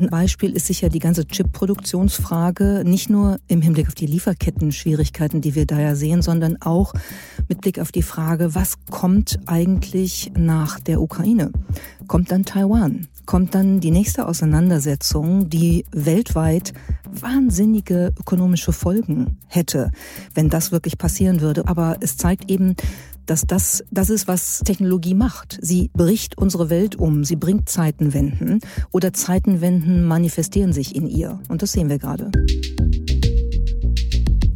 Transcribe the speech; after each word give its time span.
Ein 0.00 0.08
Beispiel 0.08 0.52
ist 0.52 0.66
sicher 0.66 0.88
die 0.88 1.00
ganze 1.00 1.26
Chip-Produktionsfrage, 1.26 2.82
nicht 2.84 3.10
nur 3.10 3.38
im 3.46 3.60
Hinblick 3.60 3.88
auf 3.88 3.94
die 3.94 4.06
Lieferketten-Schwierigkeiten, 4.06 5.42
die 5.42 5.54
wir 5.54 5.66
da 5.66 5.78
ja 5.78 5.94
sehen, 5.94 6.22
sondern 6.22 6.56
auch 6.62 6.94
mit 7.48 7.60
Blick 7.60 7.78
auf 7.78 7.92
die 7.92 8.02
Frage, 8.02 8.54
was 8.54 8.78
kommt 8.90 9.38
eigentlich 9.46 10.32
nach 10.36 10.80
der 10.80 11.02
Ukraine? 11.02 11.52
Kommt 12.06 12.32
dann 12.32 12.44
Taiwan? 12.44 13.08
Kommt 13.26 13.54
dann 13.54 13.80
die 13.80 13.90
nächste 13.90 14.26
Auseinandersetzung, 14.26 15.50
die 15.50 15.84
weltweit 15.92 16.72
wahnsinnige 17.10 18.12
ökonomische 18.18 18.72
Folgen 18.72 19.38
hätte, 19.46 19.90
wenn 20.34 20.48
das 20.48 20.72
wirklich 20.72 20.96
passieren 20.96 21.42
würde? 21.42 21.68
Aber 21.68 21.98
es 22.00 22.16
zeigt 22.16 22.50
eben, 22.50 22.76
dass 23.26 23.42
das 23.46 23.84
das 23.90 24.10
ist, 24.10 24.28
was 24.28 24.60
Technologie 24.64 25.14
macht. 25.14 25.58
Sie 25.60 25.90
bricht 25.92 26.38
unsere 26.38 26.70
Welt 26.70 26.96
um, 26.96 27.24
sie 27.24 27.36
bringt 27.36 27.68
Zeitenwenden 27.68 28.60
oder 28.90 29.12
Zeitenwenden 29.12 30.04
manifestieren 30.04 30.72
sich 30.72 30.94
in 30.94 31.06
ihr. 31.06 31.40
Und 31.48 31.62
das 31.62 31.72
sehen 31.72 31.88
wir 31.88 31.98
gerade. 31.98 32.30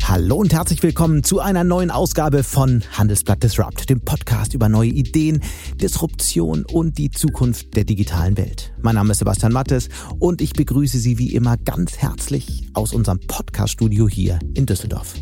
Hallo 0.09 0.37
und 0.37 0.53
herzlich 0.53 0.85
willkommen 0.85 1.25
zu 1.25 1.41
einer 1.41 1.65
neuen 1.65 1.91
Ausgabe 1.91 2.45
von 2.45 2.85
Handelsblatt 2.93 3.43
Disrupt, 3.43 3.91
dem 3.91 4.01
Podcast 4.01 4.55
über 4.55 4.69
neue 4.69 4.91
Ideen, 4.91 5.43
Disruption 5.75 6.65
und 6.65 6.97
die 6.97 7.11
Zukunft 7.11 7.75
der 7.75 7.83
digitalen 7.83 8.37
Welt. 8.37 8.73
Mein 8.81 8.95
Name 8.95 9.11
ist 9.11 9.19
Sebastian 9.19 9.53
Mattes 9.53 9.89
und 10.21 10.41
ich 10.41 10.53
begrüße 10.53 10.99
Sie 10.99 11.19
wie 11.19 11.35
immer 11.35 11.57
ganz 11.57 11.99
herzlich 11.99 12.69
aus 12.73 12.93
unserem 12.93 13.19
Podcaststudio 13.19 14.09
hier 14.09 14.39
in 14.55 14.65
Düsseldorf. 14.65 15.15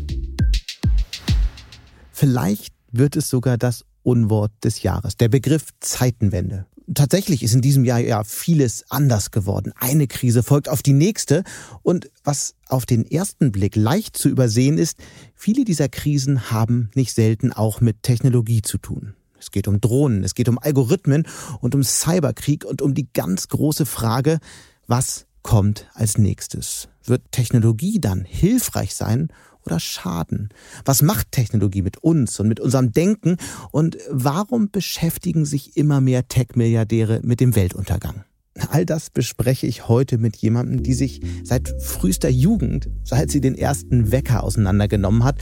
Vielleicht 2.11 2.74
wird 2.97 3.15
es 3.15 3.29
sogar 3.29 3.57
das 3.57 3.85
Unwort 4.03 4.51
des 4.63 4.83
Jahres, 4.83 5.17
der 5.17 5.29
Begriff 5.29 5.69
Zeitenwende. 5.79 6.65
Tatsächlich 6.93 7.41
ist 7.41 7.55
in 7.55 7.61
diesem 7.61 7.83
Jahr 7.83 7.99
ja 7.99 8.23
vieles 8.23 8.85
anders 8.89 9.31
geworden. 9.31 9.73
Eine 9.79 10.05
Krise 10.05 10.43
folgt 10.43 10.69
auf 10.69 10.83
die 10.83 10.93
nächste. 10.93 11.43
Und 11.81 12.11
was 12.23 12.53
auf 12.67 12.85
den 12.85 13.09
ersten 13.09 13.51
Blick 13.51 13.75
leicht 13.75 14.15
zu 14.15 14.29
übersehen 14.29 14.77
ist, 14.77 14.99
viele 15.33 15.65
dieser 15.65 15.89
Krisen 15.89 16.51
haben 16.51 16.91
nicht 16.93 17.13
selten 17.13 17.51
auch 17.51 17.81
mit 17.81 18.03
Technologie 18.03 18.61
zu 18.61 18.77
tun. 18.77 19.15
Es 19.39 19.49
geht 19.49 19.67
um 19.67 19.81
Drohnen, 19.81 20.23
es 20.23 20.35
geht 20.35 20.47
um 20.47 20.59
Algorithmen 20.59 21.27
und 21.59 21.73
um 21.73 21.83
Cyberkrieg 21.83 22.65
und 22.65 22.83
um 22.83 22.93
die 22.93 23.07
ganz 23.13 23.47
große 23.47 23.87
Frage, 23.87 24.39
was 24.85 25.25
kommt 25.41 25.87
als 25.93 26.17
nächstes? 26.19 26.87
Wird 27.03 27.31
Technologie 27.31 27.99
dann 27.99 28.25
hilfreich 28.25 28.95
sein 28.95 29.29
oder 29.65 29.79
schaden? 29.79 30.49
Was 30.83 31.01
macht 31.01 31.31
Technologie 31.31 31.81
mit 31.81 31.97
uns 31.97 32.39
und 32.39 32.47
mit 32.47 32.59
unserem 32.59 32.91
Denken? 32.91 33.37
Und 33.71 33.97
warum 34.09 34.69
beschäftigen 34.69 35.45
sich 35.45 35.77
immer 35.77 36.01
mehr 36.01 36.27
Tech-Milliardäre 36.27 37.21
mit 37.23 37.39
dem 37.39 37.55
Weltuntergang? 37.55 38.24
All 38.69 38.85
das 38.85 39.09
bespreche 39.09 39.67
ich 39.67 39.89
heute 39.89 40.17
mit 40.17 40.37
jemandem, 40.37 40.81
die 40.81 40.93
sich 40.93 41.19
seit 41.43 41.73
frühester 41.81 42.29
Jugend, 42.29 42.89
seit 43.03 43.29
sie 43.29 43.41
den 43.41 43.55
ersten 43.55 44.11
Wecker 44.11 44.43
auseinandergenommen 44.43 45.23
hat, 45.25 45.39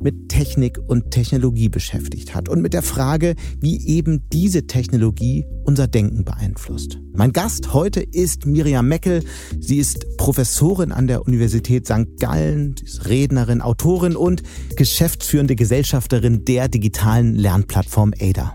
mit 0.00 0.28
Technik 0.28 0.78
und 0.86 1.10
Technologie 1.10 1.68
beschäftigt 1.68 2.34
hat 2.34 2.48
und 2.48 2.60
mit 2.60 2.74
der 2.74 2.82
Frage, 2.82 3.34
wie 3.60 3.86
eben 3.86 4.28
diese 4.32 4.66
Technologie 4.66 5.44
unser 5.64 5.86
Denken 5.86 6.24
beeinflusst. 6.24 6.98
Mein 7.12 7.32
Gast 7.32 7.72
heute 7.72 8.00
ist 8.00 8.46
Miriam 8.46 8.88
Meckel. 8.88 9.22
Sie 9.60 9.78
ist 9.78 10.16
Professorin 10.16 10.92
an 10.92 11.06
der 11.06 11.26
Universität 11.26 11.86
St. 11.86 12.18
Gallen, 12.18 12.74
ist 12.82 13.08
Rednerin, 13.08 13.60
Autorin 13.60 14.16
und 14.16 14.42
geschäftsführende 14.76 15.56
Gesellschafterin 15.56 16.44
der 16.44 16.68
digitalen 16.68 17.34
Lernplattform 17.34 18.14
ADA. 18.20 18.54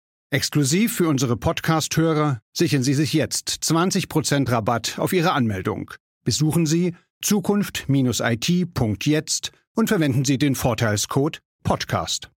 Exklusiv 0.33 0.95
für 0.95 1.09
unsere 1.09 1.35
Podcast-Hörer 1.35 2.39
sichern 2.53 2.83
Sie 2.83 2.93
sich 2.93 3.11
jetzt 3.11 3.49
20% 3.49 4.49
Rabatt 4.49 4.97
auf 4.97 5.11
Ihre 5.11 5.33
Anmeldung. 5.33 5.91
Besuchen 6.23 6.65
Sie 6.65 6.95
zukunft-it.jetzt 7.21 9.51
und 9.75 9.89
verwenden 9.89 10.23
Sie 10.23 10.37
den 10.37 10.55
Vorteilscode 10.55 11.41
Podcast. 11.65 12.31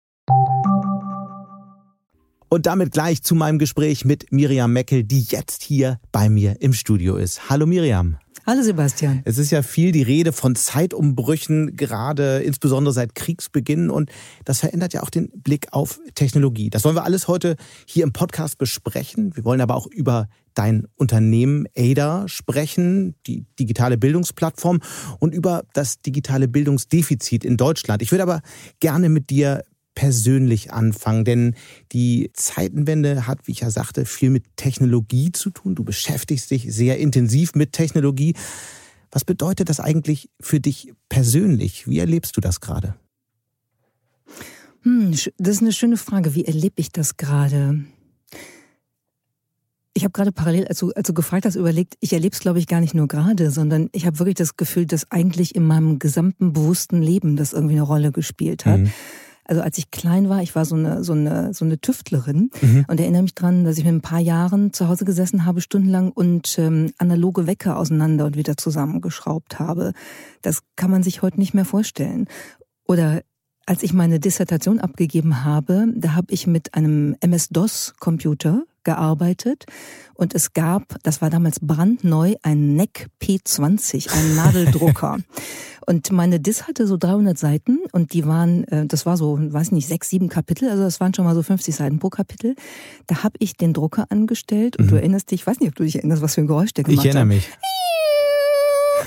Und 2.54 2.66
damit 2.66 2.92
gleich 2.92 3.24
zu 3.24 3.34
meinem 3.34 3.60
Gespräch 3.60 4.04
mit 4.04 4.34
Miriam 4.34 4.74
Meckel, 4.74 5.06
die 5.06 5.22
jetzt 5.22 5.64
hier 5.64 6.02
bei 6.12 6.28
mir 6.28 6.58
im 6.60 6.74
Studio 6.74 7.16
ist. 7.16 7.50
Hallo 7.50 7.66
Miriam. 7.66 8.18
Hallo 8.46 8.62
Sebastian. 8.62 9.22
Es 9.24 9.38
ist 9.38 9.52
ja 9.52 9.62
viel 9.62 9.94
die 9.94 10.02
Rede 10.02 10.34
von 10.34 10.56
Zeitumbrüchen, 10.56 11.78
gerade 11.78 12.40
insbesondere 12.40 12.94
seit 12.94 13.16
Kriegsbeginn. 13.16 13.90
Und 13.90 14.12
das 14.44 14.60
verändert 14.60 14.92
ja 14.92 15.02
auch 15.02 15.10
den 15.10 15.30
Blick 15.34 15.68
auf 15.72 16.02
Technologie. 16.14 16.70
Das 16.70 16.84
wollen 16.84 16.98
wir 16.98 17.06
alles 17.06 17.30
heute 17.30 17.56
hier 17.86 18.04
im 18.04 18.12
Podcast 18.12 18.58
besprechen. 18.58 19.34
Wir 19.34 19.46
wollen 19.46 19.62
aber 19.62 19.76
auch 19.76 19.88
über 19.88 20.28
dein 20.54 20.88
Unternehmen 20.96 21.68
ADA 21.78 22.28
sprechen, 22.28 23.16
die 23.28 23.46
digitale 23.60 23.98
Bildungsplattform 23.98 24.82
und 25.20 25.34
über 25.34 25.64
das 25.74 26.02
digitale 26.02 26.50
Bildungsdefizit 26.50 27.46
in 27.46 27.56
Deutschland. 27.56 28.02
Ich 28.02 28.12
würde 28.12 28.24
aber 28.24 28.42
gerne 28.82 29.08
mit 29.08 29.30
dir 29.30 29.64
persönlich 29.96 30.72
anfangen, 30.72 31.26
denn 31.26 31.56
die 31.92 32.32
Zeitenwende 32.34 33.28
hat, 33.28 33.48
wie 33.48 33.52
ich 33.52 33.62
ja 33.62 33.70
sagte, 33.70 34.06
viel 34.06 34.30
mit 34.30 34.46
Technologie 34.56 35.32
zu 35.32 35.50
tun. 35.50 35.76
Du 35.76 35.84
beschäftigst 35.84 36.52
dich 36.52 36.74
sehr 36.74 36.98
intensiv 36.98 37.56
mit 37.56 37.74
Technologie. 37.74 38.36
Was 39.12 39.26
bedeutet 39.26 39.70
das 39.70 39.80
eigentlich 39.80 40.30
für 40.40 40.60
dich 40.60 40.94
persönlich? 41.10 41.88
Wie 41.88 42.00
erlebst 42.00 42.38
du 42.38 42.42
das 42.42 42.62
gerade? 42.62 42.96
Hm, 44.84 45.12
das 45.12 45.56
ist 45.56 45.62
eine 45.62 45.74
schöne 45.74 45.98
Frage. 45.98 46.34
Wie 46.34 46.46
erlebe 46.46 46.76
ich 46.78 46.92
das 46.92 47.18
gerade? 47.18 47.84
Ich 49.94 50.04
habe 50.04 50.14
gerade 50.14 50.32
parallel, 50.32 50.68
als 50.68 50.80
du, 50.80 50.92
als 50.92 51.06
du 51.06 51.14
gefragt 51.14 51.46
hast, 51.46 51.56
überlegt, 51.56 51.96
ich 52.00 52.14
erlebe 52.14 52.34
es, 52.34 52.40
glaube 52.40 52.60
ich, 52.60 52.68
gar 52.68 52.80
nicht 52.80 52.94
nur 52.94 53.10
gerade, 53.10 53.52
sondern 53.52 53.90
ich 53.92 54.06
habe 54.06 54.20
wirklich 54.20 54.36
das 54.36 54.56
Gefühl, 54.56 54.86
dass 54.86 55.12
eigentlich 55.12 55.54
in 55.54 55.66
meinem 55.66 56.00
gesamten 56.00 56.54
bewussten 56.54 57.02
Leben 57.02 57.36
das 57.36 57.52
irgendwie 57.52 57.74
eine 57.74 57.82
Rolle 57.82 58.14
gespielt 58.14 58.66
hat. 58.66 58.80
Mhm. 58.80 58.92
Also 59.52 59.64
als 59.64 59.78
ich 59.78 59.92
klein 59.92 60.30
war, 60.30 60.42
ich 60.42 60.56
war 60.56 60.64
so 60.64 60.78
eine, 60.78 61.04
so 61.04 61.12
eine, 61.12 61.54
so 61.54 61.66
eine 61.66 61.78
Tüftlerin 61.78 62.52
mhm. 62.62 62.86
und 62.88 63.02
erinnere 63.02 63.24
mich 63.24 63.36
dran, 63.36 63.66
dass 63.66 63.78
ich 63.78 63.84
mit 63.84 63.94
ein 63.94 64.00
paar 64.00 64.22
Jahren 64.22 64.72
zu 64.72 64.88
Hause 64.88 65.04
gesessen 65.04 65.44
habe, 65.44 65.60
stundenlang 65.60 66.14
und 66.14 66.58
ähm, 66.58 66.94
analoge 67.00 67.48
Wecker 67.48 67.76
auseinander 67.76 68.24
und 68.24 68.38
wieder 68.38 68.56
zusammengeschraubt 68.56 69.60
habe. 69.60 69.92
Das 70.42 70.62
kann 70.78 70.90
man 70.90 71.04
sich 71.04 71.22
heute 71.22 71.38
nicht 71.38 71.54
mehr 71.54 71.66
vorstellen. 71.66 72.30
Oder 72.88 73.24
als 73.66 73.84
ich 73.84 73.92
meine 73.92 74.22
Dissertation 74.22 74.80
abgegeben 74.80 75.44
habe, 75.44 75.88
da 75.98 76.14
habe 76.14 76.28
ich 76.34 76.48
mit 76.48 76.74
einem 76.74 77.18
MS-DOS-Computer 77.20 78.64
gearbeitet 78.86 79.66
und 80.14 80.34
es 80.34 80.54
gab, 80.54 80.96
das 81.04 81.22
war 81.22 81.30
damals 81.30 81.60
brandneu, 81.60 82.36
ein 82.42 82.76
NEC 82.78 83.10
P20, 83.22 84.14
ein 84.14 84.36
Nadeldrucker. 84.38 85.18
Und 85.86 86.12
meine 86.12 86.40
Dis 86.40 86.68
hatte 86.68 86.88
so 86.88 86.98
300 86.98 87.38
Seiten 87.38 87.80
und 87.92 88.14
die 88.14 88.26
waren, 88.26 88.64
äh, 88.66 88.86
das 88.86 89.06
war 89.06 89.18
so, 89.18 89.38
weiß 89.40 89.72
nicht, 89.72 89.88
sechs, 89.88 90.10
sieben 90.10 90.30
Kapitel, 90.30 90.70
also 90.70 90.84
das 90.84 91.00
waren 91.00 91.14
schon 91.14 91.26
mal 91.26 91.36
so 91.36 91.44
50 91.44 91.76
Seiten 91.76 92.00
pro 92.00 92.10
Kapitel. 92.10 92.56
Da 93.08 93.24
habe 93.24 93.36
ich 93.40 93.56
den 93.58 93.74
Drucker 93.74 94.06
angestellt 94.10 94.78
und 94.78 94.86
mhm. 94.86 94.90
du 94.90 94.96
erinnerst 94.96 95.32
dich, 95.32 95.42
ich 95.42 95.48
weiß 95.48 95.60
nicht, 95.60 95.70
ob 95.70 95.76
du 95.76 95.84
dich 95.84 95.96
erinnerst, 95.98 96.22
was 96.22 96.36
für 96.36 96.42
ein 96.42 96.48
Geräusch 96.48 96.74
der 96.74 96.84
gemacht 96.84 97.00
hat. 97.00 97.06
Ich 97.06 97.16
erinnere 97.16 97.26
mich. 97.26 97.50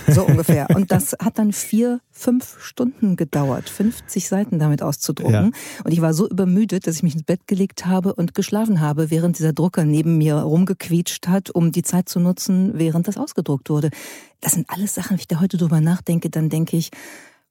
So 0.08 0.26
ungefähr. 0.26 0.68
Und 0.74 0.90
das 0.90 1.16
hat 1.20 1.38
dann 1.38 1.52
vier, 1.52 2.00
fünf 2.10 2.60
Stunden 2.60 3.16
gedauert, 3.16 3.68
50 3.68 4.28
Seiten 4.28 4.58
damit 4.58 4.82
auszudrucken. 4.82 5.32
Ja. 5.32 5.50
Und 5.84 5.92
ich 5.92 6.00
war 6.00 6.14
so 6.14 6.28
übermüdet, 6.28 6.86
dass 6.86 6.96
ich 6.96 7.02
mich 7.02 7.14
ins 7.14 7.24
Bett 7.24 7.46
gelegt 7.46 7.86
habe 7.86 8.14
und 8.14 8.34
geschlafen 8.34 8.80
habe, 8.80 9.10
während 9.10 9.38
dieser 9.38 9.52
Drucker 9.52 9.84
neben 9.84 10.18
mir 10.18 10.36
rumgequietscht 10.36 11.28
hat, 11.28 11.50
um 11.50 11.72
die 11.72 11.82
Zeit 11.82 12.08
zu 12.08 12.20
nutzen, 12.20 12.72
während 12.74 13.08
das 13.08 13.16
ausgedruckt 13.16 13.70
wurde. 13.70 13.90
Das 14.40 14.52
sind 14.52 14.68
alles 14.68 14.94
Sachen, 14.94 15.10
wenn 15.10 15.18
ich 15.18 15.28
da 15.28 15.40
heute 15.40 15.56
drüber 15.56 15.80
nachdenke, 15.80 16.30
dann 16.30 16.48
denke 16.50 16.76
ich, 16.76 16.90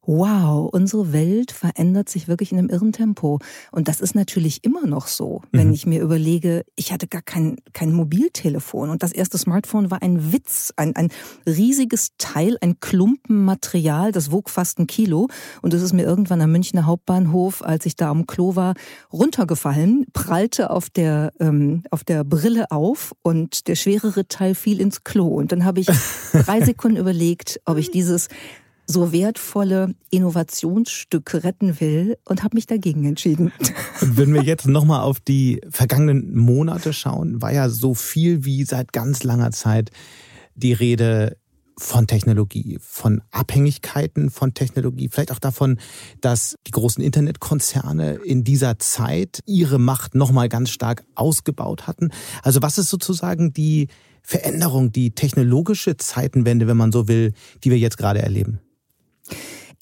wow, 0.05 0.69
unsere 0.71 1.13
Welt 1.13 1.51
verändert 1.51 2.09
sich 2.09 2.27
wirklich 2.27 2.51
in 2.51 2.59
einem 2.59 2.69
irren 2.69 2.91
Tempo. 2.91 3.39
Und 3.71 3.87
das 3.87 4.01
ist 4.01 4.15
natürlich 4.15 4.63
immer 4.63 4.85
noch 4.85 5.07
so, 5.07 5.41
wenn 5.51 5.67
mhm. 5.67 5.73
ich 5.73 5.85
mir 5.85 6.01
überlege, 6.01 6.65
ich 6.75 6.91
hatte 6.91 7.07
gar 7.07 7.21
kein, 7.21 7.57
kein 7.73 7.93
Mobiltelefon 7.93 8.89
und 8.89 9.03
das 9.03 9.13
erste 9.13 9.37
Smartphone 9.37 9.91
war 9.91 10.01
ein 10.01 10.33
Witz, 10.33 10.73
ein, 10.75 10.95
ein 10.95 11.09
riesiges 11.45 12.09
Teil, 12.17 12.57
ein 12.61 12.79
Klumpen 12.79 13.45
Material, 13.45 14.11
das 14.11 14.31
wog 14.31 14.49
fast 14.49 14.79
ein 14.79 14.87
Kilo. 14.87 15.27
Und 15.61 15.73
das 15.73 15.81
ist 15.81 15.93
mir 15.93 16.03
irgendwann 16.03 16.41
am 16.41 16.51
Münchner 16.51 16.85
Hauptbahnhof, 16.85 17.63
als 17.63 17.85
ich 17.85 17.95
da 17.95 18.09
am 18.09 18.27
Klo 18.27 18.55
war, 18.55 18.73
runtergefallen, 19.11 20.05
prallte 20.13 20.69
auf 20.69 20.89
der, 20.89 21.31
ähm, 21.39 21.83
auf 21.91 22.03
der 22.03 22.23
Brille 22.23 22.71
auf 22.71 23.13
und 23.21 23.67
der 23.67 23.75
schwerere 23.75 24.27
Teil 24.27 24.55
fiel 24.55 24.81
ins 24.81 25.03
Klo. 25.03 25.27
Und 25.27 25.51
dann 25.51 25.63
habe 25.63 25.79
ich 25.79 25.87
drei 26.33 26.61
Sekunden 26.61 26.97
überlegt, 26.97 27.61
ob 27.65 27.77
ich 27.77 27.91
dieses 27.91 28.27
so 28.85 29.11
wertvolle 29.11 29.95
Innovationsstücke 30.09 31.43
retten 31.43 31.79
will 31.79 32.17
und 32.25 32.43
habe 32.43 32.55
mich 32.55 32.67
dagegen 32.67 33.05
entschieden. 33.05 33.51
Wenn 34.01 34.33
wir 34.33 34.43
jetzt 34.43 34.67
nochmal 34.67 35.01
auf 35.01 35.19
die 35.19 35.61
vergangenen 35.69 36.35
Monate 36.35 36.93
schauen, 36.93 37.41
war 37.41 37.53
ja 37.53 37.69
so 37.69 37.93
viel 37.93 38.45
wie 38.45 38.63
seit 38.65 38.93
ganz 38.93 39.23
langer 39.23 39.51
Zeit 39.51 39.91
die 40.55 40.73
Rede 40.73 41.37
von 41.77 42.07
Technologie, 42.07 42.77
von 42.81 43.21
Abhängigkeiten 43.31 44.29
von 44.29 44.53
Technologie, 44.53 45.09
vielleicht 45.09 45.31
auch 45.31 45.39
davon, 45.39 45.79
dass 46.21 46.55
die 46.67 46.71
großen 46.71 47.03
Internetkonzerne 47.03 48.19
in 48.23 48.43
dieser 48.43 48.77
Zeit 48.79 49.39
ihre 49.47 49.79
Macht 49.79 50.13
nochmal 50.13 50.49
ganz 50.49 50.69
stark 50.69 51.03
ausgebaut 51.15 51.87
hatten. 51.87 52.11
Also 52.43 52.61
was 52.61 52.77
ist 52.77 52.89
sozusagen 52.89 53.53
die 53.53 53.87
Veränderung, 54.21 54.91
die 54.91 55.11
technologische 55.11 55.97
Zeitenwende, 55.97 56.67
wenn 56.67 56.77
man 56.77 56.91
so 56.91 57.07
will, 57.07 57.33
die 57.63 57.71
wir 57.71 57.79
jetzt 57.79 57.97
gerade 57.97 58.21
erleben? 58.21 58.59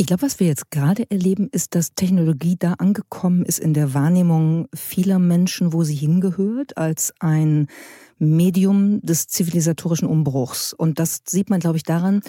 Ich 0.02 0.08
glaube, 0.08 0.24
was 0.24 0.40
wir 0.40 0.48
jetzt 0.48 0.72
gerade 0.72 1.06
erleben, 1.12 1.48
ist, 1.52 1.76
dass 1.76 1.94
Technologie 1.94 2.56
da 2.58 2.74
angekommen 2.74 3.46
ist 3.46 3.60
in 3.60 3.76
der 3.76 3.94
Wahrnehmung 3.94 4.68
vieler 4.74 5.20
Menschen, 5.20 5.74
wo 5.74 5.84
sie 5.84 5.94
hingehört, 5.94 6.76
als 6.76 7.14
ein 7.20 7.68
Medium 8.18 9.00
des 9.02 9.28
zivilisatorischen 9.28 10.08
Umbruchs. 10.08 10.74
Und 10.74 10.98
das 10.98 11.22
sieht 11.28 11.52
man, 11.52 11.60
glaube 11.60 11.78
ich, 11.78 11.84
daran, 11.84 12.22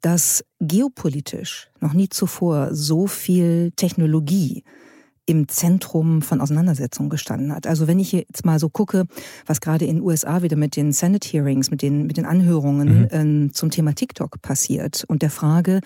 dass 0.00 0.42
geopolitisch 0.58 1.68
noch 1.80 1.92
nie 1.92 2.08
zuvor 2.08 2.74
so 2.74 3.06
viel 3.06 3.72
Technologie 3.76 4.64
im 5.24 5.46
Zentrum 5.46 6.20
von 6.20 6.40
Auseinandersetzungen 6.40 7.08
gestanden 7.08 7.54
hat. 7.54 7.66
Also 7.66 7.86
wenn 7.86 8.00
ich 8.00 8.12
jetzt 8.12 8.44
mal 8.44 8.58
so 8.58 8.68
gucke, 8.68 9.06
was 9.46 9.60
gerade 9.60 9.84
in 9.84 9.96
den 9.96 10.04
USA 10.04 10.42
wieder 10.42 10.56
mit 10.56 10.74
den 10.74 10.92
Senate 10.92 11.28
Hearings, 11.28 11.70
mit 11.70 11.80
den, 11.80 12.06
mit 12.06 12.16
den 12.16 12.26
Anhörungen 12.26 13.02
mhm. 13.02 13.08
ähm, 13.12 13.54
zum 13.54 13.70
Thema 13.70 13.94
TikTok 13.94 14.42
passiert 14.42 15.04
und 15.06 15.22
der 15.22 15.30
Frage, 15.30 15.80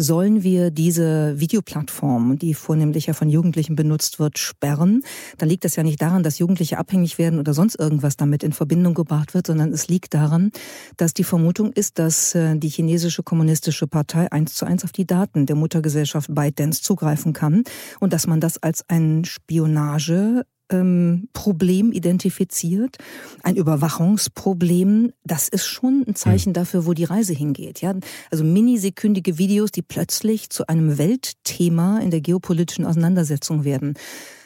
sollen 0.00 0.42
wir 0.42 0.70
diese 0.70 1.38
Videoplattform, 1.38 2.38
die 2.38 2.54
vornehmlich 2.54 3.06
ja 3.06 3.12
von 3.12 3.28
Jugendlichen 3.28 3.76
benutzt 3.76 4.18
wird, 4.18 4.38
sperren, 4.38 5.02
dann 5.36 5.48
liegt 5.48 5.64
das 5.64 5.76
ja 5.76 5.82
nicht 5.82 6.00
daran, 6.00 6.22
dass 6.22 6.38
Jugendliche 6.38 6.78
abhängig 6.78 7.18
werden 7.18 7.38
oder 7.38 7.52
sonst 7.52 7.78
irgendwas 7.78 8.16
damit 8.16 8.42
in 8.42 8.52
Verbindung 8.52 8.94
gebracht 8.94 9.34
wird, 9.34 9.46
sondern 9.46 9.72
es 9.72 9.88
liegt 9.88 10.14
daran, 10.14 10.52
dass 10.96 11.12
die 11.12 11.24
Vermutung 11.24 11.72
ist, 11.72 11.98
dass 11.98 12.34
äh, 12.34 12.56
die 12.56 12.68
chinesische 12.68 13.22
kommunistische 13.22 13.86
Partei 13.86 14.32
eins 14.32 14.54
zu 14.54 14.64
eins 14.64 14.84
auf 14.84 14.92
die 14.92 15.06
Daten 15.06 15.44
der 15.44 15.56
Muttergesellschaft 15.56 16.34
ByteDance 16.34 16.82
zugreifen 16.82 17.34
kann 17.34 17.64
und 18.00 18.14
dass 18.14 18.26
man 18.26 18.40
das 18.40 18.62
als 18.62 18.88
ein 18.88 19.24
Spionage 19.26 20.46
ähm, 20.70 21.28
Problem 21.32 21.92
identifiziert, 21.92 22.98
ein 23.42 23.56
Überwachungsproblem, 23.56 25.12
das 25.24 25.48
ist 25.48 25.66
schon 25.66 26.04
ein 26.06 26.14
Zeichen 26.14 26.50
hm. 26.50 26.54
dafür, 26.54 26.86
wo 26.86 26.94
die 26.94 27.04
Reise 27.04 27.34
hingeht. 27.34 27.80
Ja, 27.80 27.94
also 28.30 28.44
minisekündige 28.44 29.38
Videos, 29.38 29.70
die 29.70 29.82
plötzlich 29.82 30.50
zu 30.50 30.66
einem 30.66 30.98
Weltthema 30.98 31.98
in 31.98 32.10
der 32.10 32.20
geopolitischen 32.20 32.84
Auseinandersetzung 32.84 33.64
werden. 33.64 33.94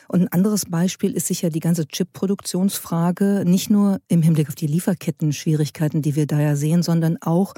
Und 0.08 0.20
ein 0.20 0.32
anderes 0.32 0.66
Beispiel 0.66 1.12
ist 1.12 1.26
sicher 1.26 1.50
die 1.50 1.60
ganze 1.60 1.86
Chip-Produktionsfrage, 1.88 3.44
nicht 3.46 3.70
nur 3.70 4.00
im 4.08 4.22
Hinblick 4.22 4.48
auf 4.48 4.54
die 4.54 4.66
Lieferketten-Schwierigkeiten, 4.66 6.02
die 6.02 6.14
wir 6.14 6.26
da 6.26 6.40
ja 6.40 6.56
sehen, 6.56 6.82
sondern 6.82 7.16
auch 7.20 7.54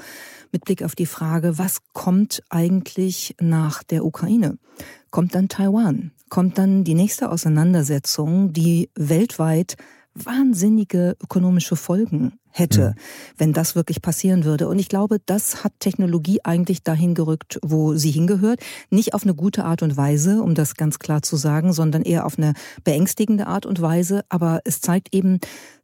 mit 0.51 0.65
Blick 0.65 0.81
auf 0.83 0.95
die 0.95 1.05
Frage, 1.05 1.57
was 1.57 1.79
kommt 1.93 2.41
eigentlich 2.49 3.35
nach 3.39 3.83
der 3.83 4.05
Ukraine? 4.05 4.57
Kommt 5.11 5.35
dann 5.35 5.49
Taiwan? 5.49 6.11
Kommt 6.29 6.57
dann 6.57 6.83
die 6.83 6.93
nächste 6.93 7.31
Auseinandersetzung, 7.31 8.53
die 8.53 8.89
weltweit 8.95 9.75
wahnsinnige 10.25 11.15
ökonomische 11.21 11.75
Folgen 11.75 12.39
hätte, 12.49 12.89
mhm. 12.89 13.01
wenn 13.37 13.53
das 13.53 13.75
wirklich 13.75 14.01
passieren 14.01 14.45
würde. 14.45 14.67
Und 14.67 14.79
ich 14.79 14.89
glaube, 14.89 15.19
das 15.25 15.63
hat 15.63 15.73
Technologie 15.79 16.39
eigentlich 16.43 16.83
dahin 16.83 17.13
gerückt, 17.13 17.59
wo 17.63 17.95
sie 17.95 18.11
hingehört. 18.11 18.59
Nicht 18.89 19.13
auf 19.13 19.23
eine 19.23 19.35
gute 19.35 19.63
Art 19.63 19.83
und 19.83 19.95
Weise, 19.95 20.41
um 20.41 20.55
das 20.55 20.75
ganz 20.75 20.99
klar 20.99 21.21
zu 21.21 21.35
sagen, 21.35 21.71
sondern 21.73 22.01
eher 22.01 22.25
auf 22.25 22.37
eine 22.37 22.53
beängstigende 22.83 23.47
Art 23.47 23.65
und 23.65 23.81
Weise. 23.81 24.23
Aber 24.29 24.61
es 24.65 24.81
zeigt 24.81 25.13
eben, 25.13 25.39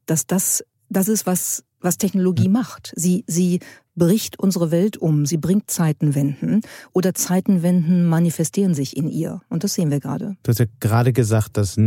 dass 0.06 0.26
das 0.26 0.64
das 0.94 1.08
ist, 1.08 1.26
was 1.26 1.64
was 1.84 1.98
Technologie 1.98 2.50
macht. 2.50 2.94
Sie, 2.96 3.24
sie 3.28 3.60
bricht 3.96 4.40
unsere 4.40 4.72
Welt 4.72 4.98
um, 4.98 5.28
sie 5.28 5.38
bringt 5.38 5.70
Zeitenwenden 5.70 6.62
oder 6.94 7.14
Zeitenwenden 7.14 8.08
manifestieren 8.08 8.74
sich 8.74 8.98
in 8.98 9.08
ihr. 9.08 9.42
Und 9.50 9.64
das 9.64 9.76
sehen 9.76 9.92
wir 9.92 10.00
gerade. 10.00 10.36
Du 10.42 10.50
hast 10.50 10.58
ja 10.58 10.66
gerade 10.80 11.14
gesagt, 11.14 11.58
dass 11.58 11.78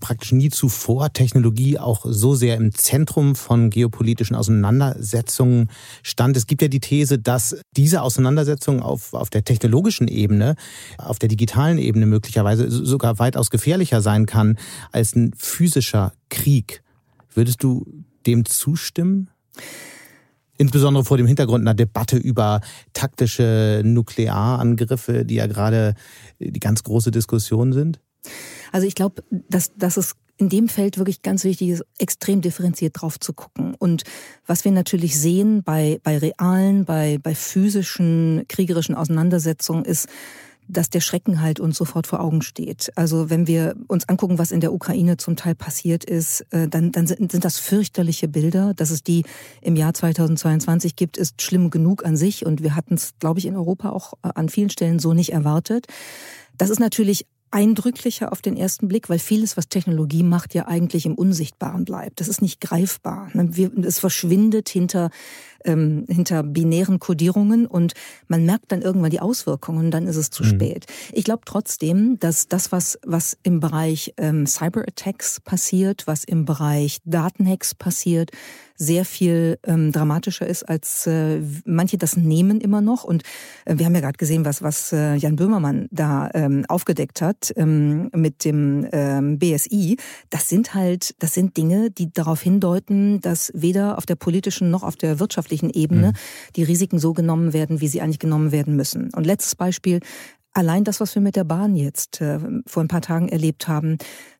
praktisch 0.00 0.32
nie 0.32 0.50
zuvor 0.50 1.14
Technologie 1.14 1.78
auch 1.78 2.04
so 2.06 2.34
sehr 2.34 2.56
im 2.56 2.74
Zentrum 2.74 3.36
von 3.36 3.70
geopolitischen 3.70 4.36
Auseinandersetzungen 4.36 5.70
stand. 6.02 6.36
Es 6.36 6.46
gibt 6.46 6.60
ja 6.60 6.68
die 6.68 6.80
These, 6.80 7.18
dass 7.18 7.56
diese 7.74 8.02
Auseinandersetzung 8.02 8.82
auf, 8.82 9.14
auf 9.14 9.30
der 9.30 9.44
technologischen 9.44 10.08
Ebene, 10.08 10.56
auf 10.98 11.18
der 11.18 11.30
digitalen 11.30 11.78
Ebene 11.78 12.04
möglicherweise 12.04 12.70
sogar 12.70 13.18
weitaus 13.18 13.48
gefährlicher 13.48 14.02
sein 14.02 14.26
kann 14.26 14.58
als 14.92 15.16
ein 15.16 15.32
physischer 15.38 16.12
Krieg. 16.28 16.82
Würdest 17.32 17.62
du 17.62 17.86
dem 18.26 18.44
zustimmen? 18.44 19.30
Insbesondere 20.58 21.04
vor 21.04 21.16
dem 21.16 21.26
Hintergrund 21.26 21.62
einer 21.62 21.74
Debatte 21.74 22.16
über 22.18 22.60
taktische 22.92 23.80
Nuklearangriffe, 23.84 25.24
die 25.24 25.36
ja 25.36 25.46
gerade 25.46 25.94
die 26.38 26.60
ganz 26.60 26.82
große 26.82 27.10
Diskussion 27.10 27.72
sind? 27.72 28.00
Also 28.70 28.86
ich 28.86 28.94
glaube, 28.94 29.22
dass, 29.30 29.74
dass 29.76 29.96
es 29.96 30.16
in 30.36 30.48
dem 30.48 30.68
Feld 30.68 30.96
wirklich 30.98 31.22
ganz 31.22 31.44
wichtig 31.44 31.68
ist, 31.68 31.84
extrem 31.98 32.40
differenziert 32.40 33.00
drauf 33.00 33.20
zu 33.20 33.32
gucken. 33.34 33.74
Und 33.78 34.04
was 34.46 34.64
wir 34.64 34.72
natürlich 34.72 35.18
sehen 35.18 35.62
bei, 35.62 36.00
bei 36.02 36.16
realen, 36.16 36.86
bei, 36.86 37.18
bei 37.22 37.34
physischen, 37.34 38.44
kriegerischen 38.48 38.94
Auseinandersetzungen 38.94 39.84
ist, 39.84 40.08
dass 40.70 40.90
der 40.90 41.00
Schrecken 41.00 41.40
halt 41.40 41.60
uns 41.60 41.76
sofort 41.76 42.06
vor 42.06 42.20
Augen 42.20 42.42
steht. 42.42 42.92
Also 42.96 43.30
wenn 43.30 43.46
wir 43.46 43.74
uns 43.88 44.08
angucken, 44.08 44.38
was 44.38 44.50
in 44.50 44.60
der 44.60 44.72
Ukraine 44.72 45.16
zum 45.16 45.36
Teil 45.36 45.54
passiert 45.54 46.04
ist, 46.04 46.46
äh, 46.50 46.68
dann, 46.68 46.92
dann 46.92 47.06
sind 47.06 47.44
das 47.44 47.58
fürchterliche 47.58 48.28
Bilder. 48.28 48.74
Dass 48.74 48.90
es 48.90 49.02
die 49.02 49.24
im 49.60 49.76
Jahr 49.76 49.94
2022 49.94 50.96
gibt, 50.96 51.16
ist 51.16 51.42
schlimm 51.42 51.70
genug 51.70 52.04
an 52.04 52.16
sich 52.16 52.46
und 52.46 52.62
wir 52.62 52.74
hatten 52.76 52.94
es, 52.94 53.12
glaube 53.18 53.38
ich, 53.38 53.46
in 53.46 53.56
Europa 53.56 53.90
auch 53.90 54.14
äh, 54.22 54.30
an 54.34 54.48
vielen 54.48 54.70
Stellen 54.70 54.98
so 54.98 55.12
nicht 55.12 55.32
erwartet. 55.32 55.86
Das 56.56 56.70
ist 56.70 56.80
natürlich 56.80 57.26
eindrücklicher 57.50 58.32
auf 58.32 58.42
den 58.42 58.56
ersten 58.56 58.88
Blick, 58.88 59.08
weil 59.08 59.18
vieles, 59.18 59.56
was 59.56 59.68
Technologie 59.68 60.22
macht, 60.22 60.54
ja 60.54 60.68
eigentlich 60.68 61.06
im 61.06 61.14
Unsichtbaren 61.14 61.84
bleibt. 61.84 62.20
Das 62.20 62.28
ist 62.28 62.42
nicht 62.42 62.60
greifbar. 62.60 63.30
Es 63.82 63.98
verschwindet 63.98 64.68
hinter 64.68 65.10
ähm, 65.64 66.04
hinter 66.08 66.42
binären 66.42 66.98
Kodierungen 66.98 67.66
und 67.66 67.94
man 68.28 68.44
merkt 68.44 68.72
dann 68.72 68.82
irgendwann 68.82 69.10
die 69.10 69.20
Auswirkungen 69.20 69.86
und 69.86 69.90
dann 69.90 70.06
ist 70.06 70.16
es 70.16 70.30
zu 70.30 70.42
mhm. 70.42 70.48
spät. 70.48 70.86
Ich 71.12 71.24
glaube 71.24 71.42
trotzdem, 71.44 72.18
dass 72.18 72.48
das, 72.48 72.72
was, 72.72 72.98
was 73.04 73.36
im 73.42 73.60
Bereich 73.60 74.14
ähm, 74.16 74.46
Cyberattacks 74.46 75.40
passiert, 75.40 76.06
was 76.06 76.24
im 76.24 76.44
Bereich 76.44 76.98
Datenhacks 77.04 77.74
passiert, 77.74 78.30
sehr 78.80 79.04
viel 79.04 79.58
ähm, 79.64 79.92
dramatischer 79.92 80.46
ist, 80.46 80.62
als 80.66 81.06
äh, 81.06 81.42
manche 81.66 81.98
das 81.98 82.16
nehmen 82.16 82.62
immer 82.62 82.80
noch. 82.80 83.04
Und 83.04 83.24
äh, 83.66 83.76
wir 83.76 83.84
haben 83.84 83.94
ja 83.94 84.00
gerade 84.00 84.16
gesehen, 84.16 84.46
was, 84.46 84.62
was 84.62 84.90
äh, 84.92 85.16
Jan 85.16 85.36
Böhmermann 85.36 85.86
da 85.90 86.30
ähm, 86.32 86.64
aufgedeckt 86.66 87.20
hat 87.20 87.52
ähm, 87.56 88.10
mit 88.14 88.42
dem 88.46 88.88
ähm, 88.90 89.38
BSI. 89.38 89.98
Das 90.30 90.48
sind 90.48 90.74
halt, 90.74 91.14
das 91.18 91.34
sind 91.34 91.58
Dinge, 91.58 91.90
die 91.90 92.10
darauf 92.10 92.40
hindeuten, 92.40 93.20
dass 93.20 93.52
weder 93.54 93.98
auf 93.98 94.06
der 94.06 94.14
politischen 94.14 94.70
noch 94.70 94.82
auf 94.82 94.96
der 94.96 95.20
wirtschaftlichen 95.20 95.49
wirtschaftlichen 95.50 95.70
Ebene 95.70 96.08
mhm. 96.08 96.12
die 96.56 96.62
Risiken 96.62 96.98
so 96.98 97.12
genommen 97.12 97.52
werden, 97.52 97.80
wie 97.80 97.88
sie 97.88 98.00
eigentlich 98.00 98.18
genommen 98.18 98.52
werden 98.52 98.76
müssen. 98.76 99.10
Und 99.14 99.26
letztes 99.26 99.56
Beispiel, 99.56 100.00
allein 100.52 100.84
das, 100.84 101.00
was 101.00 101.14
wir 101.14 101.22
mit 101.22 101.36
der 101.36 101.44
Bahn 101.44 101.76
jetzt 101.76 102.20
äh, 102.20 102.38
vor 102.66 102.82
ein 102.82 102.88
paar 102.88 103.02
Tagen 103.02 103.28
erlebt 103.28 103.68
haben, 103.68 103.98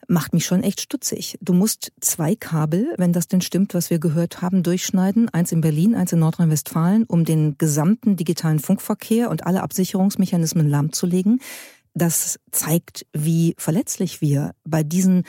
macht 0.09 0.33
mich 0.33 0.45
schon 0.45 0.63
echt 0.63 0.81
stutzig. 0.81 1.39
Du 1.41 1.53
musst 1.53 1.93
zwei 2.01 2.35
Kabel, 2.35 2.95
wenn 2.97 3.13
das 3.13 3.29
denn 3.29 3.41
stimmt, 3.41 3.75
was 3.75 3.91
wir 3.91 4.01
gehört 4.01 4.43
haben, 4.43 4.63
durchschneiden. 4.63 5.29
Eins 5.29 5.53
in 5.53 5.61
Berlin, 5.61 5.95
eins 5.95 6.13
in 6.13 6.19
Nordrhein-Westfalen, 6.19 7.05
um 7.05 7.25
den 7.25 7.57
gesamten 7.59 8.17
digitalen 8.17 8.59
Funkverkehr 8.59 9.31
und 9.31 9.47
alle 9.47 9.63
Absicherungsmechanismen 9.63 10.69
lahmzulegen. 10.69 11.41
Das 11.95 12.39
zeigt, 12.51 13.07
wie 13.13 13.55
verletzlich 13.59 14.21
wir 14.21 14.53
bei 14.65 14.83
diesen 14.83 15.25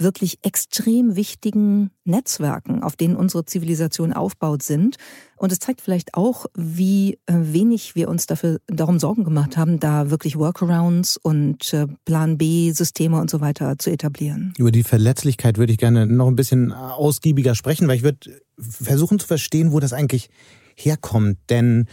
wirklich 0.00 0.38
extrem 0.42 1.16
wichtigen 1.16 1.90
Netzwerken, 2.04 2.82
auf 2.82 2.96
denen 2.96 3.16
unsere 3.16 3.44
Zivilisation 3.44 4.12
aufbaut 4.12 4.62
sind. 4.62 4.96
Und 5.36 5.52
es 5.52 5.58
zeigt 5.58 5.80
vielleicht 5.80 6.14
auch, 6.14 6.46
wie 6.54 7.18
äh, 7.26 7.34
wenig 7.34 7.94
wir 7.94 8.08
uns 8.08 8.26
dafür 8.26 8.60
darum 8.66 8.98
Sorgen 8.98 9.24
gemacht 9.24 9.56
haben, 9.56 9.80
da 9.80 10.10
wirklich 10.10 10.36
Workarounds 10.36 11.16
und 11.16 11.72
äh, 11.72 11.86
Plan 12.04 12.38
B-Systeme 12.38 13.20
und 13.20 13.30
so 13.30 13.40
weiter 13.40 13.78
zu 13.78 13.90
etablieren. 13.90 14.52
Über 14.58 14.70
die 14.70 14.82
Verletzlichkeit 14.82 15.58
würde 15.58 15.72
ich 15.72 15.78
gerne 15.78 16.06
noch 16.06 16.26
ein 16.26 16.36
bisschen 16.36 16.72
ausgiebiger 16.72 17.54
sprechen, 17.54 17.88
weil 17.88 17.96
ich 17.96 18.02
würde 18.02 18.40
versuchen 18.58 19.18
zu 19.18 19.26
verstehen, 19.26 19.72
wo 19.72 19.80
das 19.80 19.92
eigentlich 19.92 20.28
herkommt. 20.76 21.38
Denn 21.48 21.86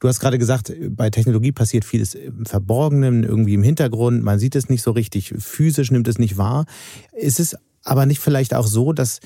Du 0.00 0.08
hast 0.08 0.20
gerade 0.20 0.38
gesagt, 0.38 0.72
bei 0.90 1.10
Technologie 1.10 1.52
passiert 1.52 1.84
vieles 1.84 2.14
im 2.14 2.46
Verborgenen, 2.46 3.24
irgendwie 3.24 3.54
im 3.54 3.62
Hintergrund. 3.62 4.22
Man 4.22 4.38
sieht 4.38 4.54
es 4.54 4.68
nicht 4.68 4.82
so 4.82 4.92
richtig, 4.92 5.34
physisch 5.38 5.90
nimmt 5.90 6.06
es 6.06 6.18
nicht 6.18 6.36
wahr. 6.36 6.66
Ist 7.12 7.40
es 7.40 7.56
aber 7.82 8.06
nicht 8.06 8.20
vielleicht 8.20 8.54
auch 8.54 8.66
so, 8.66 8.92
dass 8.92 9.20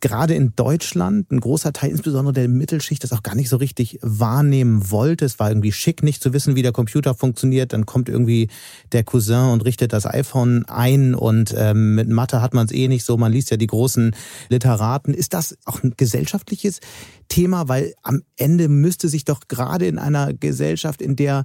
gerade 0.00 0.34
in 0.34 0.54
Deutschland 0.56 1.30
ein 1.30 1.40
großer 1.40 1.72
Teil, 1.72 1.90
insbesondere 1.90 2.32
der 2.32 2.48
Mittelschicht, 2.48 3.02
das 3.02 3.12
auch 3.12 3.22
gar 3.22 3.34
nicht 3.34 3.48
so 3.48 3.56
richtig 3.56 3.98
wahrnehmen 4.02 4.90
wollte. 4.90 5.24
Es 5.24 5.38
war 5.38 5.50
irgendwie 5.50 5.72
schick, 5.72 6.02
nicht 6.02 6.22
zu 6.22 6.32
wissen, 6.32 6.56
wie 6.56 6.62
der 6.62 6.72
Computer 6.72 7.14
funktioniert. 7.14 7.72
Dann 7.72 7.86
kommt 7.86 8.08
irgendwie 8.08 8.48
der 8.92 9.04
Cousin 9.04 9.50
und 9.50 9.64
richtet 9.64 9.92
das 9.92 10.06
iPhone 10.06 10.64
ein 10.66 11.14
und 11.14 11.54
ähm, 11.56 11.94
mit 11.94 12.08
Mathe 12.08 12.40
hat 12.42 12.54
man 12.54 12.66
es 12.66 12.72
eh 12.72 12.88
nicht 12.88 13.04
so. 13.04 13.16
Man 13.16 13.32
liest 13.32 13.50
ja 13.50 13.56
die 13.56 13.66
großen 13.66 14.14
Literaten. 14.48 15.14
Ist 15.14 15.34
das 15.34 15.56
auch 15.64 15.82
ein 15.82 15.94
gesellschaftliches 15.96 16.80
Thema? 17.28 17.68
Weil 17.68 17.94
am 18.02 18.22
Ende 18.36 18.68
müsste 18.68 19.08
sich 19.08 19.24
doch 19.24 19.40
gerade 19.48 19.86
in 19.86 19.98
einer 19.98 20.32
Gesellschaft, 20.32 21.02
in 21.02 21.16
der 21.16 21.44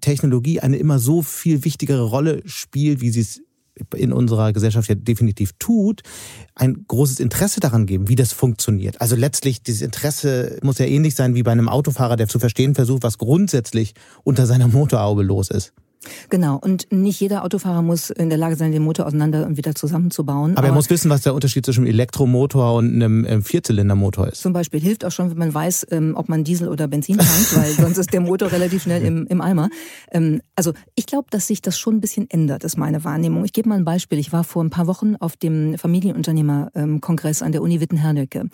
Technologie 0.00 0.60
eine 0.60 0.76
immer 0.76 0.98
so 0.98 1.22
viel 1.22 1.64
wichtigere 1.64 2.02
Rolle 2.02 2.42
spielt, 2.46 3.00
wie 3.00 3.10
sie 3.10 3.20
es 3.20 3.40
in 3.94 4.12
unserer 4.12 4.52
Gesellschaft 4.52 4.88
ja 4.88 4.94
definitiv 4.94 5.52
tut, 5.58 6.02
ein 6.54 6.84
großes 6.86 7.20
Interesse 7.20 7.60
daran 7.60 7.86
geben, 7.86 8.08
wie 8.08 8.16
das 8.16 8.32
funktioniert. 8.32 9.00
Also 9.00 9.16
letztlich, 9.16 9.62
dieses 9.62 9.82
Interesse 9.82 10.58
muss 10.62 10.78
ja 10.78 10.86
ähnlich 10.86 11.14
sein 11.14 11.34
wie 11.34 11.42
bei 11.42 11.52
einem 11.52 11.68
Autofahrer, 11.68 12.16
der 12.16 12.28
zu 12.28 12.38
verstehen 12.38 12.74
versucht, 12.74 13.02
was 13.02 13.18
grundsätzlich 13.18 13.94
unter 14.24 14.46
seiner 14.46 14.68
Motorhaube 14.68 15.22
los 15.22 15.50
ist. 15.50 15.72
Genau, 16.30 16.56
und 16.56 16.86
nicht 16.92 17.20
jeder 17.20 17.44
Autofahrer 17.44 17.82
muss 17.82 18.10
in 18.10 18.28
der 18.28 18.38
Lage 18.38 18.56
sein, 18.56 18.72
den 18.72 18.82
Motor 18.82 19.06
auseinander 19.06 19.46
und 19.46 19.56
wieder 19.56 19.74
zusammenzubauen. 19.74 20.52
Aber, 20.52 20.58
aber 20.58 20.68
er 20.68 20.74
muss 20.74 20.90
wissen, 20.90 21.10
was 21.10 21.22
der 21.22 21.34
Unterschied 21.34 21.64
zwischen 21.64 21.80
einem 21.80 21.90
Elektromotor 21.90 22.74
und 22.74 22.94
einem 22.94 23.24
ähm, 23.24 23.42
Vierzylindermotor 23.42 24.28
ist. 24.28 24.40
Zum 24.40 24.52
Beispiel 24.52 24.80
hilft 24.80 25.04
auch 25.04 25.10
schon, 25.10 25.30
wenn 25.30 25.38
man 25.38 25.52
weiß, 25.52 25.88
ähm, 25.90 26.14
ob 26.16 26.28
man 26.28 26.44
Diesel 26.44 26.68
oder 26.68 26.86
Benzin 26.86 27.18
tankt, 27.18 27.56
weil 27.56 27.72
sonst 27.84 27.98
ist 27.98 28.12
der 28.12 28.20
Motor 28.20 28.52
relativ 28.52 28.84
schnell 28.84 29.02
im, 29.02 29.26
im 29.26 29.40
Eimer. 29.40 29.70
Ähm, 30.12 30.40
also 30.54 30.72
ich 30.94 31.06
glaube, 31.06 31.28
dass 31.30 31.46
sich 31.46 31.62
das 31.62 31.78
schon 31.78 31.96
ein 31.96 32.00
bisschen 32.00 32.30
ändert, 32.30 32.64
ist 32.64 32.76
meine 32.76 33.04
Wahrnehmung. 33.04 33.44
Ich 33.44 33.52
gebe 33.52 33.68
mal 33.68 33.76
ein 33.76 33.84
Beispiel. 33.84 34.18
Ich 34.18 34.32
war 34.32 34.44
vor 34.44 34.62
ein 34.62 34.70
paar 34.70 34.86
Wochen 34.86 35.16
auf 35.16 35.36
dem 35.36 35.76
Familienunternehmerkongress 35.78 37.42
an 37.42 37.52
der 37.52 37.62
Uni 37.62 37.80
Witten-Herdecke. 37.80 38.48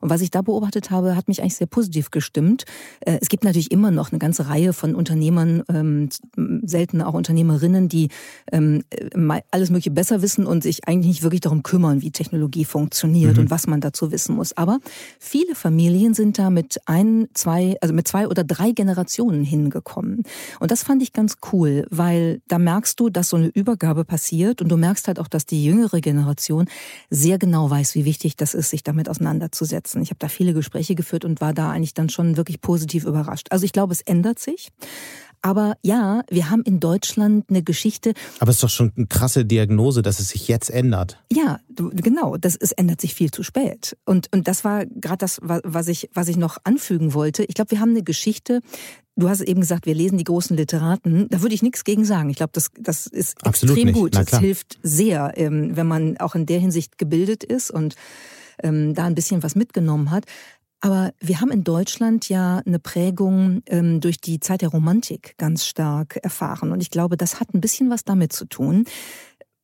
Und 0.00 0.10
was 0.10 0.20
ich 0.20 0.30
da 0.30 0.42
beobachtet 0.42 0.90
habe, 0.90 1.14
hat 1.14 1.28
mich 1.28 1.42
eigentlich 1.42 1.56
sehr 1.56 1.66
positiv 1.66 2.10
gestimmt. 2.10 2.64
Äh, 3.00 3.18
es 3.20 3.28
gibt 3.28 3.44
natürlich 3.44 3.70
immer 3.70 3.90
noch 3.90 4.10
eine 4.10 4.18
ganze 4.18 4.48
Reihe 4.48 4.72
von 4.72 4.94
Unternehmern, 4.94 5.62
selten 6.62 6.87
selten 6.88 7.02
auch 7.02 7.14
Unternehmerinnen, 7.14 7.88
die 7.88 8.08
ähm, 8.52 8.82
alles 9.50 9.70
Mögliche 9.70 9.90
besser 9.90 10.22
wissen 10.22 10.46
und 10.46 10.62
sich 10.62 10.86
eigentlich 10.86 11.08
nicht 11.08 11.22
wirklich 11.22 11.40
darum 11.40 11.62
kümmern, 11.62 12.02
wie 12.02 12.10
Technologie 12.10 12.64
funktioniert 12.64 13.36
mhm. 13.36 13.44
und 13.44 13.50
was 13.50 13.66
man 13.66 13.80
dazu 13.80 14.10
wissen 14.10 14.34
muss. 14.34 14.56
Aber 14.56 14.78
viele 15.18 15.54
Familien 15.54 16.14
sind 16.14 16.38
da 16.38 16.50
mit 16.50 16.80
ein, 16.86 17.28
zwei, 17.34 17.76
also 17.80 17.94
mit 17.94 18.08
zwei 18.08 18.26
oder 18.26 18.44
drei 18.44 18.72
Generationen 18.72 19.44
hingekommen. 19.44 20.22
Und 20.60 20.70
das 20.70 20.82
fand 20.82 21.02
ich 21.02 21.12
ganz 21.12 21.36
cool, 21.52 21.86
weil 21.90 22.40
da 22.48 22.58
merkst 22.58 22.98
du, 22.98 23.10
dass 23.10 23.28
so 23.28 23.36
eine 23.36 23.48
Übergabe 23.48 24.04
passiert 24.04 24.62
und 24.62 24.68
du 24.68 24.76
merkst 24.76 25.08
halt 25.08 25.18
auch, 25.18 25.28
dass 25.28 25.46
die 25.46 25.64
jüngere 25.64 26.00
Generation 26.00 26.66
sehr 27.10 27.38
genau 27.38 27.68
weiß, 27.70 27.94
wie 27.94 28.04
wichtig 28.04 28.36
das 28.36 28.54
ist, 28.54 28.70
sich 28.70 28.82
damit 28.82 29.08
auseinanderzusetzen. 29.08 30.02
Ich 30.02 30.10
habe 30.10 30.18
da 30.18 30.28
viele 30.28 30.54
Gespräche 30.54 30.94
geführt 30.94 31.24
und 31.24 31.40
war 31.40 31.52
da 31.52 31.70
eigentlich 31.70 31.94
dann 31.94 32.08
schon 32.08 32.36
wirklich 32.36 32.60
positiv 32.60 33.04
überrascht. 33.04 33.48
Also 33.50 33.64
ich 33.64 33.72
glaube, 33.72 33.92
es 33.92 34.00
ändert 34.00 34.38
sich. 34.38 34.70
Aber 35.42 35.76
ja, 35.82 36.22
wir 36.30 36.50
haben 36.50 36.62
in 36.62 36.80
Deutschland 36.80 37.44
eine 37.48 37.62
Geschichte. 37.62 38.14
Aber 38.40 38.50
es 38.50 38.56
ist 38.56 38.62
doch 38.62 38.68
schon 38.68 38.92
eine 38.96 39.06
krasse 39.06 39.44
Diagnose, 39.44 40.02
dass 40.02 40.20
es 40.20 40.28
sich 40.30 40.48
jetzt 40.48 40.70
ändert. 40.70 41.22
Ja, 41.32 41.60
genau. 41.74 42.36
Das, 42.36 42.56
es 42.56 42.72
ändert 42.72 43.00
sich 43.00 43.14
viel 43.14 43.30
zu 43.30 43.42
spät. 43.42 43.96
Und, 44.04 44.28
und 44.32 44.48
das 44.48 44.64
war 44.64 44.86
gerade 44.86 45.18
das, 45.18 45.40
was 45.42 45.88
ich, 45.88 46.10
was 46.14 46.28
ich 46.28 46.36
noch 46.36 46.58
anfügen 46.64 47.14
wollte. 47.14 47.44
Ich 47.44 47.54
glaube, 47.54 47.70
wir 47.70 47.80
haben 47.80 47.90
eine 47.90 48.02
Geschichte, 48.02 48.60
Du 49.18 49.28
hast 49.28 49.40
eben 49.40 49.60
gesagt, 49.60 49.86
wir 49.86 49.96
lesen 49.96 50.16
die 50.16 50.22
großen 50.22 50.56
Literaten. 50.56 51.26
Da 51.28 51.42
würde 51.42 51.52
ich 51.52 51.60
nichts 51.60 51.82
gegen 51.82 52.04
sagen. 52.04 52.30
Ich 52.30 52.36
glaube, 52.36 52.52
das, 52.52 52.68
das 52.78 53.08
ist 53.08 53.44
Absolut 53.44 53.76
extrem 53.76 53.86
nicht. 53.92 54.00
gut. 54.00 54.16
Es 54.16 54.38
hilft 54.38 54.78
sehr, 54.84 55.32
ähm, 55.34 55.76
wenn 55.76 55.88
man 55.88 56.16
auch 56.18 56.36
in 56.36 56.46
der 56.46 56.60
Hinsicht 56.60 56.98
gebildet 56.98 57.42
ist 57.42 57.72
und 57.72 57.96
ähm, 58.62 58.94
da 58.94 59.06
ein 59.06 59.16
bisschen 59.16 59.42
was 59.42 59.56
mitgenommen 59.56 60.12
hat. 60.12 60.24
Aber 60.80 61.12
wir 61.20 61.40
haben 61.40 61.50
in 61.50 61.64
Deutschland 61.64 62.28
ja 62.28 62.62
eine 62.64 62.78
Prägung 62.78 63.62
ähm, 63.66 64.00
durch 64.00 64.20
die 64.20 64.38
Zeit 64.38 64.62
der 64.62 64.68
Romantik 64.68 65.34
ganz 65.36 65.66
stark 65.66 66.16
erfahren. 66.22 66.70
Und 66.70 66.80
ich 66.80 66.90
glaube, 66.90 67.16
das 67.16 67.40
hat 67.40 67.52
ein 67.52 67.60
bisschen 67.60 67.90
was 67.90 68.04
damit 68.04 68.32
zu 68.32 68.44
tun. 68.44 68.84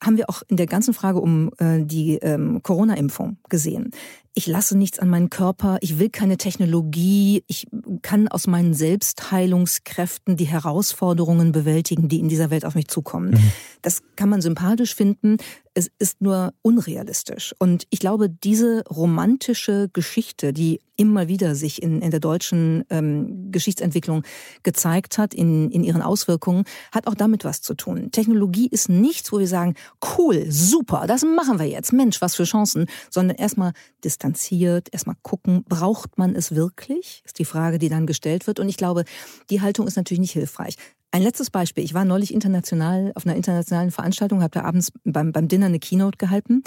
Haben 0.02 0.16
wir 0.16 0.28
auch 0.28 0.42
in 0.48 0.56
der 0.56 0.66
ganzen 0.66 0.92
Frage 0.92 1.20
um 1.20 1.50
äh, 1.58 1.84
die 1.84 2.16
ähm, 2.16 2.62
Corona-Impfung 2.62 3.38
gesehen 3.48 3.90
ich 4.34 4.48
lasse 4.48 4.76
nichts 4.76 4.98
an 4.98 5.08
meinen 5.08 5.30
Körper, 5.30 5.78
ich 5.80 5.98
will 5.98 6.10
keine 6.10 6.36
Technologie, 6.36 7.44
ich 7.46 7.66
kann 8.02 8.26
aus 8.26 8.48
meinen 8.48 8.74
Selbstheilungskräften 8.74 10.36
die 10.36 10.46
Herausforderungen 10.46 11.52
bewältigen, 11.52 12.08
die 12.08 12.18
in 12.18 12.28
dieser 12.28 12.50
Welt 12.50 12.64
auf 12.64 12.74
mich 12.74 12.88
zukommen. 12.88 13.30
Mhm. 13.30 13.52
Das 13.82 14.02
kann 14.16 14.28
man 14.28 14.42
sympathisch 14.42 14.94
finden, 14.94 15.38
es 15.74 15.90
ist 15.98 16.20
nur 16.20 16.54
unrealistisch. 16.62 17.54
Und 17.58 17.86
ich 17.90 17.98
glaube, 17.98 18.30
diese 18.30 18.84
romantische 18.88 19.90
Geschichte, 19.92 20.52
die 20.52 20.80
immer 20.96 21.26
wieder 21.26 21.56
sich 21.56 21.82
in, 21.82 22.00
in 22.00 22.12
der 22.12 22.20
deutschen 22.20 22.84
ähm, 22.90 23.50
Geschichtsentwicklung 23.50 24.22
gezeigt 24.62 25.18
hat, 25.18 25.34
in, 25.34 25.70
in 25.72 25.82
ihren 25.82 26.02
Auswirkungen, 26.02 26.64
hat 26.92 27.08
auch 27.08 27.14
damit 27.14 27.44
was 27.44 27.60
zu 27.60 27.74
tun. 27.74 28.12
Technologie 28.12 28.68
ist 28.68 28.88
nichts, 28.88 29.32
wo 29.32 29.40
wir 29.40 29.48
sagen, 29.48 29.74
cool, 30.16 30.46
super, 30.48 31.06
das 31.08 31.24
machen 31.24 31.58
wir 31.58 31.66
jetzt, 31.66 31.92
Mensch, 31.92 32.20
was 32.20 32.36
für 32.36 32.44
Chancen, 32.44 32.86
sondern 33.10 33.36
erstmal 33.36 33.72
Distanz 34.04 34.23
distanziert, 34.24 34.88
erstmal 34.92 35.16
gucken, 35.22 35.64
braucht 35.68 36.18
man 36.18 36.34
es 36.34 36.54
wirklich? 36.54 37.22
Ist 37.24 37.38
die 37.38 37.44
Frage, 37.44 37.78
die 37.78 37.88
dann 37.88 38.06
gestellt 38.06 38.46
wird. 38.46 38.58
Und 38.58 38.68
ich 38.68 38.76
glaube, 38.76 39.04
die 39.50 39.60
Haltung 39.60 39.86
ist 39.86 39.96
natürlich 39.96 40.20
nicht 40.20 40.32
hilfreich. 40.32 40.76
Ein 41.10 41.22
letztes 41.22 41.50
Beispiel. 41.50 41.84
Ich 41.84 41.94
war 41.94 42.04
neulich 42.04 42.32
international 42.32 43.12
auf 43.14 43.26
einer 43.26 43.36
internationalen 43.36 43.90
Veranstaltung, 43.90 44.42
habe 44.42 44.50
da 44.50 44.62
abends 44.62 44.92
beim, 45.04 45.32
beim 45.32 45.48
Dinner 45.48 45.66
eine 45.66 45.78
Keynote 45.78 46.16
gehalten 46.18 46.64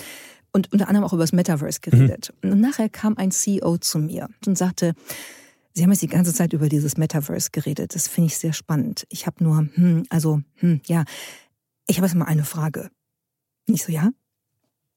und 0.53 0.71
unter 0.71 0.87
anderem 0.87 1.05
auch 1.05 1.13
über 1.13 1.23
das 1.23 1.33
Metaverse 1.33 1.79
geredet. 1.81 2.33
Mhm. 2.41 2.51
Und 2.51 2.61
nachher 2.61 2.89
kam 2.89 3.17
ein 3.17 3.31
CEO 3.31 3.77
zu 3.77 3.99
mir 3.99 4.29
und 4.45 4.57
sagte, 4.57 4.93
Sie 5.73 5.83
haben 5.83 5.91
jetzt 5.91 6.01
die 6.01 6.07
ganze 6.07 6.33
Zeit 6.33 6.53
über 6.53 6.69
dieses 6.69 6.97
Metaverse 6.97 7.51
geredet. 7.51 7.93
Das 7.93 8.07
finde 8.07 8.27
ich 8.27 8.37
sehr 8.37 8.53
spannend. 8.53 9.05
Ich 9.09 9.27
habe 9.27 9.43
nur, 9.43 9.67
hm, 9.75 10.05
also, 10.09 10.41
hm, 10.55 10.81
ja, 10.87 11.03
ich 11.85 11.97
habe 11.97 12.07
jetzt 12.07 12.15
mal 12.15 12.25
eine 12.25 12.45
Frage. 12.45 12.89
Nicht 13.67 13.83
so, 13.83 13.91
ja? 13.91 14.09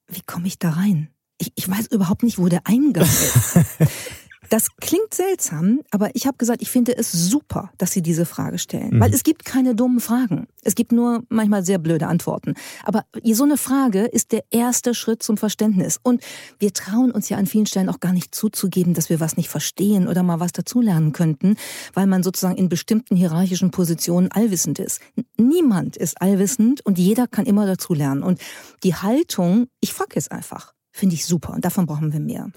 Wie 0.07 0.23
komme 0.23 0.47
ich 0.47 0.59
da 0.59 0.71
rein? 0.71 1.11
Ich, 1.41 1.53
ich 1.55 1.69
weiß 1.69 1.87
überhaupt 1.89 2.23
nicht, 2.23 2.39
wo 2.39 2.49
der 2.49 2.67
Eingang 2.67 3.05
ist. 3.05 3.59
Das 4.51 4.67
klingt 4.81 5.15
seltsam, 5.15 5.81
aber 5.93 6.11
ich 6.17 6.27
habe 6.27 6.37
gesagt, 6.37 6.61
ich 6.61 6.71
finde 6.71 6.97
es 6.97 7.13
super, 7.13 7.71
dass 7.79 7.93
Sie 7.93 8.03
diese 8.03 8.27
Frage 8.27 8.59
stellen. 8.59 8.97
Mhm. 8.97 9.01
Weil 9.01 9.15
es 9.15 9.23
gibt 9.23 9.45
keine 9.45 9.77
dummen 9.77 10.01
Fragen. 10.01 10.49
Es 10.65 10.75
gibt 10.75 10.91
nur 10.91 11.23
manchmal 11.29 11.65
sehr 11.65 11.79
blöde 11.79 12.09
Antworten. 12.09 12.55
Aber 12.83 13.05
so 13.23 13.45
eine 13.45 13.57
Frage 13.57 14.07
ist 14.07 14.33
der 14.33 14.43
erste 14.51 14.93
Schritt 14.93 15.23
zum 15.23 15.37
Verständnis. 15.37 16.01
Und 16.03 16.21
wir 16.59 16.73
trauen 16.73 17.13
uns 17.13 17.29
ja 17.29 17.37
an 17.37 17.47
vielen 17.47 17.67
Stellen 17.67 17.89
auch 17.89 18.01
gar 18.01 18.13
nicht 18.13 18.35
zuzugeben, 18.35 18.93
dass 18.93 19.09
wir 19.09 19.21
was 19.21 19.37
nicht 19.37 19.49
verstehen 19.49 20.09
oder 20.09 20.25
mal 20.25 20.41
was 20.41 20.51
dazulernen 20.51 21.13
könnten, 21.13 21.55
weil 21.95 22.09
man 22.09 22.25
sozusagen 22.25 22.57
in 22.57 22.69
bestimmten 22.69 23.15
hierarchischen 23.15 23.71
Positionen 23.71 24.33
allwissend 24.33 24.81
ist. 24.81 25.01
Niemand 25.37 25.97
ist 25.97 26.21
allwissend 26.21 26.85
und 26.85 26.99
jeder 26.99 27.29
kann 27.29 27.47
immer 27.47 27.67
dazulernen. 27.67 28.25
Und 28.25 28.41
die 28.83 28.97
Haltung, 28.97 29.69
ich 29.81 29.93
frage 29.93 30.17
jetzt 30.17 30.33
einfach. 30.33 30.75
Finde 31.00 31.14
ich 31.14 31.25
super 31.25 31.54
und 31.54 31.64
davon 31.64 31.87
brauchen 31.87 32.12
wir 32.12 32.21
mehr. 32.21 32.50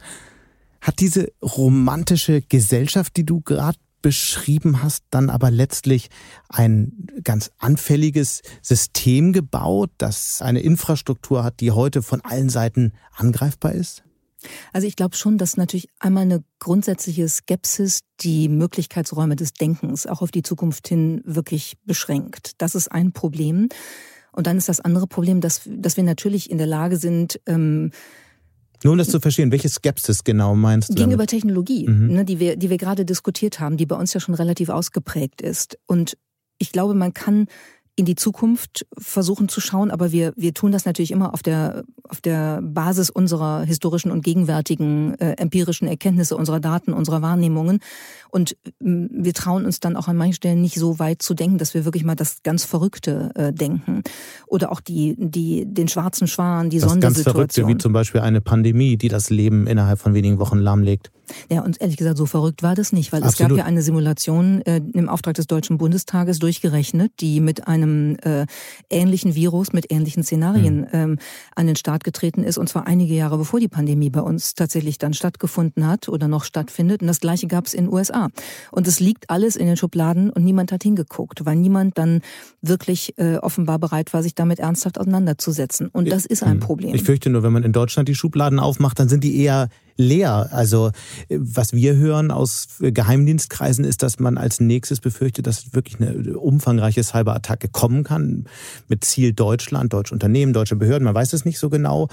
Hat 0.81 0.99
diese 0.99 1.31
romantische 1.41 2.41
Gesellschaft, 2.41 3.15
die 3.15 3.25
du 3.25 3.39
gerade 3.39 3.77
beschrieben 4.01 4.83
hast, 4.83 5.05
dann 5.11 5.29
aber 5.29 5.49
letztlich 5.49 6.09
ein 6.49 7.07
ganz 7.23 7.51
anfälliges 7.57 8.41
System 8.61 9.31
gebaut, 9.31 9.91
das 9.97 10.41
eine 10.41 10.59
Infrastruktur 10.59 11.45
hat, 11.45 11.61
die 11.61 11.71
heute 11.71 12.01
von 12.01 12.19
allen 12.19 12.49
Seiten 12.49 12.91
angreifbar 13.15 13.71
ist? 13.71 14.03
Also 14.73 14.87
ich 14.87 14.97
glaube 14.97 15.15
schon, 15.15 15.37
dass 15.37 15.55
natürlich 15.55 15.87
einmal 15.99 16.23
eine 16.23 16.43
grundsätzliche 16.59 17.29
Skepsis 17.29 18.01
die 18.19 18.49
Möglichkeitsräume 18.49 19.37
des 19.37 19.53
Denkens 19.53 20.05
auch 20.05 20.21
auf 20.21 20.31
die 20.31 20.43
Zukunft 20.43 20.89
hin 20.89 21.21
wirklich 21.23 21.77
beschränkt. 21.85 22.61
Das 22.61 22.75
ist 22.75 22.91
ein 22.91 23.13
Problem. 23.13 23.69
Und 24.33 24.47
dann 24.47 24.57
ist 24.57 24.67
das 24.67 24.81
andere 24.81 25.07
Problem, 25.07 25.39
dass, 25.39 25.61
dass 25.65 25.95
wir 25.95 26.03
natürlich 26.03 26.51
in 26.51 26.57
der 26.57 26.67
Lage 26.67 26.97
sind, 26.97 27.39
ähm, 27.45 27.91
nur 28.83 28.93
um 28.93 28.97
das 28.97 29.09
zu 29.09 29.19
verstehen, 29.19 29.51
welche 29.51 29.69
Skepsis 29.69 30.23
genau 30.23 30.55
meinst 30.55 30.89
du? 30.89 30.93
Gegenüber 30.95 31.25
damit? 31.25 31.29
Technologie, 31.29 31.87
mhm. 31.87 32.13
ne, 32.13 32.25
die 32.25 32.39
wir, 32.39 32.55
die 32.55 32.69
wir 32.69 32.77
gerade 32.77 33.05
diskutiert 33.05 33.59
haben, 33.59 33.77
die 33.77 33.85
bei 33.85 33.95
uns 33.95 34.13
ja 34.13 34.19
schon 34.19 34.35
relativ 34.35 34.69
ausgeprägt 34.69 35.41
ist. 35.41 35.77
Und 35.85 36.17
ich 36.57 36.71
glaube, 36.71 36.93
man 36.93 37.13
kann 37.13 37.47
in 37.95 38.05
die 38.05 38.15
Zukunft 38.15 38.87
versuchen 38.97 39.49
zu 39.49 39.61
schauen, 39.61 39.91
aber 39.91 40.11
wir, 40.11 40.33
wir 40.35 40.53
tun 40.53 40.71
das 40.71 40.85
natürlich 40.85 41.11
immer 41.11 41.33
auf 41.33 41.43
der, 41.43 41.83
auf 42.09 42.21
der 42.21 42.59
Basis 42.63 43.11
unserer 43.11 43.61
historischen 43.63 44.09
und 44.09 44.23
gegenwärtigen 44.23 45.13
äh, 45.19 45.33
empirischen 45.33 45.87
Erkenntnisse, 45.87 46.35
unserer 46.35 46.59
Daten, 46.59 46.91
unserer 46.91 47.21
Wahrnehmungen. 47.21 47.79
Und 48.29 48.57
ähm, 48.81 49.09
wir 49.13 49.33
trauen 49.33 49.65
uns 49.65 49.79
dann 49.79 49.95
auch 49.95 50.07
an 50.07 50.17
manchen 50.17 50.33
Stellen 50.33 50.61
nicht 50.61 50.75
so 50.75 50.97
weit 50.97 51.21
zu 51.21 51.35
denken, 51.35 51.59
dass 51.59 51.75
wir 51.75 51.85
wirklich 51.85 52.03
mal 52.03 52.15
das 52.15 52.41
ganz 52.41 52.65
Verrückte 52.65 53.31
äh, 53.35 53.53
denken. 53.53 54.01
Oder 54.47 54.71
auch 54.71 54.81
die, 54.81 55.15
die, 55.19 55.65
den 55.67 55.87
schwarzen 55.87 56.27
Schwan, 56.27 56.71
die 56.71 56.79
das 56.79 56.89
Sondersituation. 56.89 57.25
Ganz 57.25 57.53
Verrückte, 57.53 57.67
wie 57.67 57.77
zum 57.77 57.93
Beispiel 57.93 58.21
eine 58.21 58.41
Pandemie, 58.41 58.97
die 58.97 59.07
das 59.07 59.29
Leben 59.29 59.67
innerhalb 59.67 59.99
von 59.99 60.15
wenigen 60.15 60.39
Wochen 60.39 60.57
lahmlegt. 60.57 61.11
Ja, 61.49 61.61
und 61.61 61.79
ehrlich 61.81 61.97
gesagt, 61.97 62.17
so 62.17 62.25
verrückt 62.25 62.63
war 62.63 62.75
das 62.75 62.91
nicht, 62.91 63.11
weil 63.11 63.23
Absolut. 63.23 63.51
es 63.51 63.57
gab 63.57 63.57
ja 63.57 63.65
eine 63.65 63.81
Simulation 63.81 64.61
äh, 64.61 64.81
im 64.93 65.09
Auftrag 65.09 65.35
des 65.35 65.47
Deutschen 65.47 65.77
Bundestages 65.77 66.39
durchgerechnet, 66.39 67.11
die 67.19 67.39
mit 67.39 67.67
einem 67.83 68.15
äh, 68.23 68.45
ähnlichen 68.89 69.35
Virus, 69.35 69.73
mit 69.73 69.91
ähnlichen 69.91 70.23
Szenarien 70.23 70.81
mhm. 70.81 70.87
ähm, 70.93 71.19
an 71.55 71.67
den 71.67 71.75
Start 71.75 72.03
getreten 72.03 72.43
ist, 72.43 72.57
und 72.57 72.67
zwar 72.67 72.87
einige 72.87 73.13
Jahre 73.13 73.37
bevor 73.37 73.59
die 73.59 73.67
Pandemie 73.67 74.09
bei 74.09 74.21
uns 74.21 74.55
tatsächlich 74.55 74.97
dann 74.97 75.13
stattgefunden 75.13 75.87
hat 75.87 76.09
oder 76.09 76.27
noch 76.27 76.43
stattfindet. 76.43 77.01
Und 77.01 77.07
das 77.07 77.19
gleiche 77.19 77.47
gab 77.47 77.65
es 77.65 77.73
in 77.73 77.85
den 77.85 77.93
USA. 77.93 78.29
Und 78.71 78.87
es 78.87 78.99
liegt 78.99 79.29
alles 79.29 79.55
in 79.55 79.67
den 79.67 79.77
Schubladen 79.77 80.29
und 80.29 80.43
niemand 80.43 80.71
hat 80.71 80.83
hingeguckt, 80.83 81.45
weil 81.45 81.55
niemand 81.55 81.97
dann 81.97 82.21
wirklich 82.61 83.17
äh, 83.17 83.37
offenbar 83.37 83.79
bereit 83.79 84.13
war, 84.13 84.23
sich 84.23 84.35
damit 84.35 84.59
ernsthaft 84.59 84.99
auseinanderzusetzen. 84.99 85.87
Und 85.87 86.09
das 86.09 86.25
ist 86.25 86.43
ein 86.43 86.59
Problem. 86.59 86.95
Ich 86.95 87.03
fürchte 87.03 87.29
nur, 87.29 87.43
wenn 87.43 87.53
man 87.53 87.63
in 87.63 87.73
Deutschland 87.73 88.07
die 88.09 88.15
Schubladen 88.15 88.59
aufmacht, 88.59 88.99
dann 88.99 89.09
sind 89.09 89.23
die 89.23 89.37
eher 89.37 89.69
leer. 89.95 90.49
Also 90.51 90.91
äh, 91.29 91.37
was 91.39 91.73
wir 91.73 91.95
hören 91.95 92.31
aus 92.31 92.67
Geheimdienstkreisen 92.79 93.85
ist, 93.85 94.03
dass 94.03 94.19
man 94.19 94.37
als 94.37 94.59
nächstes 94.59 94.99
befürchtet, 94.99 95.47
dass 95.47 95.73
wirklich 95.73 95.99
eine 95.99 96.37
umfangreiche 96.37 97.03
Cyberattacke 97.03 97.69
kommen 97.69 98.03
kann 98.03 98.45
mit 98.87 99.03
Ziel 99.03 99.33
Deutschland, 99.33 99.93
deutsche 99.93 100.13
Unternehmen, 100.13 100.53
deutsche 100.53 100.75
Behörden. 100.75 101.05
Man 101.05 101.15
weiß 101.15 101.33
es 101.33 101.45
nicht 101.45 101.59
so 101.59 101.69
genau. 101.69 102.07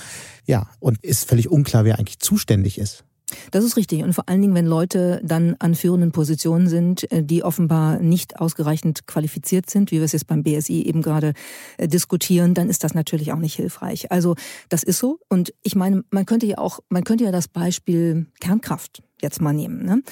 Ja, 0.46 0.68
und 0.78 1.02
ist 1.02 1.28
völlig 1.28 1.50
unklar, 1.50 1.84
wer 1.84 1.98
eigentlich 1.98 2.18
zuständig 2.18 2.78
ist. 2.78 3.04
Das 3.50 3.64
ist 3.64 3.76
richtig. 3.76 4.02
Und 4.02 4.12
vor 4.12 4.28
allen 4.28 4.40
Dingen, 4.40 4.54
wenn 4.54 4.66
Leute 4.66 5.20
dann 5.24 5.56
an 5.58 5.74
führenden 5.74 6.12
Positionen 6.12 6.68
sind, 6.68 7.10
äh, 7.12 7.22
die 7.22 7.42
offenbar 7.42 7.98
nicht 7.98 8.40
ausreichend 8.40 9.06
qualifiziert 9.06 9.68
sind, 9.68 9.90
wie 9.90 9.96
wir 9.96 10.04
es 10.04 10.12
jetzt 10.12 10.26
beim 10.26 10.42
BSI 10.42 10.82
eben 10.82 11.02
gerade 11.02 11.32
äh, 11.76 11.88
diskutieren, 11.88 12.54
dann 12.54 12.68
ist 12.68 12.84
das 12.84 12.94
natürlich 12.94 13.32
auch 13.32 13.38
nicht 13.38 13.54
hilfreich. 13.54 14.10
Also 14.10 14.34
das 14.68 14.82
ist 14.82 14.98
so. 14.98 15.18
Und 15.28 15.52
ich 15.62 15.74
meine, 15.74 16.04
man 16.10 16.26
könnte 16.26 16.46
ja 16.46 16.58
auch, 16.58 16.80
man 16.88 17.04
könnte 17.04 17.24
ja 17.24 17.32
das 17.32 17.48
Beispiel 17.48 18.26
Kernkraft 18.40 19.02
jetzt 19.20 19.40
mal 19.40 19.52
nehmen. 19.52 19.84
Ne? 19.84 20.02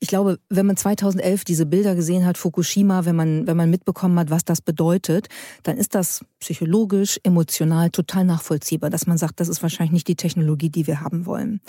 ich 0.00 0.08
glaube, 0.08 0.38
wenn 0.48 0.66
man 0.66 0.76
2011 0.76 1.44
diese 1.44 1.66
Bilder 1.66 1.94
gesehen 1.94 2.26
hat, 2.26 2.38
Fukushima, 2.38 3.04
wenn 3.04 3.16
man, 3.16 3.46
wenn 3.46 3.56
man 3.56 3.70
mitbekommen 3.70 4.18
hat, 4.18 4.30
was 4.30 4.44
das 4.44 4.60
bedeutet, 4.60 5.28
dann 5.62 5.76
ist 5.76 5.94
das 5.94 6.24
psychologisch, 6.40 7.20
emotional 7.22 7.90
total 7.90 8.24
nachvollziehbar, 8.24 8.90
dass 8.90 9.06
man 9.06 9.18
sagt, 9.18 9.40
das 9.40 9.48
ist 9.48 9.62
wahrscheinlich 9.62 9.92
nicht 9.92 10.08
die 10.08 10.16
Technologie, 10.16 10.70
die 10.70 10.86
wir 10.86 11.00
haben 11.00 11.26
wollen. 11.26 11.60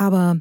Aber 0.00 0.40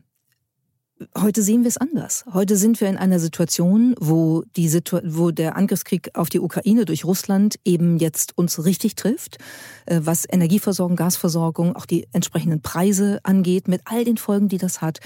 heute 1.17 1.43
sehen 1.43 1.63
wir 1.63 1.67
es 1.67 1.75
anders. 1.75 2.23
Heute 2.31 2.55
sind 2.55 2.79
wir 2.79 2.87
in 2.87 2.95
einer 2.95 3.19
Situation, 3.19 3.93
wo, 3.99 4.43
die 4.55 4.69
Situ 4.69 5.01
wo 5.03 5.31
der 5.31 5.57
Angriffskrieg 5.57 6.11
auf 6.13 6.29
die 6.29 6.39
Ukraine 6.39 6.85
durch 6.85 7.03
Russland 7.03 7.59
eben 7.65 7.97
jetzt 7.97 8.37
uns 8.37 8.63
richtig 8.63 8.95
trifft, 8.95 9.37
äh, 9.85 9.99
was 10.01 10.25
Energieversorgung, 10.31 10.95
Gasversorgung, 10.95 11.75
auch 11.75 11.85
die 11.85 12.07
entsprechenden 12.13 12.61
Preise 12.61 13.19
angeht, 13.23 13.67
mit 13.67 13.81
all 13.83 14.05
den 14.05 14.15
Folgen, 14.15 14.47
die 14.47 14.59
das 14.59 14.81
hat. 14.81 14.99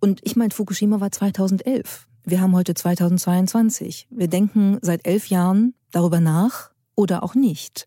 Und 0.00 0.20
ich 0.22 0.34
meine, 0.34 0.54
Fukushima 0.54 1.00
war 1.00 1.12
2011. 1.12 2.06
Wir 2.24 2.40
haben 2.40 2.56
heute 2.56 2.72
2022. 2.72 4.08
Wir 4.08 4.28
denken 4.28 4.78
seit 4.80 5.06
elf 5.06 5.26
Jahren 5.26 5.74
darüber 5.90 6.20
nach 6.20 6.70
oder 6.94 7.22
auch 7.22 7.34
nicht. 7.34 7.84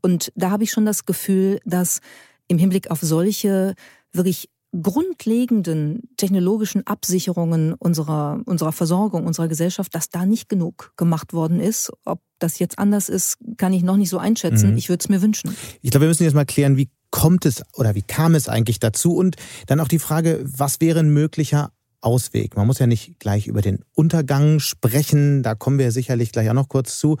Und 0.00 0.30
da 0.36 0.52
habe 0.52 0.62
ich 0.62 0.70
schon 0.70 0.86
das 0.86 1.06
Gefühl, 1.06 1.58
dass 1.64 2.02
im 2.46 2.58
Hinblick 2.58 2.88
auf 2.92 3.00
solche 3.00 3.74
wirklich 4.12 4.48
grundlegenden 4.80 6.02
technologischen 6.16 6.86
Absicherungen 6.86 7.74
unserer, 7.74 8.40
unserer 8.44 8.72
Versorgung, 8.72 9.26
unserer 9.26 9.48
Gesellschaft, 9.48 9.94
dass 9.94 10.10
da 10.10 10.26
nicht 10.26 10.48
genug 10.48 10.92
gemacht 10.96 11.32
worden 11.32 11.60
ist. 11.60 11.92
Ob 12.04 12.20
das 12.38 12.58
jetzt 12.58 12.78
anders 12.78 13.08
ist, 13.08 13.38
kann 13.56 13.72
ich 13.72 13.82
noch 13.82 13.96
nicht 13.96 14.10
so 14.10 14.18
einschätzen. 14.18 14.72
Mhm. 14.72 14.76
Ich 14.76 14.88
würde 14.88 15.02
es 15.02 15.08
mir 15.08 15.22
wünschen. 15.22 15.56
Ich 15.82 15.90
glaube, 15.90 16.04
wir 16.04 16.08
müssen 16.08 16.24
jetzt 16.24 16.34
mal 16.34 16.46
klären, 16.46 16.76
wie 16.76 16.90
kommt 17.10 17.46
es 17.46 17.62
oder 17.74 17.94
wie 17.94 18.02
kam 18.02 18.34
es 18.34 18.48
eigentlich 18.48 18.80
dazu? 18.80 19.14
Und 19.14 19.36
dann 19.66 19.80
auch 19.80 19.88
die 19.88 19.98
Frage, 19.98 20.44
was 20.44 20.80
wäre 20.80 21.00
ein 21.00 21.10
möglicher 21.10 21.72
Ausweg. 22.00 22.56
Man 22.56 22.66
muss 22.66 22.78
ja 22.78 22.86
nicht 22.86 23.18
gleich 23.18 23.46
über 23.46 23.62
den 23.62 23.80
Untergang 23.94 24.60
sprechen, 24.60 25.42
da 25.42 25.54
kommen 25.54 25.78
wir 25.78 25.90
sicherlich 25.92 26.32
gleich 26.32 26.48
auch 26.50 26.54
noch 26.54 26.68
kurz 26.68 26.98
zu. 26.98 27.16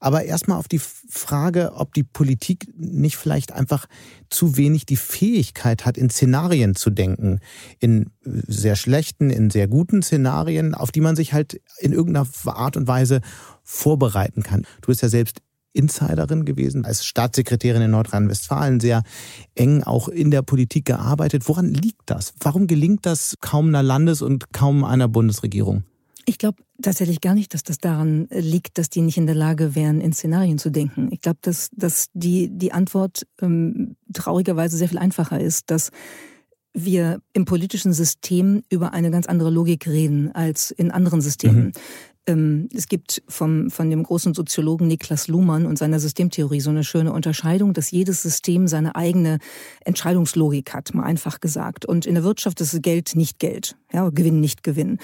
Aber 0.00 0.24
erstmal 0.24 0.58
auf 0.58 0.68
die 0.68 0.80
Frage, 0.80 1.72
ob 1.74 1.94
die 1.94 2.02
Politik 2.02 2.66
nicht 2.76 3.16
vielleicht 3.16 3.52
einfach 3.52 3.86
zu 4.30 4.56
wenig 4.56 4.86
die 4.86 4.96
Fähigkeit 4.96 5.84
hat, 5.86 5.96
in 5.96 6.10
Szenarien 6.10 6.74
zu 6.74 6.90
denken. 6.90 7.40
In 7.78 8.10
sehr 8.22 8.76
schlechten, 8.76 9.30
in 9.30 9.50
sehr 9.50 9.68
guten 9.68 10.02
Szenarien, 10.02 10.74
auf 10.74 10.90
die 10.90 11.00
man 11.00 11.16
sich 11.16 11.32
halt 11.32 11.60
in 11.78 11.92
irgendeiner 11.92 12.26
Art 12.46 12.76
und 12.76 12.88
Weise 12.88 13.20
vorbereiten 13.62 14.42
kann. 14.42 14.66
Du 14.80 14.88
bist 14.88 15.02
ja 15.02 15.08
selbst 15.08 15.40
Insiderin 15.74 16.44
gewesen, 16.44 16.86
als 16.86 17.04
Staatssekretärin 17.04 17.82
in 17.82 17.90
Nordrhein-Westfalen 17.90 18.80
sehr 18.80 19.02
eng 19.54 19.82
auch 19.82 20.08
in 20.08 20.30
der 20.30 20.42
Politik 20.42 20.86
gearbeitet. 20.86 21.48
Woran 21.48 21.74
liegt 21.74 22.02
das? 22.06 22.32
Warum 22.40 22.66
gelingt 22.66 23.04
das 23.04 23.36
kaum 23.40 23.68
einer 23.68 23.82
Landes- 23.82 24.22
und 24.22 24.52
kaum 24.52 24.84
einer 24.84 25.08
Bundesregierung? 25.08 25.84
Ich 26.26 26.38
glaube 26.38 26.62
tatsächlich 26.80 27.20
gar 27.20 27.34
nicht, 27.34 27.52
dass 27.52 27.62
das 27.62 27.78
daran 27.78 28.28
liegt, 28.30 28.78
dass 28.78 28.88
die 28.88 29.02
nicht 29.02 29.18
in 29.18 29.26
der 29.26 29.34
Lage 29.34 29.74
wären, 29.74 30.00
in 30.00 30.12
Szenarien 30.12 30.58
zu 30.58 30.70
denken. 30.70 31.08
Ich 31.10 31.20
glaube, 31.20 31.38
dass, 31.42 31.68
dass 31.72 32.06
die, 32.14 32.48
die 32.50 32.72
Antwort 32.72 33.26
ähm, 33.42 33.96
traurigerweise 34.12 34.76
sehr 34.76 34.88
viel 34.88 34.98
einfacher 34.98 35.38
ist, 35.40 35.70
dass 35.70 35.90
wir 36.72 37.20
im 37.32 37.44
politischen 37.44 37.92
System 37.92 38.62
über 38.68 38.92
eine 38.92 39.10
ganz 39.10 39.26
andere 39.26 39.50
Logik 39.50 39.86
reden 39.86 40.32
als 40.32 40.70
in 40.70 40.90
anderen 40.90 41.20
Systemen. 41.20 41.66
Mhm. 41.66 41.72
Ähm, 42.26 42.68
es 42.74 42.88
gibt 42.88 43.22
vom, 43.28 43.70
von 43.70 43.90
dem 43.90 44.02
großen 44.02 44.34
Soziologen 44.34 44.86
Niklas 44.86 45.28
Luhmann 45.28 45.66
und 45.66 45.78
seiner 45.78 46.00
Systemtheorie 46.00 46.60
so 46.60 46.70
eine 46.70 46.84
schöne 46.84 47.12
Unterscheidung, 47.12 47.74
dass 47.74 47.90
jedes 47.90 48.22
System 48.22 48.66
seine 48.66 48.96
eigene 48.96 49.38
Entscheidungslogik 49.84 50.72
hat, 50.72 50.94
mal 50.94 51.04
einfach 51.04 51.40
gesagt. 51.40 51.84
Und 51.84 52.06
in 52.06 52.14
der 52.14 52.24
Wirtschaft 52.24 52.60
ist 52.60 52.82
Geld 52.82 53.14
nicht 53.14 53.38
Geld, 53.38 53.76
ja, 53.92 54.08
Gewinn 54.10 54.40
nicht 54.40 54.62
Gewinn. 54.62 54.98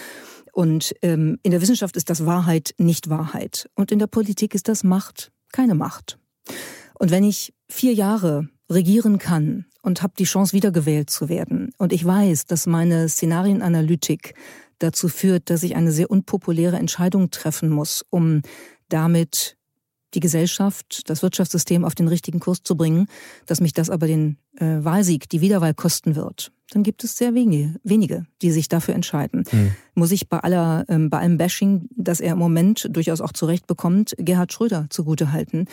Und 0.53 0.95
ähm, 1.03 1.39
in 1.43 1.53
der 1.53 1.61
Wissenschaft 1.61 1.97
ist 1.97 2.11
das 2.11 2.27
Wahrheit 2.27 2.75
nicht 2.79 3.09
Wahrheit. 3.09 3.69
Und 3.75 3.93
in 3.93 3.99
der 3.99 4.07
Politik 4.09 4.55
ist 4.55 4.69
das 4.69 4.83
Macht 4.83 5.31
keine 5.53 5.75
Macht. 5.75 6.19
Und 6.99 7.11
wenn 7.11 7.25
ich 7.25 7.53
vier 7.69 7.93
Jahre 7.93 8.49
regieren 8.69 9.19
kann 9.19 9.67
und 9.83 10.03
habe 10.03 10.15
die 10.19 10.25
Chance, 10.25 10.53
wiedergewählt 10.53 11.11
zu 11.11 11.29
werden, 11.29 11.73
und 11.79 11.93
ich 11.93 12.05
weiß, 12.05 12.47
dass 12.47 12.67
meine 12.67 13.09
Szenarienanalytik 13.09 14.35
dazu 14.79 15.09
führt, 15.09 15.51
dass 15.51 15.63
ich 15.63 15.77
eine 15.77 15.93
sehr 15.93 16.11
unpopuläre 16.11 16.77
Entscheidung 16.77 17.31
treffen 17.31 17.69
muss, 17.69 18.05
um 18.11 18.43
damit 18.89 19.57
die 20.15 20.21
Gesellschaft, 20.21 21.09
das 21.09 21.23
Wirtschaftssystem 21.23 21.85
auf 21.85 21.95
den 21.95 22.09
richtigen 22.09 22.41
Kurs 22.41 22.63
zu 22.63 22.77
bringen, 22.77 23.07
dass 23.47 23.61
mich 23.61 23.73
das 23.73 23.91
aber 23.91 24.07
den 24.07 24.39
äh, 24.57 24.83
Wahlsieg, 24.83 25.29
die 25.29 25.41
Wiederwahl 25.41 25.75
kosten 25.75 26.17
wird, 26.17 26.51
dann 26.71 26.83
gibt 26.83 27.05
es 27.05 27.17
sehr 27.17 27.35
wenige, 27.35 27.75
wenige, 27.83 28.27
die 28.43 28.51
sich 28.51 28.69
dafür 28.69 28.95
entscheiden. 28.95 29.45
Mhm. 29.51 29.73
Muss 29.95 30.13
ich 30.13 30.29
bei 30.29 30.39
aller, 30.39 30.85
ähm, 30.89 31.11
bei 31.11 31.19
allem 31.19 31.37
Bashing, 31.37 31.89
das 31.97 32.21
er 32.21 32.33
im 32.33 32.39
Moment 32.39 32.89
durchaus 32.91 33.21
auch 33.21 33.33
zurecht 33.33 33.67
bekommt, 33.67 34.15
Gerhard 34.19 34.53
Schröder 34.53 34.87
zugutehalten. 34.91 35.67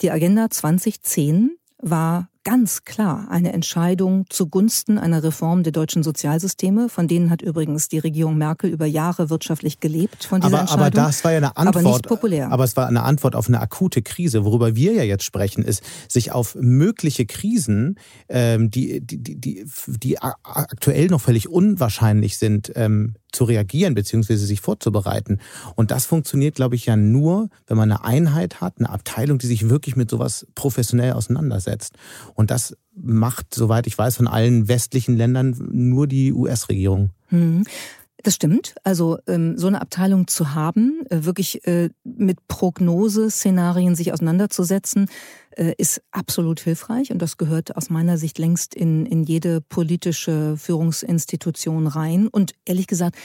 Die 0.00 0.10
Agenda 0.10 0.50
2010 0.50 1.56
war 1.78 2.28
ganz 2.44 2.84
klar 2.84 3.26
eine 3.30 3.52
Entscheidung 3.52 4.26
zugunsten 4.28 4.98
einer 4.98 5.22
Reform 5.22 5.62
der 5.62 5.72
deutschen 5.72 6.02
Sozialsysteme. 6.02 6.88
Von 6.88 7.08
denen 7.08 7.30
hat 7.30 7.42
übrigens 7.42 7.88
die 7.88 7.98
Regierung 7.98 8.36
Merkel 8.36 8.70
über 8.70 8.86
Jahre 8.86 9.30
wirtschaftlich 9.30 9.80
gelebt. 9.80 10.24
Von 10.24 10.40
dieser 10.40 10.52
aber, 10.52 10.60
Entscheidung. 10.60 10.82
aber 10.82 10.90
das 10.90 11.24
war 11.24 11.32
ja 11.32 11.38
eine 11.38 11.56
Antwort. 11.56 11.76
Aber 11.76 11.92
nicht 11.94 12.06
populär. 12.06 12.52
Aber 12.52 12.64
es 12.64 12.76
war 12.76 12.86
eine 12.86 13.02
Antwort 13.02 13.34
auf 13.34 13.48
eine 13.48 13.60
akute 13.60 14.02
Krise. 14.02 14.44
Worüber 14.44 14.76
wir 14.76 14.92
ja 14.92 15.02
jetzt 15.02 15.24
sprechen, 15.24 15.64
ist, 15.64 15.82
sich 16.08 16.32
auf 16.32 16.54
mögliche 16.54 17.26
Krisen, 17.26 17.98
ähm, 18.28 18.70
die, 18.70 19.00
die, 19.00 19.18
die, 19.18 19.40
die, 19.40 19.64
die 19.86 20.18
aktuell 20.20 21.06
noch 21.06 21.22
völlig 21.22 21.48
unwahrscheinlich 21.48 22.38
sind, 22.38 22.72
ähm, 22.76 23.14
zu 23.34 23.44
reagieren 23.44 23.94
beziehungsweise 23.94 24.46
sich 24.46 24.60
vorzubereiten. 24.60 25.40
Und 25.74 25.90
das 25.90 26.06
funktioniert, 26.06 26.54
glaube 26.54 26.74
ich, 26.74 26.86
ja 26.86 26.96
nur, 26.96 27.48
wenn 27.66 27.76
man 27.76 27.90
eine 27.90 28.04
Einheit 28.04 28.60
hat, 28.60 28.74
eine 28.78 28.90
Abteilung, 28.90 29.38
die 29.38 29.46
sich 29.46 29.68
wirklich 29.68 29.96
mit 29.96 30.10
sowas 30.10 30.46
professionell 30.54 31.12
auseinandersetzt. 31.12 31.94
Und 32.34 32.50
das 32.50 32.76
macht, 32.94 33.54
soweit 33.54 33.86
ich 33.86 33.98
weiß, 33.98 34.16
von 34.16 34.28
allen 34.28 34.68
westlichen 34.68 35.16
Ländern 35.16 35.56
nur 35.72 36.06
die 36.06 36.32
US-Regierung. 36.32 37.10
Hm. 37.28 37.64
Das 38.24 38.36
stimmt. 38.36 38.74
Also 38.84 39.18
ähm, 39.26 39.58
so 39.58 39.66
eine 39.66 39.82
Abteilung 39.82 40.26
zu 40.26 40.54
haben, 40.54 41.04
äh, 41.10 41.24
wirklich 41.24 41.66
äh, 41.66 41.90
mit 42.04 42.48
Prognose-Szenarien 42.48 43.94
sich 43.94 44.14
auseinanderzusetzen, 44.14 45.10
äh, 45.50 45.74
ist 45.76 46.00
absolut 46.10 46.58
hilfreich 46.60 47.12
und 47.12 47.20
das 47.20 47.36
gehört 47.36 47.76
aus 47.76 47.90
meiner 47.90 48.16
Sicht 48.16 48.38
längst 48.38 48.74
in, 48.74 49.04
in 49.04 49.24
jede 49.24 49.60
politische 49.60 50.56
Führungsinstitution 50.56 51.86
rein. 51.86 52.26
Und 52.28 52.54
ehrlich 52.64 52.86
gesagt, 52.86 53.16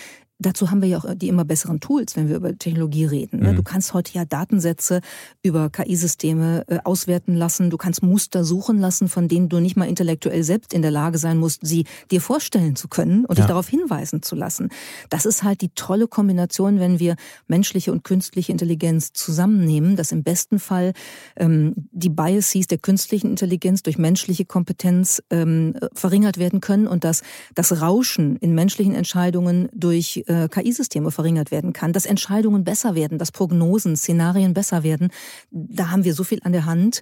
Dazu 0.41 0.71
haben 0.71 0.82
wir 0.82 0.88
ja 0.88 0.97
auch 0.99 1.06
die 1.15 1.28
immer 1.28 1.43
besseren 1.43 1.82
Tools, 1.82 2.15
wenn 2.15 2.30
wir 2.30 2.38
über 2.38 2.58
Technologie 2.58 3.04
reden. 3.04 3.41
Ne? 3.41 3.52
Mhm. 3.52 3.58
Du 3.58 3.63
kannst 3.63 3.93
heute 3.93 4.13
ja 4.13 4.23
Datensätze 4.23 5.02
über 5.43 5.69
KI-Systeme 5.69 6.63
äh, 6.67 6.80
auswerten 6.86 7.36
lassen. 7.36 7.69
Du 7.69 7.75
kannst 7.75 8.02
Muster 8.02 8.45
suchen 8.45 8.80
lassen, 8.80 9.10
von 9.10 9.28
denen 9.28 9.49
du 9.49 9.60
nicht 9.60 9.75
mal 9.75 9.89
intellektuell 9.89 10.43
selbst 10.43 10.73
in 10.73 10.82
der 10.82 10.91
Lage 10.91 11.17
sein 11.17 11.38
musst, 11.38 11.65
sie 11.65 11.84
dir 12.10 12.21
vorstellen 12.21 12.78
zu 12.78 12.88
können 12.88 13.25
und 13.25 13.38
ja. 13.38 13.43
dich 13.43 13.47
darauf 13.47 13.67
hinweisen 13.67 14.21
zu 14.21 14.36
lassen. 14.36 14.69
Das 15.10 15.25
ist 15.25 15.43
halt 15.43 15.60
die 15.60 15.69
tolle 15.75 16.08
Kombination, 16.08 16.80
wenn 16.80 16.99
wir 16.99 17.17
menschliche 17.47 17.91
und 17.91 18.06
künstliche 18.06 18.54
Intelligenz 18.54 19.12
zusammennehmen, 19.12 19.97
dass 19.97 20.13
im 20.13 20.23
besten 20.23 20.60
Fall 20.60 20.93
ähm, 21.36 21.73
die 21.91 22.10
Biases 22.10 22.67
der 22.67 22.78
künstlichen 22.78 23.32
Intelligenz 23.32 23.84
durch 23.84 23.97
menschliche 23.97 24.45
Kompetenz 24.45 25.21
ähm, 25.32 25.75
verringert 25.93 26.38
werden 26.38 26.62
können 26.62 26.88
und 26.88 27.04
dass 27.04 27.23
das 27.56 27.82
Rauschen 27.82 28.38
in 28.38 28.56
menschlichen 28.56 28.95
Entscheidungen 28.95 29.67
durch 29.73 30.23
äh, 30.30 30.48
KI-Systeme 30.48 31.12
verringert 31.12 31.52
werden 31.52 31.74
kann, 31.74 31.92
dass 31.92 32.06
Entscheidungen 32.06 32.63
besser 32.63 32.96
werden, 32.96 33.18
dass 33.18 33.32
Prognosen, 33.32 33.98
Szenarien 33.98 34.54
besser 34.54 34.84
werden. 34.84 35.10
Da 35.52 35.89
haben 35.89 36.04
wir 36.04 36.13
so 36.13 36.24
viel 36.24 36.39
an 36.44 36.52
der 36.52 36.65
Hand. 36.65 37.02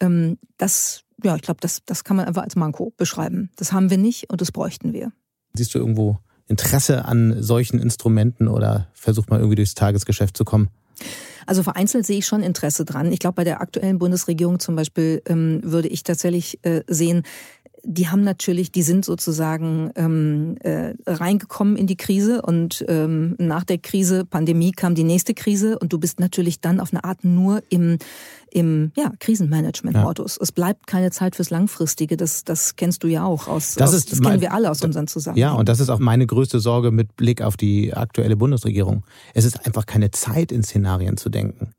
Ähm, 0.00 0.38
das, 0.58 1.04
ja, 1.22 1.36
ich 1.36 1.42
glaube, 1.42 1.60
das, 1.60 1.82
das 1.86 2.04
kann 2.04 2.16
man 2.16 2.26
einfach 2.26 2.42
als 2.42 2.56
Manko 2.56 2.92
beschreiben. 2.96 3.50
Das 3.56 3.72
haben 3.72 3.90
wir 3.90 3.98
nicht 3.98 4.30
und 4.30 4.40
das 4.40 4.52
bräuchten 4.52 4.92
wir. 4.92 5.12
Siehst 5.54 5.74
du 5.74 5.78
irgendwo 5.78 6.18
Interesse 6.46 7.04
an 7.04 7.42
solchen 7.42 7.78
Instrumenten 7.78 8.48
oder 8.48 8.88
versucht 8.92 9.30
mal 9.30 9.38
irgendwie 9.38 9.56
durchs 9.56 9.74
Tagesgeschäft 9.74 10.36
zu 10.36 10.44
kommen? 10.44 10.68
Also 11.46 11.62
vereinzelt 11.62 12.06
sehe 12.06 12.18
ich 12.18 12.26
schon 12.26 12.42
Interesse 12.42 12.84
dran. 12.84 13.12
Ich 13.12 13.18
glaube, 13.18 13.36
bei 13.36 13.44
der 13.44 13.60
aktuellen 13.60 13.98
Bundesregierung 13.98 14.58
zum 14.58 14.76
Beispiel 14.76 15.22
ähm, 15.26 15.60
würde 15.62 15.88
ich 15.88 16.02
tatsächlich 16.02 16.58
äh, 16.64 16.82
sehen, 16.86 17.22
die 17.84 18.08
haben 18.08 18.22
natürlich, 18.22 18.72
die 18.72 18.82
sind 18.82 19.04
sozusagen 19.04 19.90
ähm, 19.94 20.56
äh, 20.60 20.94
reingekommen 21.06 21.76
in 21.76 21.86
die 21.86 21.96
Krise 21.96 22.42
und 22.42 22.84
ähm, 22.88 23.36
nach 23.38 23.64
der 23.64 23.78
Krise, 23.78 24.24
Pandemie, 24.24 24.72
kam 24.72 24.94
die 24.94 25.04
nächste 25.04 25.34
Krise 25.34 25.78
und 25.78 25.92
du 25.92 25.98
bist 25.98 26.18
natürlich 26.18 26.60
dann 26.60 26.80
auf 26.80 26.92
eine 26.92 27.04
Art 27.04 27.24
nur 27.24 27.62
im 27.68 27.98
im 28.50 28.92
ja, 28.96 29.10
Krisenmanagement-Modus. 29.18 30.36
Ja. 30.36 30.42
Es 30.42 30.52
bleibt 30.52 30.86
keine 30.86 31.10
Zeit 31.10 31.34
fürs 31.34 31.50
Langfristige. 31.50 32.16
Das, 32.16 32.44
das 32.44 32.76
kennst 32.76 33.02
du 33.02 33.08
ja 33.08 33.24
auch 33.24 33.48
aus. 33.48 33.74
Das, 33.74 33.90
aus, 33.90 33.96
ist 33.96 34.12
das 34.12 34.20
kennen 34.20 34.40
wir 34.40 34.52
alle 34.52 34.70
aus 34.70 34.80
unseren 34.80 35.08
Zusammenhängen. 35.08 35.54
Ja, 35.54 35.58
und 35.58 35.68
das 35.68 35.80
ist 35.80 35.90
auch 35.90 35.98
meine 35.98 36.24
größte 36.24 36.60
Sorge 36.60 36.92
mit 36.92 37.16
Blick 37.16 37.42
auf 37.42 37.56
die 37.56 37.92
aktuelle 37.92 38.36
Bundesregierung. 38.36 39.04
Es 39.34 39.44
ist 39.44 39.66
einfach 39.66 39.86
keine 39.86 40.12
Zeit, 40.12 40.52
in 40.52 40.62
Szenarien 40.62 41.16
zu 41.16 41.30
denken. 41.30 41.72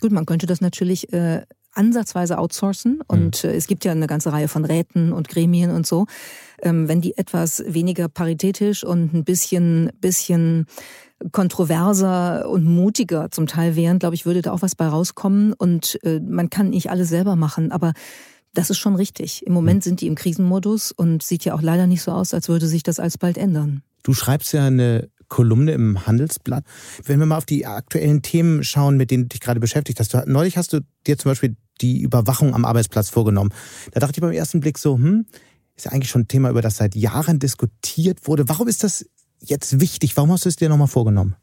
Gut, 0.00 0.10
man 0.10 0.24
könnte 0.24 0.46
das 0.46 0.62
natürlich 0.62 1.12
äh, 1.12 1.42
ansatzweise 1.72 2.38
outsourcen. 2.38 3.00
Und 3.06 3.44
mhm. 3.44 3.50
es 3.50 3.66
gibt 3.66 3.84
ja 3.84 3.92
eine 3.92 4.06
ganze 4.06 4.32
Reihe 4.32 4.48
von 4.48 4.64
Räten 4.64 5.12
und 5.12 5.28
Gremien 5.28 5.70
und 5.70 5.86
so. 5.86 6.06
Ähm, 6.62 6.88
wenn 6.88 7.00
die 7.00 7.16
etwas 7.16 7.62
weniger 7.66 8.08
paritätisch 8.08 8.84
und 8.84 9.12
ein 9.14 9.24
bisschen, 9.24 9.90
bisschen 10.00 10.66
kontroverser 11.30 12.48
und 12.48 12.64
mutiger 12.64 13.30
zum 13.30 13.46
Teil 13.46 13.76
wären, 13.76 13.98
glaube 13.98 14.14
ich, 14.14 14.26
würde 14.26 14.42
da 14.42 14.52
auch 14.52 14.62
was 14.62 14.74
bei 14.74 14.86
rauskommen. 14.86 15.52
Und 15.52 15.98
äh, 16.02 16.20
man 16.20 16.50
kann 16.50 16.70
nicht 16.70 16.90
alles 16.90 17.08
selber 17.08 17.36
machen, 17.36 17.70
aber 17.70 17.92
das 18.54 18.70
ist 18.70 18.78
schon 18.78 18.96
richtig. 18.96 19.46
Im 19.46 19.52
Moment 19.52 19.78
mhm. 19.78 19.82
sind 19.82 20.00
die 20.00 20.06
im 20.06 20.14
Krisenmodus 20.14 20.92
und 20.92 21.22
sieht 21.22 21.44
ja 21.44 21.54
auch 21.54 21.62
leider 21.62 21.86
nicht 21.86 22.02
so 22.02 22.12
aus, 22.12 22.34
als 22.34 22.48
würde 22.48 22.66
sich 22.66 22.82
das 22.82 23.00
alsbald 23.00 23.38
ändern. 23.38 23.82
Du 24.02 24.14
schreibst 24.14 24.52
ja 24.52 24.66
eine 24.66 25.08
Kolumne 25.28 25.72
im 25.72 26.06
Handelsblatt. 26.06 26.64
Wenn 27.04 27.18
wir 27.18 27.24
mal 27.24 27.38
auf 27.38 27.46
die 27.46 27.64
aktuellen 27.64 28.20
Themen 28.20 28.62
schauen, 28.64 28.98
mit 28.98 29.10
denen 29.10 29.24
du 29.24 29.28
dich 29.30 29.40
gerade 29.40 29.60
beschäftigt 29.60 29.98
hast. 29.98 30.14
Neulich 30.26 30.58
hast 30.58 30.74
du 30.74 30.80
dir 31.06 31.16
zum 31.16 31.30
Beispiel 31.30 31.56
die 31.80 32.00
Überwachung 32.00 32.54
am 32.54 32.64
Arbeitsplatz 32.64 33.10
vorgenommen. 33.10 33.52
Da 33.92 34.00
dachte 34.00 34.18
ich 34.18 34.20
beim 34.20 34.32
ersten 34.32 34.60
Blick 34.60 34.78
so, 34.78 34.96
hm, 34.96 35.26
ist 35.76 35.86
ja 35.86 35.92
eigentlich 35.92 36.10
schon 36.10 36.22
ein 36.22 36.28
Thema, 36.28 36.50
über 36.50 36.62
das 36.62 36.76
seit 36.76 36.94
Jahren 36.94 37.38
diskutiert 37.38 38.26
wurde. 38.26 38.48
Warum 38.48 38.68
ist 38.68 38.84
das 38.84 39.06
jetzt 39.40 39.80
wichtig? 39.80 40.16
Warum 40.16 40.32
hast 40.32 40.44
du 40.44 40.48
es 40.48 40.56
dir 40.56 40.68
nochmal 40.68 40.88
vorgenommen? 40.88 41.36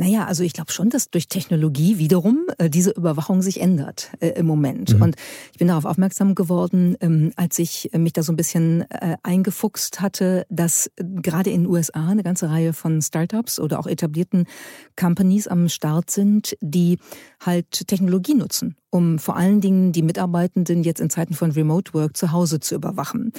Naja, 0.00 0.26
also 0.26 0.44
ich 0.44 0.52
glaube 0.52 0.70
schon, 0.70 0.90
dass 0.90 1.10
durch 1.10 1.26
Technologie 1.26 1.98
wiederum 1.98 2.46
äh, 2.58 2.70
diese 2.70 2.92
Überwachung 2.92 3.42
sich 3.42 3.60
ändert 3.60 4.12
äh, 4.20 4.28
im 4.28 4.46
Moment. 4.46 4.94
Mhm. 4.94 5.02
Und 5.02 5.16
ich 5.50 5.58
bin 5.58 5.66
darauf 5.66 5.86
aufmerksam 5.86 6.36
geworden, 6.36 6.96
ähm, 7.00 7.32
als 7.34 7.58
ich 7.58 7.90
mich 7.92 8.12
da 8.12 8.22
so 8.22 8.32
ein 8.32 8.36
bisschen 8.36 8.88
äh, 8.90 9.16
eingefuchst 9.24 10.00
hatte, 10.00 10.46
dass 10.50 10.88
gerade 10.96 11.50
in 11.50 11.64
den 11.64 11.70
USA 11.70 12.10
eine 12.10 12.22
ganze 12.22 12.48
Reihe 12.48 12.74
von 12.74 13.02
Startups 13.02 13.58
oder 13.58 13.80
auch 13.80 13.88
etablierten 13.88 14.46
Companies 14.94 15.48
am 15.48 15.68
Start 15.68 16.10
sind, 16.10 16.56
die 16.60 16.98
halt 17.44 17.88
Technologie 17.88 18.34
nutzen, 18.34 18.76
um 18.90 19.18
vor 19.18 19.36
allen 19.36 19.60
Dingen 19.60 19.90
die 19.90 20.02
Mitarbeitenden 20.02 20.84
jetzt 20.84 21.00
in 21.00 21.10
Zeiten 21.10 21.34
von 21.34 21.50
Remote 21.50 21.92
Work 21.92 22.16
zu 22.16 22.30
Hause 22.30 22.60
zu 22.60 22.76
überwachen. 22.76 23.32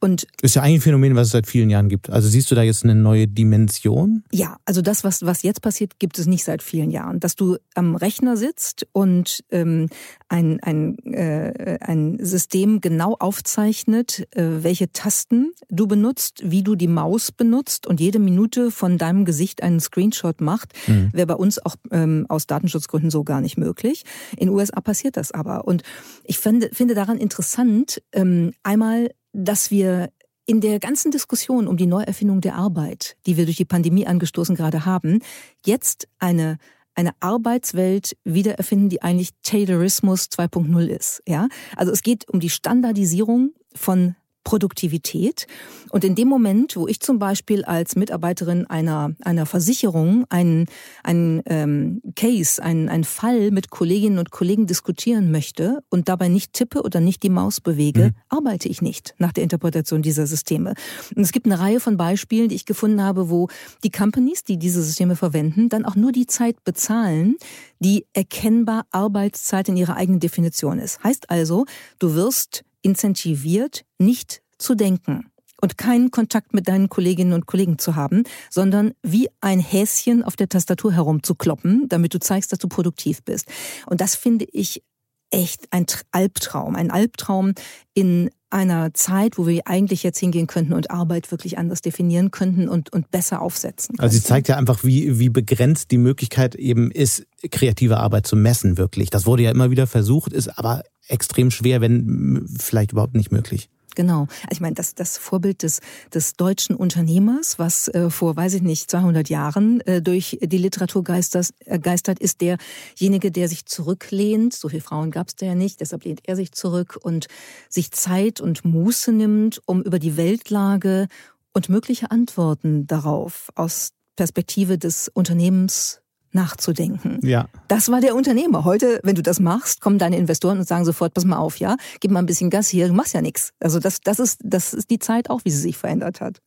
Und 0.00 0.26
ist 0.42 0.54
ja 0.54 0.62
ein 0.62 0.80
Phänomen, 0.80 1.14
was 1.16 1.28
es 1.28 1.32
seit 1.32 1.46
vielen 1.46 1.70
Jahren 1.70 1.88
gibt. 1.88 2.10
Also 2.10 2.28
siehst 2.28 2.50
du 2.50 2.54
da 2.54 2.62
jetzt 2.62 2.84
eine 2.84 2.94
neue 2.94 3.26
Dimension? 3.26 4.24
Ja, 4.32 4.56
also 4.64 4.82
das, 4.82 5.04
was, 5.04 5.24
was 5.24 5.42
jetzt 5.42 5.62
passiert, 5.62 5.98
gibt 5.98 6.18
es 6.18 6.26
nicht 6.26 6.44
seit 6.44 6.62
vielen 6.62 6.90
Jahren. 6.90 7.20
Dass 7.20 7.34
du 7.34 7.56
am 7.74 7.96
Rechner 7.96 8.36
sitzt 8.36 8.86
und 8.92 9.42
ähm, 9.50 9.88
ein, 10.28 10.60
ein, 10.62 10.98
äh, 11.12 11.78
ein 11.80 12.18
System 12.20 12.80
genau 12.80 13.16
aufzeichnet, 13.18 14.26
äh, 14.36 14.62
welche 14.62 14.92
Tasten 14.92 15.52
du 15.70 15.86
benutzt, 15.86 16.42
wie 16.44 16.62
du 16.62 16.74
die 16.74 16.88
Maus 16.88 17.32
benutzt 17.32 17.86
und 17.86 18.00
jede 18.00 18.18
Minute 18.18 18.70
von 18.70 18.98
deinem 18.98 19.24
Gesicht 19.24 19.62
einen 19.62 19.80
Screenshot 19.80 20.40
macht, 20.40 20.72
mhm. 20.86 21.10
wäre 21.12 21.26
bei 21.26 21.34
uns 21.34 21.64
auch 21.64 21.76
ähm, 21.90 22.26
aus 22.28 22.46
Datenschutzgründen 22.46 23.10
so 23.10 23.24
gar 23.24 23.40
nicht 23.40 23.56
möglich. 23.56 24.04
In 24.36 24.48
den 24.48 24.54
USA 24.54 24.80
passiert 24.80 25.16
das 25.16 25.32
aber. 25.32 25.66
Und 25.66 25.82
ich 26.24 26.38
finde, 26.38 26.70
finde 26.72 26.94
daran 26.94 27.18
interessant, 27.18 28.02
ähm, 28.12 28.52
einmal 28.62 29.10
dass 29.36 29.70
wir 29.70 30.10
in 30.46 30.60
der 30.60 30.78
ganzen 30.78 31.10
Diskussion 31.10 31.66
um 31.66 31.76
die 31.76 31.86
Neuerfindung 31.86 32.40
der 32.40 32.54
Arbeit, 32.54 33.16
die 33.26 33.36
wir 33.36 33.44
durch 33.44 33.56
die 33.56 33.64
Pandemie 33.64 34.06
angestoßen 34.06 34.54
gerade 34.54 34.84
haben, 34.84 35.20
jetzt 35.64 36.08
eine 36.18 36.58
eine 36.98 37.12
Arbeitswelt 37.20 38.16
wiedererfinden, 38.24 38.88
die 38.88 39.02
eigentlich 39.02 39.28
Taylorismus 39.42 40.30
2.0 40.30 40.86
ist. 40.86 41.22
Ja, 41.26 41.48
also 41.76 41.92
es 41.92 42.02
geht 42.02 42.26
um 42.30 42.40
die 42.40 42.48
Standardisierung 42.48 43.52
von 43.74 44.16
Produktivität. 44.46 45.48
Und 45.90 46.04
in 46.04 46.14
dem 46.14 46.28
Moment, 46.28 46.76
wo 46.76 46.86
ich 46.86 47.00
zum 47.00 47.18
Beispiel 47.18 47.64
als 47.64 47.96
Mitarbeiterin 47.96 48.64
einer, 48.66 49.10
einer 49.22 49.44
Versicherung 49.44 50.24
einen, 50.28 50.66
einen 51.02 51.42
ähm, 51.46 52.00
Case, 52.14 52.62
einen, 52.62 52.88
einen 52.88 53.02
Fall 53.02 53.50
mit 53.50 53.70
Kolleginnen 53.70 54.20
und 54.20 54.30
Kollegen 54.30 54.68
diskutieren 54.68 55.32
möchte 55.32 55.82
und 55.90 56.08
dabei 56.08 56.28
nicht 56.28 56.52
tippe 56.52 56.82
oder 56.82 57.00
nicht 57.00 57.24
die 57.24 57.28
Maus 57.28 57.60
bewege, 57.60 58.04
mhm. 58.04 58.12
arbeite 58.28 58.68
ich 58.68 58.80
nicht 58.82 59.16
nach 59.18 59.32
der 59.32 59.42
Interpretation 59.42 60.00
dieser 60.00 60.28
Systeme. 60.28 60.74
Und 61.16 61.24
es 61.24 61.32
gibt 61.32 61.46
eine 61.46 61.58
Reihe 61.58 61.80
von 61.80 61.96
Beispielen, 61.96 62.48
die 62.48 62.54
ich 62.54 62.66
gefunden 62.66 63.02
habe, 63.02 63.28
wo 63.28 63.48
die 63.82 63.90
Companies, 63.90 64.44
die 64.44 64.58
diese 64.58 64.80
Systeme 64.80 65.16
verwenden, 65.16 65.68
dann 65.68 65.84
auch 65.84 65.96
nur 65.96 66.12
die 66.12 66.26
Zeit 66.28 66.62
bezahlen, 66.62 67.34
die 67.80 68.06
erkennbar 68.12 68.86
Arbeitszeit 68.92 69.68
in 69.68 69.76
ihrer 69.76 69.96
eigenen 69.96 70.20
Definition 70.20 70.78
ist. 70.78 71.02
Heißt 71.02 71.30
also, 71.30 71.64
du 71.98 72.14
wirst 72.14 72.62
incentiviert, 72.82 73.84
nicht 73.98 74.42
zu 74.58 74.74
denken 74.74 75.30
und 75.60 75.78
keinen 75.78 76.10
Kontakt 76.10 76.54
mit 76.54 76.68
deinen 76.68 76.88
Kolleginnen 76.88 77.32
und 77.32 77.46
Kollegen 77.46 77.78
zu 77.78 77.96
haben, 77.96 78.24
sondern 78.50 78.92
wie 79.02 79.28
ein 79.40 79.60
Häschen 79.60 80.22
auf 80.22 80.36
der 80.36 80.48
Tastatur 80.48 80.92
herumzukloppen, 80.92 81.88
damit 81.88 82.14
du 82.14 82.20
zeigst, 82.20 82.52
dass 82.52 82.58
du 82.58 82.68
produktiv 82.68 83.22
bist. 83.22 83.46
Und 83.86 84.00
das 84.00 84.14
finde 84.14 84.46
ich 84.52 84.82
echt 85.30 85.66
ein 85.70 85.86
Albtraum, 86.12 86.76
ein 86.76 86.90
Albtraum 86.90 87.52
in 87.94 88.30
einer 88.48 88.94
Zeit, 88.94 89.38
wo 89.38 89.46
wir 89.46 89.66
eigentlich 89.66 90.04
jetzt 90.04 90.18
hingehen 90.18 90.46
könnten 90.46 90.72
und 90.72 90.90
Arbeit 90.90 91.32
wirklich 91.32 91.58
anders 91.58 91.82
definieren 91.82 92.30
könnten 92.30 92.68
und, 92.68 92.92
und 92.92 93.10
besser 93.10 93.42
aufsetzen. 93.42 93.96
Könnten. 93.96 94.02
Also 94.02 94.16
sie 94.16 94.22
zeigt 94.22 94.46
ja 94.46 94.56
einfach, 94.56 94.84
wie, 94.84 95.18
wie 95.18 95.28
begrenzt 95.28 95.90
die 95.90 95.98
Möglichkeit 95.98 96.54
eben 96.54 96.92
ist, 96.92 97.26
kreative 97.50 97.96
Arbeit 97.96 98.26
zu 98.26 98.36
messen, 98.36 98.78
wirklich. 98.78 99.10
Das 99.10 99.26
wurde 99.26 99.42
ja 99.42 99.50
immer 99.50 99.70
wieder 99.70 99.88
versucht, 99.88 100.32
ist 100.32 100.58
aber 100.58 100.84
extrem 101.08 101.50
schwer, 101.50 101.80
wenn 101.80 102.46
vielleicht 102.58 102.92
überhaupt 102.92 103.16
nicht 103.16 103.32
möglich. 103.32 103.68
Genau. 103.96 104.28
Also 104.42 104.52
ich 104.52 104.60
meine, 104.60 104.74
das, 104.74 104.94
das 104.94 105.16
Vorbild 105.16 105.62
des, 105.62 105.80
des 106.14 106.34
deutschen 106.34 106.76
Unternehmers, 106.76 107.58
was 107.58 107.88
äh, 107.88 108.10
vor, 108.10 108.36
weiß 108.36 108.54
ich 108.54 108.62
nicht, 108.62 108.90
200 108.90 109.28
Jahren 109.30 109.80
äh, 109.80 110.02
durch 110.02 110.38
die 110.42 110.58
Literatur 110.58 111.02
geistert, 111.02 111.48
äh, 111.64 111.78
geistert, 111.78 112.20
ist 112.20 112.42
derjenige, 112.42 113.32
der 113.32 113.48
sich 113.48 113.64
zurücklehnt. 113.64 114.52
So 114.52 114.68
viele 114.68 114.82
Frauen 114.82 115.10
gab 115.10 115.28
es 115.28 115.36
da 115.36 115.46
ja 115.46 115.54
nicht, 115.54 115.80
deshalb 115.80 116.04
lehnt 116.04 116.20
er 116.24 116.36
sich 116.36 116.52
zurück 116.52 116.98
und 117.02 117.26
sich 117.70 117.90
Zeit 117.90 118.40
und 118.40 118.66
Muße 118.66 119.12
nimmt, 119.12 119.62
um 119.64 119.82
über 119.82 119.98
die 119.98 120.18
Weltlage 120.18 121.08
und 121.54 121.70
mögliche 121.70 122.10
Antworten 122.10 122.86
darauf 122.86 123.48
aus 123.54 123.92
Perspektive 124.14 124.76
des 124.76 125.08
Unternehmens 125.08 126.02
nachzudenken. 126.36 127.18
Ja. 127.22 127.48
Das 127.66 127.90
war 127.90 128.00
der 128.00 128.14
Unternehmer. 128.14 128.64
Heute, 128.64 129.00
wenn 129.02 129.16
du 129.16 129.22
das 129.22 129.40
machst, 129.40 129.80
kommen 129.80 129.98
deine 129.98 130.16
Investoren 130.16 130.58
und 130.58 130.68
sagen 130.68 130.84
sofort, 130.84 131.14
pass 131.14 131.24
mal 131.24 131.38
auf, 131.38 131.56
ja, 131.58 131.76
gib 131.98 132.12
mal 132.12 132.20
ein 132.20 132.26
bisschen 132.26 132.50
Gas 132.50 132.68
hier, 132.68 132.86
du 132.86 132.94
machst 132.94 133.14
ja 133.14 133.22
nichts. 133.22 133.52
Also 133.58 133.80
das, 133.80 134.00
das 134.00 134.20
ist, 134.20 134.40
das 134.44 134.72
ist 134.72 134.90
die 134.90 135.00
Zeit 135.00 135.30
auch, 135.30 135.40
wie 135.44 135.50
sie 135.50 135.60
sich 135.60 135.76
verändert 135.76 136.20
hat. 136.20 136.40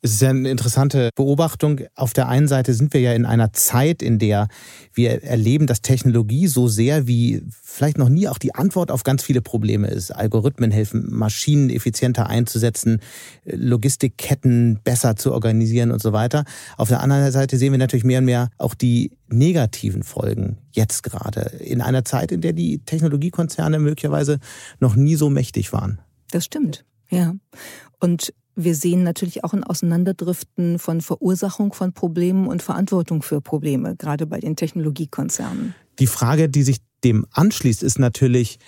Es 0.00 0.12
ist 0.12 0.22
ja 0.22 0.30
eine 0.30 0.48
interessante 0.48 1.10
Beobachtung. 1.14 1.80
Auf 1.94 2.12
der 2.12 2.28
einen 2.28 2.48
Seite 2.48 2.72
sind 2.74 2.92
wir 2.94 3.00
ja 3.00 3.12
in 3.12 3.26
einer 3.26 3.52
Zeit, 3.52 4.02
in 4.02 4.18
der 4.18 4.48
wir 4.92 5.22
erleben, 5.22 5.66
dass 5.66 5.82
Technologie 5.82 6.46
so 6.46 6.68
sehr 6.68 7.06
wie 7.06 7.42
vielleicht 7.50 7.98
noch 7.98 8.08
nie 8.08 8.28
auch 8.28 8.38
die 8.38 8.54
Antwort 8.54 8.90
auf 8.90 9.02
ganz 9.02 9.22
viele 9.22 9.42
Probleme 9.42 9.88
ist. 9.88 10.10
Algorithmen 10.10 10.70
helfen, 10.70 11.06
Maschinen 11.10 11.70
effizienter 11.70 12.28
einzusetzen, 12.28 13.00
Logistikketten 13.44 14.80
besser 14.82 15.16
zu 15.16 15.32
organisieren 15.32 15.90
und 15.90 16.02
so 16.02 16.12
weiter. 16.12 16.44
Auf 16.76 16.88
der 16.88 17.00
anderen 17.00 17.30
Seite 17.32 17.56
sehen 17.56 17.72
wir 17.72 17.78
natürlich 17.78 18.04
mehr 18.04 18.20
und 18.20 18.26
mehr 18.26 18.50
auch 18.56 18.74
die 18.74 19.12
negativen 19.28 20.02
Folgen 20.02 20.58
jetzt 20.72 21.02
gerade 21.02 21.40
in 21.58 21.80
einer 21.80 22.04
Zeit, 22.04 22.32
in 22.32 22.40
der 22.40 22.52
die 22.52 22.78
Technologiekonzerne 22.78 23.78
möglicherweise 23.78 24.38
noch 24.80 24.96
nie 24.96 25.16
so 25.16 25.28
mächtig 25.28 25.72
waren. 25.72 26.00
Das 26.30 26.44
stimmt, 26.44 26.84
ja. 27.10 27.34
Und 28.00 28.32
wir 28.58 28.74
sehen 28.74 29.04
natürlich 29.04 29.44
auch 29.44 29.52
ein 29.54 29.62
Auseinanderdriften 29.62 30.78
von 30.78 31.00
Verursachung 31.00 31.72
von 31.72 31.92
Problemen 31.92 32.48
und 32.48 32.62
Verantwortung 32.62 33.22
für 33.22 33.40
Probleme, 33.40 33.94
gerade 33.96 34.26
bei 34.26 34.40
den 34.40 34.56
Technologiekonzernen. 34.56 35.74
Die 36.00 36.08
Frage, 36.08 36.48
die 36.48 36.64
sich 36.64 36.78
dem 37.04 37.24
anschließt, 37.30 37.84
ist 37.84 38.00
natürlich 38.00 38.58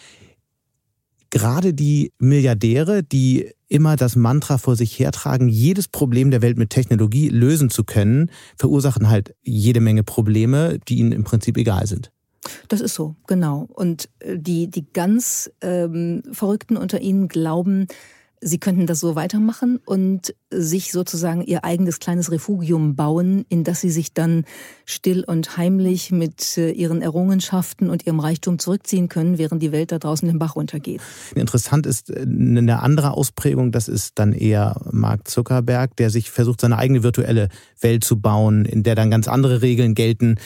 gerade 1.31 1.75
die 1.75 2.13
Milliardäre, 2.19 3.03
die 3.03 3.51
immer 3.69 3.97
das 3.97 4.15
Mantra 4.15 4.59
vor 4.59 4.77
sich 4.77 4.99
hertragen, 4.99 5.49
jedes 5.49 5.89
Problem 5.89 6.31
der 6.31 6.43
Welt 6.43 6.57
mit 6.57 6.71
Technologie 6.71 7.29
lösen 7.29 7.69
zu 7.69 7.85
können, 7.85 8.31
verursachen 8.57 9.09
halt 9.09 9.35
jede 9.43 9.81
Menge 9.81 10.05
Probleme, 10.05 10.79
die 10.89 10.99
ihnen 10.99 11.13
im 11.13 11.25
Prinzip 11.25 11.57
egal 11.57 11.87
sind. 11.87 12.13
Das 12.69 12.81
ist 12.81 12.95
so, 12.95 13.17
genau. 13.27 13.69
Und 13.73 14.09
äh, 14.21 14.39
die, 14.39 14.69
die 14.71 14.87
ganz 14.93 15.51
ähm, 15.61 16.23
Verrückten 16.33 16.77
unter 16.77 17.01
ihnen 17.01 17.29
glauben, 17.29 17.87
Sie 18.43 18.59
könnten 18.59 18.87
das 18.87 19.01
so 19.01 19.17
weitermachen 19.17 19.79
und 19.85 20.35
sich 20.51 20.93
sozusagen 20.93 21.43
ihr 21.43 21.65
eigenes 21.65 21.99
kleines 21.99 22.31
Refugium 22.31 22.97
bauen, 22.97 23.45
in 23.51 23.65
das 23.65 23.83
sie 23.83 23.91
sich 23.91 24.15
dann 24.15 24.45
still 24.87 25.25
und 25.25 25.59
heimlich 25.59 26.11
mit 26.11 26.57
äh, 26.57 26.71
ihren 26.71 27.03
Errungenschaften 27.03 27.91
und 27.91 28.07
ihrem 28.07 28.19
Reichtum 28.19 28.59
zurückziehen 28.59 29.11
können, 29.11 29.37
während 29.37 29.63
die 29.63 29.73
Welt 29.73 29.93
da 29.93 29.99
draußen 29.99 30.27
den 30.27 30.39
Bach 30.39 30.57
runtergeht. 30.57 31.03
Interessant 31.35 31.87
ist 31.87 32.09
äh, 32.09 32.23
eine 32.23 32.81
andere 32.81 33.13
Ausprägung, 33.13 33.73
das 33.73 33.89
ist 33.89 34.19
dann 34.19 34.33
eher 34.33 34.81
Mark 34.91 35.29
Zuckerberg, 35.29 35.97
der 35.97 36.09
sich 36.09 36.31
versucht, 36.31 36.63
seine 36.63 36.79
eigene 36.79 37.03
virtuelle 37.03 37.49
Welt 37.81 38.05
zu 38.05 38.21
bauen, 38.21 38.65
in 38.65 38.83
der 38.83 38.95
dann 38.95 39.11
ganz 39.11 39.29
andere 39.29 39.61
Regeln 39.61 39.95
gelten, 39.95 40.37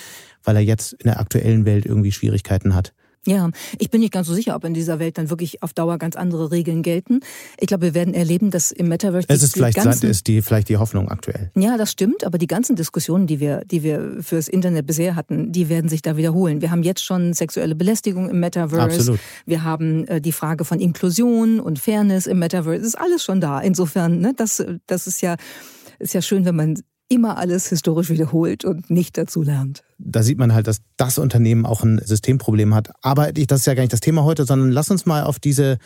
weil 0.42 0.56
er 0.56 0.62
jetzt 0.62 0.94
in 0.94 1.04
der 1.04 1.20
aktuellen 1.20 1.64
Welt 1.64 1.86
irgendwie 1.86 2.12
Schwierigkeiten 2.12 2.74
hat. 2.74 2.92
Ja, 3.26 3.50
ich 3.78 3.90
bin 3.90 4.00
nicht 4.00 4.12
ganz 4.12 4.26
so 4.26 4.34
sicher, 4.34 4.54
ob 4.54 4.64
in 4.64 4.74
dieser 4.74 4.98
Welt 4.98 5.16
dann 5.18 5.30
wirklich 5.30 5.62
auf 5.62 5.72
Dauer 5.72 5.98
ganz 5.98 6.16
andere 6.16 6.50
Regeln 6.50 6.82
gelten. 6.82 7.20
Ich 7.58 7.66
glaube, 7.68 7.82
wir 7.82 7.94
werden 7.94 8.14
erleben, 8.14 8.50
dass 8.50 8.70
im 8.70 8.88
Metaverse 8.88 9.26
es 9.28 9.42
ist 9.42 9.54
vielleicht 9.54 9.76
ganzen, 9.76 10.10
ist 10.10 10.26
die 10.26 10.42
vielleicht 10.42 10.68
die 10.68 10.76
Hoffnung 10.76 11.08
aktuell. 11.08 11.50
Ja, 11.56 11.76
das 11.76 11.90
stimmt, 11.90 12.24
aber 12.24 12.38
die 12.38 12.46
ganzen 12.46 12.76
Diskussionen, 12.76 13.26
die 13.26 13.40
wir 13.40 13.62
die 13.64 13.82
wir 13.82 14.18
fürs 14.20 14.48
Internet 14.48 14.86
bisher 14.86 15.16
hatten, 15.16 15.52
die 15.52 15.68
werden 15.68 15.88
sich 15.88 16.02
da 16.02 16.16
wiederholen. 16.16 16.60
Wir 16.60 16.70
haben 16.70 16.82
jetzt 16.82 17.04
schon 17.04 17.32
sexuelle 17.32 17.74
Belästigung 17.74 18.28
im 18.28 18.40
Metaverse. 18.40 18.82
Absolut. 18.82 19.20
Wir 19.46 19.64
haben 19.64 20.06
äh, 20.08 20.20
die 20.20 20.32
Frage 20.32 20.64
von 20.64 20.80
Inklusion 20.80 21.60
und 21.60 21.78
Fairness 21.78 22.26
im 22.26 22.38
Metaverse. 22.38 22.78
Das 22.78 22.88
ist 22.88 22.98
alles 22.98 23.24
schon 23.24 23.40
da. 23.40 23.60
Insofern, 23.60 24.20
ne, 24.20 24.32
das 24.36 24.64
das 24.86 25.06
ist 25.06 25.22
ja 25.22 25.36
ist 25.98 26.14
ja 26.14 26.22
schön, 26.22 26.44
wenn 26.44 26.56
man 26.56 26.78
immer 27.08 27.36
alles 27.36 27.68
historisch 27.68 28.10
wiederholt 28.10 28.64
und 28.64 28.90
nicht 28.90 29.18
dazu 29.18 29.42
lernt. 29.42 29.82
Da 29.98 30.22
sieht 30.22 30.38
man 30.38 30.54
halt, 30.54 30.66
dass 30.66 30.78
das 30.96 31.18
Unternehmen 31.18 31.66
auch 31.66 31.82
ein 31.82 32.00
Systemproblem 32.04 32.74
hat. 32.74 32.90
Aber 33.02 33.32
das 33.32 33.60
ist 33.60 33.66
ja 33.66 33.74
gar 33.74 33.82
nicht 33.82 33.92
das 33.92 34.00
Thema 34.00 34.24
heute, 34.24 34.44
sondern 34.44 34.70
lass 34.70 34.90
uns 34.90 35.06
mal 35.06 35.24
auf 35.24 35.38
diese 35.38 35.78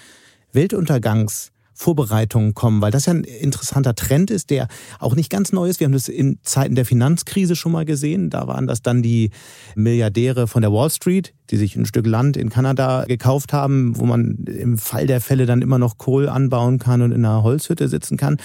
Weltuntergangsvorbereitungen 0.53 2.55
kommen, 2.55 2.81
weil 2.81 2.93
das 2.93 3.07
ja 3.07 3.15
ein 3.15 3.25
interessanter 3.25 3.95
Trend 3.95 4.31
ist, 4.31 4.51
der 4.51 4.69
auch 5.01 5.17
nicht 5.17 5.29
ganz 5.29 5.53
neu 5.53 5.69
ist. 5.69 5.81
Wir 5.81 5.87
haben 5.87 5.93
das 5.93 6.09
in 6.09 6.39
Zeiten 6.43 6.77
der 6.77 6.87
Finanzkrise 6.87 7.57
schon 7.57 7.73
mal 7.73 7.85
gesehen. 7.85 8.31
Da 8.31 8.47
waren 8.47 8.67
das 8.67 8.81
dann 8.81 9.03
die 9.03 9.31
Milliardäre 9.75 10.47
von 10.47 10.63
der 10.63 10.73
Wall 10.73 10.91
Street, 10.91 11.35
die 11.51 11.57
sich 11.57 11.77
ein 11.77 11.85
Stück 11.85 12.07
Land 12.07 12.37
in 12.37 12.49
Kanada 12.49 13.05
gekauft 13.07 13.53
haben, 13.53 13.99
wo 13.99 14.07
man 14.07 14.45
im 14.47 14.79
Fall 14.79 15.07
der 15.07 15.21
Fälle 15.21 15.47
dann 15.47 15.63
immer 15.63 15.79
noch 15.79 15.99
Kohl 15.99 16.29
anbauen 16.29 16.79
kann 16.79 17.03
und 17.03 17.13
in 17.13 17.25
einer 17.25 17.43
Holzhütte 17.43 17.89
sitzen 17.89 18.17
kann. 18.17 18.39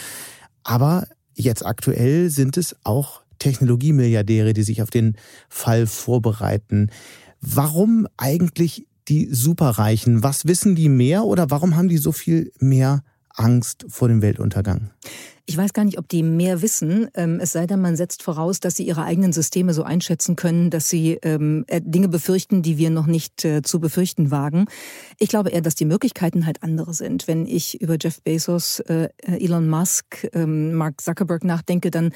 Aber 0.63 1.05
Jetzt 1.35 1.65
aktuell 1.65 2.29
sind 2.29 2.57
es 2.57 2.75
auch 2.83 3.21
Technologiemilliardäre, 3.39 4.53
die 4.53 4.63
sich 4.63 4.81
auf 4.81 4.89
den 4.89 5.17
Fall 5.49 5.87
vorbereiten. 5.87 6.89
Warum 7.41 8.07
eigentlich 8.17 8.87
die 9.07 9.27
Superreichen? 9.31 10.23
Was 10.23 10.45
wissen 10.45 10.75
die 10.75 10.89
mehr 10.89 11.25
oder 11.25 11.49
warum 11.49 11.75
haben 11.75 11.89
die 11.89 11.97
so 11.97 12.11
viel 12.11 12.51
mehr 12.59 13.03
Angst 13.33 13.85
vor 13.87 14.07
dem 14.07 14.21
Weltuntergang? 14.21 14.91
Ich 15.45 15.57
weiß 15.57 15.73
gar 15.73 15.83
nicht, 15.83 15.97
ob 15.97 16.07
die 16.07 16.23
mehr 16.23 16.61
wissen, 16.61 17.09
ähm, 17.15 17.39
es 17.41 17.51
sei 17.51 17.67
denn, 17.67 17.81
man 17.81 17.97
setzt 17.97 18.23
voraus, 18.23 18.61
dass 18.61 18.77
sie 18.77 18.87
ihre 18.87 19.03
eigenen 19.03 19.33
Systeme 19.33 19.73
so 19.73 19.83
einschätzen 19.83 20.37
können, 20.37 20.69
dass 20.69 20.87
sie 20.87 21.19
ähm, 21.21 21.65
äh, 21.67 21.81
Dinge 21.83 22.07
befürchten, 22.07 22.61
die 22.61 22.77
wir 22.77 22.89
noch 22.89 23.07
nicht 23.07 23.43
äh, 23.43 23.61
zu 23.61 23.81
befürchten 23.81 24.31
wagen. 24.31 24.65
Ich 25.19 25.27
glaube 25.27 25.49
eher, 25.49 25.59
dass 25.59 25.75
die 25.75 25.83
Möglichkeiten 25.83 26.45
halt 26.45 26.63
andere 26.63 26.93
sind. 26.93 27.27
Wenn 27.27 27.45
ich 27.45 27.81
über 27.81 27.97
Jeff 27.99 28.21
Bezos, 28.21 28.79
äh, 28.81 29.09
Elon 29.21 29.67
Musk, 29.67 30.29
ähm, 30.31 30.75
Mark 30.75 31.01
Zuckerberg 31.01 31.43
nachdenke, 31.43 31.91
dann 31.91 32.13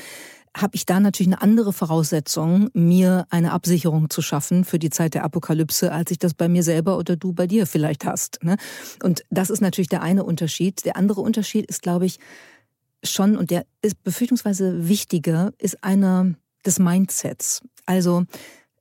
habe 0.55 0.75
ich 0.75 0.85
da 0.85 0.99
natürlich 0.99 1.31
eine 1.31 1.41
andere 1.41 1.73
Voraussetzung, 1.73 2.69
mir 2.73 3.25
eine 3.29 3.51
Absicherung 3.51 4.09
zu 4.09 4.21
schaffen 4.21 4.65
für 4.65 4.79
die 4.79 4.89
Zeit 4.89 5.13
der 5.13 5.23
Apokalypse, 5.23 5.91
als 5.91 6.11
ich 6.11 6.19
das 6.19 6.33
bei 6.33 6.47
mir 6.47 6.63
selber 6.63 6.97
oder 6.97 7.15
du 7.15 7.33
bei 7.33 7.47
dir 7.47 7.65
vielleicht 7.67 8.05
hast. 8.05 8.43
Ne? 8.43 8.57
Und 9.03 9.23
das 9.29 9.49
ist 9.49 9.61
natürlich 9.61 9.89
der 9.89 10.01
eine 10.01 10.23
Unterschied. 10.23 10.85
Der 10.85 10.95
andere 10.95 11.21
Unterschied 11.21 11.65
ist, 11.65 11.81
glaube 11.81 12.05
ich, 12.05 12.19
schon, 13.03 13.37
und 13.37 13.51
der 13.51 13.65
ist 13.81 14.03
befürchtungsweise 14.03 14.87
wichtiger, 14.87 15.51
ist 15.59 15.83
einer 15.83 16.33
des 16.65 16.79
Mindsets. 16.79 17.61
Also 17.85 18.25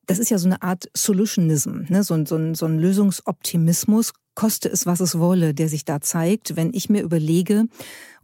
das 0.06 0.18
ist 0.18 0.30
ja 0.30 0.38
so 0.38 0.46
eine 0.46 0.62
Art 0.62 0.88
Solutionism, 0.94 1.84
ne? 1.88 2.02
so, 2.02 2.24
so, 2.24 2.54
so 2.54 2.66
ein 2.66 2.78
Lösungsoptimismus, 2.78 4.12
koste 4.36 4.68
es, 4.68 4.86
was 4.86 5.00
es 5.00 5.18
wolle, 5.18 5.52
der 5.52 5.68
sich 5.68 5.84
da 5.84 6.00
zeigt, 6.00 6.54
wenn 6.54 6.72
ich 6.72 6.88
mir 6.88 7.02
überlege, 7.02 7.64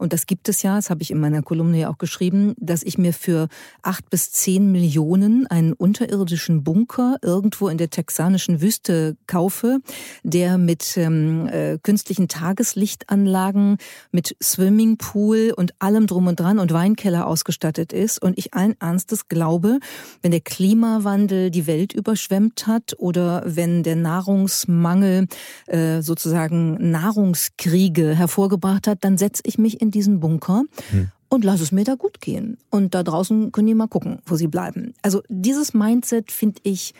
und 0.03 0.11
das 0.11 0.25
gibt 0.25 0.49
es 0.49 0.61
ja, 0.63 0.75
das 0.75 0.89
habe 0.89 1.01
ich 1.01 1.11
in 1.11 1.19
meiner 1.19 1.41
Kolumne 1.41 1.79
ja 1.79 1.89
auch 1.89 1.97
geschrieben, 1.97 2.55
dass 2.57 2.83
ich 2.83 2.97
mir 2.97 3.13
für 3.13 3.47
acht 3.83 4.09
bis 4.09 4.33
zehn 4.33 4.69
Millionen 4.69 5.47
einen 5.47 5.71
unterirdischen 5.71 6.63
Bunker 6.63 7.15
irgendwo 7.21 7.69
in 7.69 7.77
der 7.77 7.89
texanischen 7.89 8.59
Wüste 8.59 9.15
kaufe, 9.27 9.79
der 10.23 10.57
mit 10.57 10.97
ähm, 10.97 11.47
äh, 11.47 11.77
künstlichen 11.81 12.27
Tageslichtanlagen, 12.27 13.77
mit 14.11 14.35
Swimmingpool 14.43 15.53
und 15.55 15.73
allem 15.79 16.05
drum 16.05 16.27
und 16.27 16.37
dran 16.37 16.59
und 16.59 16.73
Weinkeller 16.73 17.25
ausgestattet 17.25 17.93
ist. 17.93 18.21
Und 18.21 18.37
ich 18.37 18.53
allen 18.53 18.75
Ernstes 18.81 19.29
glaube, 19.29 19.79
wenn 20.21 20.31
der 20.31 20.41
Klimawandel 20.41 21.49
die 21.49 21.65
Welt 21.65 21.93
überschwemmt 21.93 22.67
hat 22.67 22.93
oder 22.97 23.41
wenn 23.45 23.83
der 23.83 23.95
Nahrungsmangel 23.95 25.27
äh, 25.67 26.01
sozusagen 26.03 26.91
Nahrungskriege 26.91 28.15
hervorgebracht 28.15 28.87
hat, 28.87 28.99
dann 29.01 29.17
setze 29.17 29.43
ich 29.45 29.57
mich 29.57 29.81
in 29.81 29.91
diesen 29.91 30.19
Bunker 30.19 30.63
hm. 30.91 31.09
und 31.29 31.43
lass 31.43 31.61
es 31.61 31.71
mir 31.71 31.83
da 31.83 31.95
gut 31.95 32.21
gehen. 32.21 32.57
Und 32.69 32.93
da 32.93 33.03
draußen 33.03 33.51
können 33.51 33.67
die 33.67 33.73
mal 33.73 33.87
gucken, 33.87 34.19
wo 34.25 34.35
sie 34.35 34.47
bleiben. 34.47 34.93
Also 35.01 35.21
dieses 35.29 35.73
Mindset 35.73 36.31
finde 36.31 36.61
ich 36.63 36.93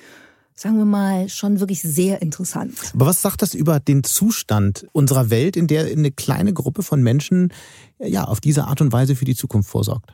sagen 0.55 0.77
wir 0.77 0.85
mal, 0.85 1.29
schon 1.29 1.59
wirklich 1.59 1.81
sehr 1.81 2.21
interessant. 2.21 2.75
Aber 2.93 3.07
was 3.07 3.21
sagt 3.21 3.41
das 3.41 3.53
über 3.53 3.79
den 3.79 4.03
Zustand 4.03 4.85
unserer 4.91 5.29
Welt, 5.29 5.57
in 5.57 5.67
der 5.67 5.85
eine 5.85 6.11
kleine 6.11 6.53
Gruppe 6.53 6.83
von 6.83 7.01
Menschen 7.01 7.51
ja 7.99 8.25
auf 8.25 8.39
diese 8.39 8.65
Art 8.65 8.81
und 8.81 8.91
Weise 8.91 9.15
für 9.15 9.25
die 9.25 9.35
Zukunft 9.35 9.69
vorsorgt? 9.69 10.13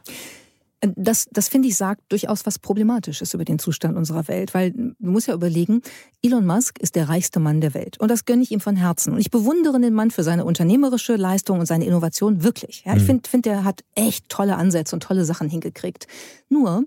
Das, 0.82 1.28
das 1.32 1.50
finde 1.50 1.68
ich 1.68 1.76
sagt 1.76 2.02
durchaus 2.10 2.46
was 2.46 2.58
Problematisches 2.58 3.34
über 3.34 3.44
den 3.44 3.60
Zustand 3.60 3.98
unserer 3.98 4.28
Welt, 4.30 4.54
weil 4.54 4.72
du 4.72 4.94
musst 5.00 5.28
ja 5.28 5.34
überlegen, 5.34 5.82
Elon 6.22 6.46
Musk 6.46 6.80
ist 6.80 6.96
der 6.96 7.10
reichste 7.10 7.40
Mann 7.40 7.60
der 7.60 7.74
Welt 7.74 8.00
und 8.00 8.10
das 8.10 8.24
gönne 8.26 8.44
ich 8.44 8.52
ihm 8.52 8.62
von 8.62 8.78
Herzen. 8.78 9.14
Und 9.14 9.20
ich 9.20 9.30
bewundere 9.30 9.80
den 9.80 9.94
Mann 9.94 10.12
für 10.12 10.24
seine 10.24 10.46
unternehmerische 10.46 11.18
Leistung 11.18 11.60
und 11.60 11.66
seine 11.66 11.86
Innovation 11.86 12.44
wirklich. 12.44 12.84
Ja, 12.86 12.96
ich 12.96 13.02
mhm. 13.04 13.08
finde, 13.08 13.30
find, 13.30 13.48
er 13.48 13.64
hat 13.66 13.84
echt 13.96 14.30
tolle 14.30 14.56
Ansätze 14.56 14.96
und 14.96 15.04
tolle 15.04 15.26
Sachen 15.26 15.50
hingekriegt. 15.50 16.08
Nur, 16.48 16.86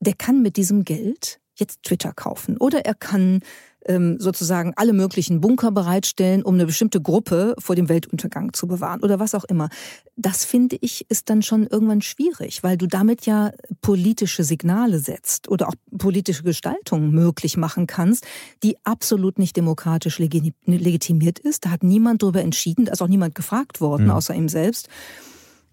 der 0.00 0.14
kann 0.14 0.42
mit 0.42 0.56
diesem 0.56 0.84
Geld 0.84 1.40
jetzt 1.54 1.82
Twitter 1.82 2.12
kaufen 2.12 2.56
oder 2.58 2.84
er 2.84 2.94
kann 2.94 3.40
ähm, 3.86 4.16
sozusagen 4.18 4.72
alle 4.76 4.92
möglichen 4.92 5.40
Bunker 5.40 5.70
bereitstellen, 5.70 6.42
um 6.42 6.54
eine 6.54 6.66
bestimmte 6.66 7.00
Gruppe 7.00 7.54
vor 7.58 7.74
dem 7.74 7.88
Weltuntergang 7.88 8.52
zu 8.52 8.66
bewahren 8.66 9.00
oder 9.02 9.18
was 9.18 9.34
auch 9.34 9.44
immer. 9.44 9.68
Das 10.16 10.44
finde 10.44 10.76
ich 10.80 11.06
ist 11.10 11.30
dann 11.30 11.42
schon 11.42 11.66
irgendwann 11.66 12.02
schwierig, 12.02 12.62
weil 12.62 12.76
du 12.76 12.86
damit 12.86 13.26
ja 13.26 13.52
politische 13.82 14.44
Signale 14.44 14.98
setzt 14.98 15.48
oder 15.48 15.68
auch 15.68 15.74
politische 15.96 16.42
Gestaltung 16.42 17.10
möglich 17.10 17.56
machen 17.56 17.86
kannst, 17.86 18.26
die 18.62 18.76
absolut 18.84 19.38
nicht 19.38 19.56
demokratisch 19.56 20.18
legitimiert 20.18 21.38
ist. 21.38 21.64
Da 21.64 21.70
hat 21.70 21.82
niemand 21.82 22.22
darüber 22.22 22.42
entschieden, 22.42 22.86
da 22.86 22.92
ist 22.92 23.02
auch 23.02 23.08
niemand 23.08 23.34
gefragt 23.34 23.80
worden, 23.80 24.06
mhm. 24.06 24.10
außer 24.12 24.34
ihm 24.34 24.48
selbst 24.48 24.88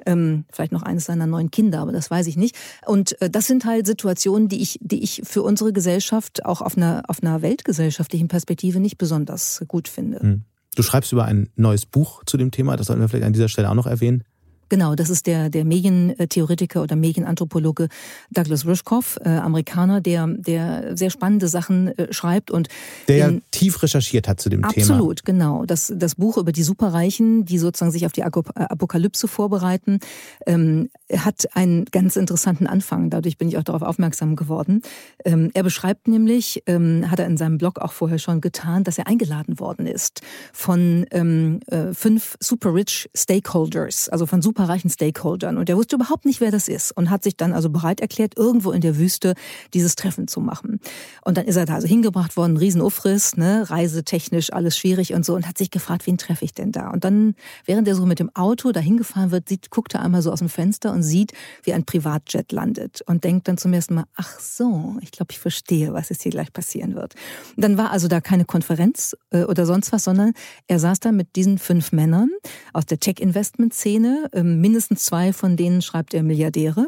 ähm, 0.05 0.45
vielleicht 0.51 0.71
noch 0.71 0.83
eines 0.83 1.05
seiner 1.05 1.27
neuen 1.27 1.51
Kinder, 1.51 1.79
aber 1.79 1.91
das 1.91 2.11
weiß 2.11 2.27
ich 2.27 2.37
nicht. 2.37 2.55
Und 2.85 3.21
äh, 3.21 3.29
das 3.29 3.47
sind 3.47 3.65
halt 3.65 3.85
Situationen, 3.85 4.47
die 4.47 4.61
ich, 4.61 4.79
die 4.81 5.03
ich 5.03 5.21
für 5.23 5.43
unsere 5.43 5.73
Gesellschaft 5.73 6.45
auch 6.45 6.61
auf 6.61 6.77
einer, 6.77 7.03
auf 7.07 7.21
einer 7.21 7.41
weltgesellschaftlichen 7.41 8.27
Perspektive 8.27 8.79
nicht 8.79 8.97
besonders 8.97 9.63
gut 9.67 9.87
finde. 9.87 10.19
Hm. 10.19 10.41
Du 10.75 10.83
schreibst 10.83 11.11
über 11.11 11.25
ein 11.25 11.49
neues 11.55 11.85
Buch 11.85 12.23
zu 12.25 12.37
dem 12.37 12.51
Thema, 12.51 12.77
das 12.77 12.87
sollten 12.87 13.01
wir 13.01 13.09
vielleicht 13.09 13.25
an 13.25 13.33
dieser 13.33 13.49
Stelle 13.49 13.69
auch 13.69 13.75
noch 13.75 13.87
erwähnen. 13.87 14.23
Genau, 14.71 14.95
das 14.95 15.09
ist 15.09 15.27
der, 15.27 15.49
der 15.49 15.65
Medientheoretiker 15.65 16.81
oder 16.81 16.95
Medienanthropologe 16.95 17.89
Douglas 18.29 18.65
Rushkoff, 18.65 19.19
äh, 19.21 19.27
Amerikaner, 19.27 19.99
der, 19.99 20.27
der 20.27 20.95
sehr 20.95 21.09
spannende 21.09 21.49
Sachen 21.49 21.89
äh, 21.97 22.13
schreibt 22.13 22.51
und 22.51 22.69
der 23.09 23.17
ja 23.17 23.31
tief 23.51 23.83
recherchiert 23.83 24.29
hat 24.29 24.39
zu 24.39 24.47
dem 24.47 24.63
absolut, 24.63 24.87
Thema. 24.87 24.95
Absolut, 24.95 25.25
genau. 25.25 25.65
Das, 25.65 25.91
das 25.93 26.15
Buch 26.15 26.37
über 26.37 26.53
die 26.53 26.63
Superreichen, 26.63 27.43
die 27.43 27.57
sozusagen 27.57 27.91
sich 27.91 28.05
auf 28.05 28.13
die 28.13 28.23
Apokalypse 28.23 29.27
vorbereiten, 29.27 29.99
ähm, 30.47 30.89
hat 31.13 31.49
einen 31.53 31.83
ganz 31.85 32.15
interessanten 32.15 32.65
Anfang. 32.65 33.09
Dadurch 33.09 33.37
bin 33.37 33.49
ich 33.49 33.57
auch 33.57 33.63
darauf 33.63 33.81
aufmerksam 33.81 34.37
geworden. 34.37 34.83
Ähm, 35.25 35.51
er 35.53 35.63
beschreibt 35.63 36.07
nämlich, 36.07 36.63
ähm, 36.65 37.11
hat 37.11 37.19
er 37.19 37.25
in 37.25 37.35
seinem 37.35 37.57
Blog 37.57 37.79
auch 37.79 37.91
vorher 37.91 38.19
schon 38.19 38.39
getan, 38.39 38.85
dass 38.85 38.97
er 38.97 39.07
eingeladen 39.07 39.59
worden 39.59 39.85
ist 39.85 40.21
von 40.53 41.05
ähm, 41.11 41.59
äh, 41.67 41.93
fünf 41.93 42.37
super 42.39 42.73
rich 42.73 43.09
Stakeholders, 43.13 44.07
also 44.07 44.25
von 44.25 44.41
super 44.41 44.60
superreichen 44.61 44.89
Stakeholdern. 44.89 45.57
Und 45.57 45.69
er 45.69 45.77
wusste 45.77 45.95
überhaupt 45.95 46.25
nicht, 46.25 46.39
wer 46.39 46.51
das 46.51 46.67
ist 46.67 46.91
und 46.91 47.09
hat 47.09 47.23
sich 47.23 47.35
dann 47.35 47.53
also 47.53 47.69
bereit 47.69 47.99
erklärt, 47.99 48.37
irgendwo 48.37 48.71
in 48.71 48.81
der 48.81 48.97
Wüste 48.97 49.33
dieses 49.73 49.95
Treffen 49.95 50.27
zu 50.27 50.39
machen. 50.39 50.79
Und 51.25 51.37
dann 51.37 51.45
ist 51.45 51.55
er 51.55 51.65
da 51.65 51.75
also 51.75 51.87
hingebracht 51.87 52.37
worden, 52.37 52.57
Riesenufriss, 52.57 53.37
ne, 53.37 53.69
reisetechnisch 53.69 54.53
alles 54.53 54.77
schwierig 54.77 55.13
und 55.13 55.25
so 55.25 55.35
und 55.35 55.47
hat 55.47 55.57
sich 55.57 55.71
gefragt, 55.71 56.05
wen 56.05 56.17
treffe 56.17 56.45
ich 56.45 56.53
denn 56.53 56.71
da? 56.71 56.89
Und 56.89 57.03
dann, 57.03 57.35
während 57.65 57.87
er 57.87 57.95
so 57.95 58.05
mit 58.05 58.19
dem 58.19 58.33
Auto 58.35 58.71
dahin 58.71 58.97
gefahren 58.97 59.31
wird, 59.31 59.49
sieht, 59.49 59.71
guckt 59.71 59.95
er 59.95 60.01
einmal 60.01 60.21
so 60.21 60.31
aus 60.31 60.39
dem 60.39 60.49
Fenster 60.49 60.91
und 60.91 61.03
sieht, 61.03 61.33
wie 61.63 61.73
ein 61.73 61.85
Privatjet 61.85 62.51
landet 62.51 63.01
und 63.07 63.23
denkt 63.23 63.47
dann 63.47 63.57
zum 63.57 63.73
ersten 63.73 63.95
Mal, 63.95 64.05
ach 64.15 64.39
so, 64.39 64.97
ich 65.01 65.11
glaube, 65.11 65.31
ich 65.31 65.39
verstehe, 65.39 65.93
was 65.93 66.09
jetzt 66.09 66.21
hier 66.21 66.31
gleich 66.31 66.53
passieren 66.53 66.95
wird. 66.95 67.15
Und 67.55 67.63
dann 67.63 67.77
war 67.77 67.91
also 67.91 68.07
da 68.07 68.21
keine 68.21 68.45
Konferenz 68.45 69.15
äh, 69.31 69.43
oder 69.43 69.65
sonst 69.65 69.91
was, 69.91 70.03
sondern 70.03 70.33
er 70.67 70.79
saß 70.79 70.99
da 70.99 71.11
mit 71.11 71.35
diesen 71.35 71.57
fünf 71.57 71.91
Männern 71.91 72.29
aus 72.73 72.85
der 72.85 72.99
Tech-Investment-Szene, 72.99 74.29
ähm, 74.33 74.50
mindestens 74.59 75.03
zwei 75.03 75.33
von 75.33 75.55
denen 75.55 75.81
schreibt 75.81 76.13
er 76.13 76.23
Milliardäre, 76.23 76.87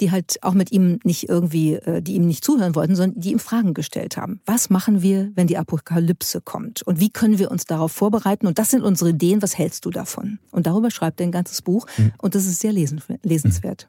die 0.00 0.10
halt 0.10 0.42
auch 0.42 0.54
mit 0.54 0.72
ihm 0.72 0.98
nicht 1.04 1.28
irgendwie, 1.28 1.74
äh, 1.74 2.02
die 2.02 2.14
ihm 2.14 2.26
nicht 2.26 2.44
zuhören 2.44 2.74
wollten, 2.74 2.96
sondern 2.96 3.20
die 3.20 3.32
ihm 3.32 3.38
Fragen 3.38 3.74
gestellt 3.74 4.16
haben. 4.16 4.40
Was 4.46 4.70
machen 4.70 5.02
wir, 5.02 5.30
wenn 5.34 5.46
die 5.46 5.58
Apokalypse 5.58 6.40
kommt? 6.40 6.82
Und 6.82 7.00
wie 7.00 7.10
können 7.10 7.38
wir 7.38 7.50
uns 7.50 7.64
darauf 7.64 7.92
vorbereiten? 7.92 8.46
Und 8.46 8.58
das 8.58 8.70
sind 8.70 8.82
unsere 8.82 9.10
Ideen. 9.10 9.42
Was 9.42 9.56
hältst 9.56 9.84
du 9.84 9.90
davon? 9.90 10.38
Und 10.50 10.66
darüber 10.66 10.90
schreibt 10.90 11.20
er 11.20 11.26
ein 11.26 11.32
ganzes 11.32 11.62
Buch. 11.62 11.86
Mhm. 11.96 12.12
Und 12.18 12.34
das 12.34 12.46
ist 12.46 12.60
sehr 12.60 12.72
lesenswert. 12.72 13.88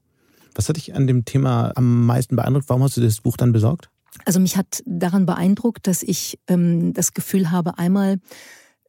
Was 0.54 0.70
hat 0.70 0.78
dich 0.78 0.96
an 0.96 1.08
dem 1.08 1.26
Thema 1.26 1.72
am 1.76 2.06
meisten 2.06 2.36
beeindruckt? 2.36 2.70
Warum 2.70 2.84
hast 2.84 2.98
du 2.98 3.02
das 3.02 3.22
Buch 3.22 3.38
dann 3.38 3.52
besorgt? 3.52 3.90
Also 4.24 4.40
mich 4.40 4.56
hat 4.56 4.82
daran 4.86 5.26
beeindruckt, 5.26 5.88
dass 5.88 6.02
ich 6.02 6.40
ähm, 6.48 6.94
das 6.94 7.14
Gefühl 7.14 7.52
habe, 7.52 7.78
einmal 7.78 8.20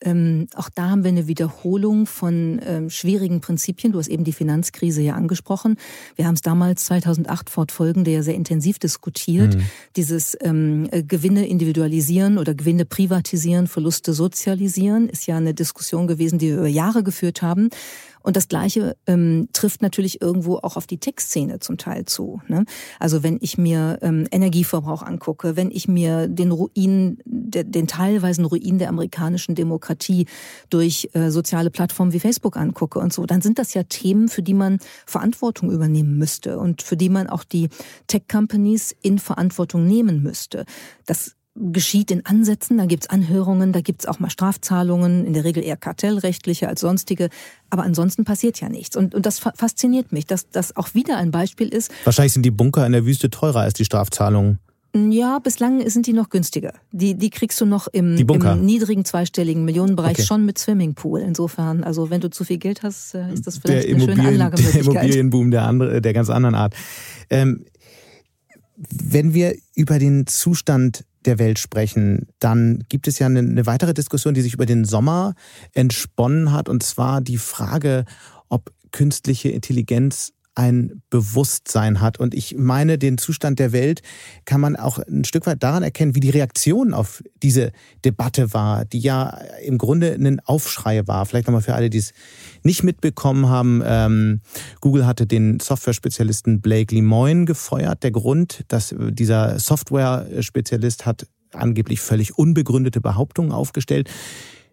ähm, 0.02 0.48
auch 0.54 0.68
da 0.68 0.90
haben 0.90 1.04
wir 1.04 1.08
eine 1.08 1.26
Wiederholung 1.26 2.06
von 2.06 2.60
ähm, 2.66 2.90
schwierigen 2.90 3.40
Prinzipien. 3.40 3.92
Du 3.92 3.98
hast 3.98 4.08
eben 4.08 4.24
die 4.24 4.32
Finanzkrise 4.32 5.00
ja 5.00 5.14
angesprochen. 5.14 5.76
Wir 6.16 6.26
haben 6.26 6.34
es 6.34 6.42
damals 6.42 6.84
2008 6.84 7.48
fortfolgende 7.48 8.10
ja 8.10 8.22
sehr 8.22 8.34
intensiv 8.34 8.78
diskutiert. 8.78 9.56
Mhm. 9.56 9.62
Dieses 9.96 10.36
ähm, 10.42 10.86
äh, 10.90 11.02
Gewinne 11.02 11.48
individualisieren 11.48 12.36
oder 12.36 12.54
Gewinne 12.54 12.84
privatisieren, 12.84 13.68
Verluste 13.68 14.12
sozialisieren 14.12 15.08
ist 15.08 15.26
ja 15.26 15.38
eine 15.38 15.54
Diskussion 15.54 16.06
gewesen, 16.06 16.38
die 16.38 16.48
wir 16.48 16.58
über 16.58 16.68
Jahre 16.68 17.02
geführt 17.02 17.40
haben. 17.40 17.70
Und 18.26 18.34
das 18.36 18.48
Gleiche 18.48 18.96
ähm, 19.06 19.48
trifft 19.52 19.82
natürlich 19.82 20.20
irgendwo 20.20 20.56
auch 20.56 20.76
auf 20.76 20.88
die 20.88 20.98
Tech-Szene 20.98 21.60
zum 21.60 21.78
Teil 21.78 22.06
zu. 22.06 22.40
Ne? 22.48 22.64
Also 22.98 23.22
wenn 23.22 23.38
ich 23.40 23.56
mir 23.56 24.00
ähm, 24.02 24.26
Energieverbrauch 24.32 25.02
angucke, 25.02 25.54
wenn 25.54 25.70
ich 25.70 25.86
mir 25.86 26.26
den 26.26 26.50
Ruin, 26.50 27.18
der, 27.24 27.62
den 27.62 27.86
teilweisen 27.86 28.44
Ruin 28.44 28.78
der 28.78 28.88
amerikanischen 28.88 29.54
Demokratie 29.54 30.26
durch 30.70 31.08
äh, 31.12 31.30
soziale 31.30 31.70
Plattformen 31.70 32.12
wie 32.12 32.18
Facebook 32.18 32.56
angucke 32.56 32.98
und 32.98 33.12
so, 33.12 33.26
dann 33.26 33.42
sind 33.42 33.60
das 33.60 33.74
ja 33.74 33.84
Themen, 33.84 34.28
für 34.28 34.42
die 34.42 34.54
man 34.54 34.80
Verantwortung 35.06 35.70
übernehmen 35.70 36.18
müsste 36.18 36.58
und 36.58 36.82
für 36.82 36.96
die 36.96 37.10
man 37.10 37.28
auch 37.28 37.44
die 37.44 37.68
Tech-Companies 38.08 38.92
in 39.02 39.20
Verantwortung 39.20 39.86
nehmen 39.86 40.20
müsste. 40.24 40.64
Das 41.06 41.36
geschieht 41.56 42.10
in 42.10 42.24
Ansätzen, 42.26 42.78
da 42.78 42.86
gibt's 42.86 43.08
Anhörungen, 43.08 43.72
da 43.72 43.80
gibt's 43.80 44.06
auch 44.06 44.18
mal 44.18 44.30
Strafzahlungen, 44.30 45.24
in 45.26 45.32
der 45.32 45.44
Regel 45.44 45.64
eher 45.64 45.76
kartellrechtliche 45.76 46.68
als 46.68 46.80
sonstige. 46.80 47.28
Aber 47.70 47.82
ansonsten 47.82 48.24
passiert 48.24 48.60
ja 48.60 48.68
nichts. 48.68 48.96
Und, 48.96 49.14
und 49.14 49.26
das 49.26 49.38
fasziniert 49.38 50.12
mich, 50.12 50.26
dass 50.26 50.50
das 50.50 50.76
auch 50.76 50.94
wieder 50.94 51.16
ein 51.16 51.30
Beispiel 51.30 51.68
ist. 51.68 51.90
Wahrscheinlich 52.04 52.32
sind 52.32 52.44
die 52.44 52.50
Bunker 52.50 52.86
in 52.86 52.92
der 52.92 53.06
Wüste 53.06 53.30
teurer 53.30 53.60
als 53.60 53.74
die 53.74 53.84
Strafzahlungen. 53.84 54.58
Ja, 55.10 55.38
bislang 55.40 55.86
sind 55.90 56.06
die 56.06 56.14
noch 56.14 56.30
günstiger. 56.30 56.72
Die, 56.90 57.16
die 57.16 57.28
kriegst 57.28 57.60
du 57.60 57.66
noch 57.66 57.86
im, 57.88 58.16
im 58.16 58.64
niedrigen 58.64 59.04
zweistelligen 59.04 59.64
Millionenbereich 59.64 60.18
okay. 60.18 60.22
schon 60.22 60.46
mit 60.46 60.58
Swimmingpool. 60.58 61.20
Insofern, 61.20 61.84
also 61.84 62.08
wenn 62.08 62.22
du 62.22 62.30
zu 62.30 62.44
viel 62.44 62.56
Geld 62.56 62.82
hast, 62.82 63.14
äh, 63.14 63.32
ist 63.32 63.46
das 63.46 63.58
vielleicht 63.58 63.88
der 63.88 63.94
eine 63.94 64.04
schöne 64.04 64.28
Anlagemöglichkeit. 64.28 64.84
Der 64.84 64.92
Immobilienboom 64.92 65.50
der, 65.50 65.64
andere, 65.64 66.00
der 66.00 66.12
ganz 66.14 66.30
anderen 66.30 66.54
Art. 66.54 66.74
Ähm, 67.28 67.66
wenn 68.76 69.34
wir 69.34 69.56
über 69.74 69.98
den 69.98 70.26
Zustand 70.26 71.04
der 71.26 71.38
Welt 71.38 71.58
sprechen, 71.58 72.28
dann 72.38 72.84
gibt 72.88 73.08
es 73.08 73.18
ja 73.18 73.26
eine, 73.26 73.40
eine 73.40 73.66
weitere 73.66 73.94
Diskussion, 73.94 74.34
die 74.34 74.42
sich 74.42 74.54
über 74.54 74.66
den 74.66 74.84
Sommer 74.84 75.34
entsponnen 75.72 76.52
hat, 76.52 76.68
und 76.68 76.82
zwar 76.82 77.20
die 77.20 77.38
Frage, 77.38 78.04
ob 78.48 78.72
künstliche 78.92 79.50
Intelligenz 79.50 80.32
ein 80.56 81.02
Bewusstsein 81.10 82.00
hat. 82.00 82.18
Und 82.18 82.34
ich 82.34 82.56
meine, 82.56 82.98
den 82.98 83.18
Zustand 83.18 83.58
der 83.58 83.72
Welt 83.72 84.02
kann 84.46 84.60
man 84.60 84.74
auch 84.74 84.98
ein 84.98 85.24
Stück 85.24 85.46
weit 85.46 85.62
daran 85.62 85.82
erkennen, 85.82 86.14
wie 86.14 86.20
die 86.20 86.30
Reaktion 86.30 86.94
auf 86.94 87.22
diese 87.42 87.72
Debatte 88.04 88.52
war, 88.54 88.84
die 88.86 88.98
ja 88.98 89.38
im 89.62 89.78
Grunde 89.78 90.14
ein 90.14 90.40
Aufschrei 90.40 91.06
war. 91.06 91.26
Vielleicht 91.26 91.46
nochmal 91.46 91.62
für 91.62 91.74
alle, 91.74 91.90
die 91.90 91.98
es 91.98 92.12
nicht 92.62 92.82
mitbekommen 92.82 93.48
haben. 93.48 93.82
Ähm, 93.84 94.40
Google 94.80 95.06
hatte 95.06 95.26
den 95.26 95.60
Software-Spezialisten 95.60 96.60
Blake 96.62 96.94
Lemoyne 96.94 97.44
gefeuert. 97.44 98.02
Der 98.02 98.10
Grund, 98.10 98.64
dass 98.68 98.94
dieser 98.98 99.58
Software-Spezialist 99.58 101.04
hat 101.04 101.26
angeblich 101.52 102.00
völlig 102.00 102.38
unbegründete 102.38 103.00
Behauptungen 103.00 103.52
aufgestellt 103.52 104.10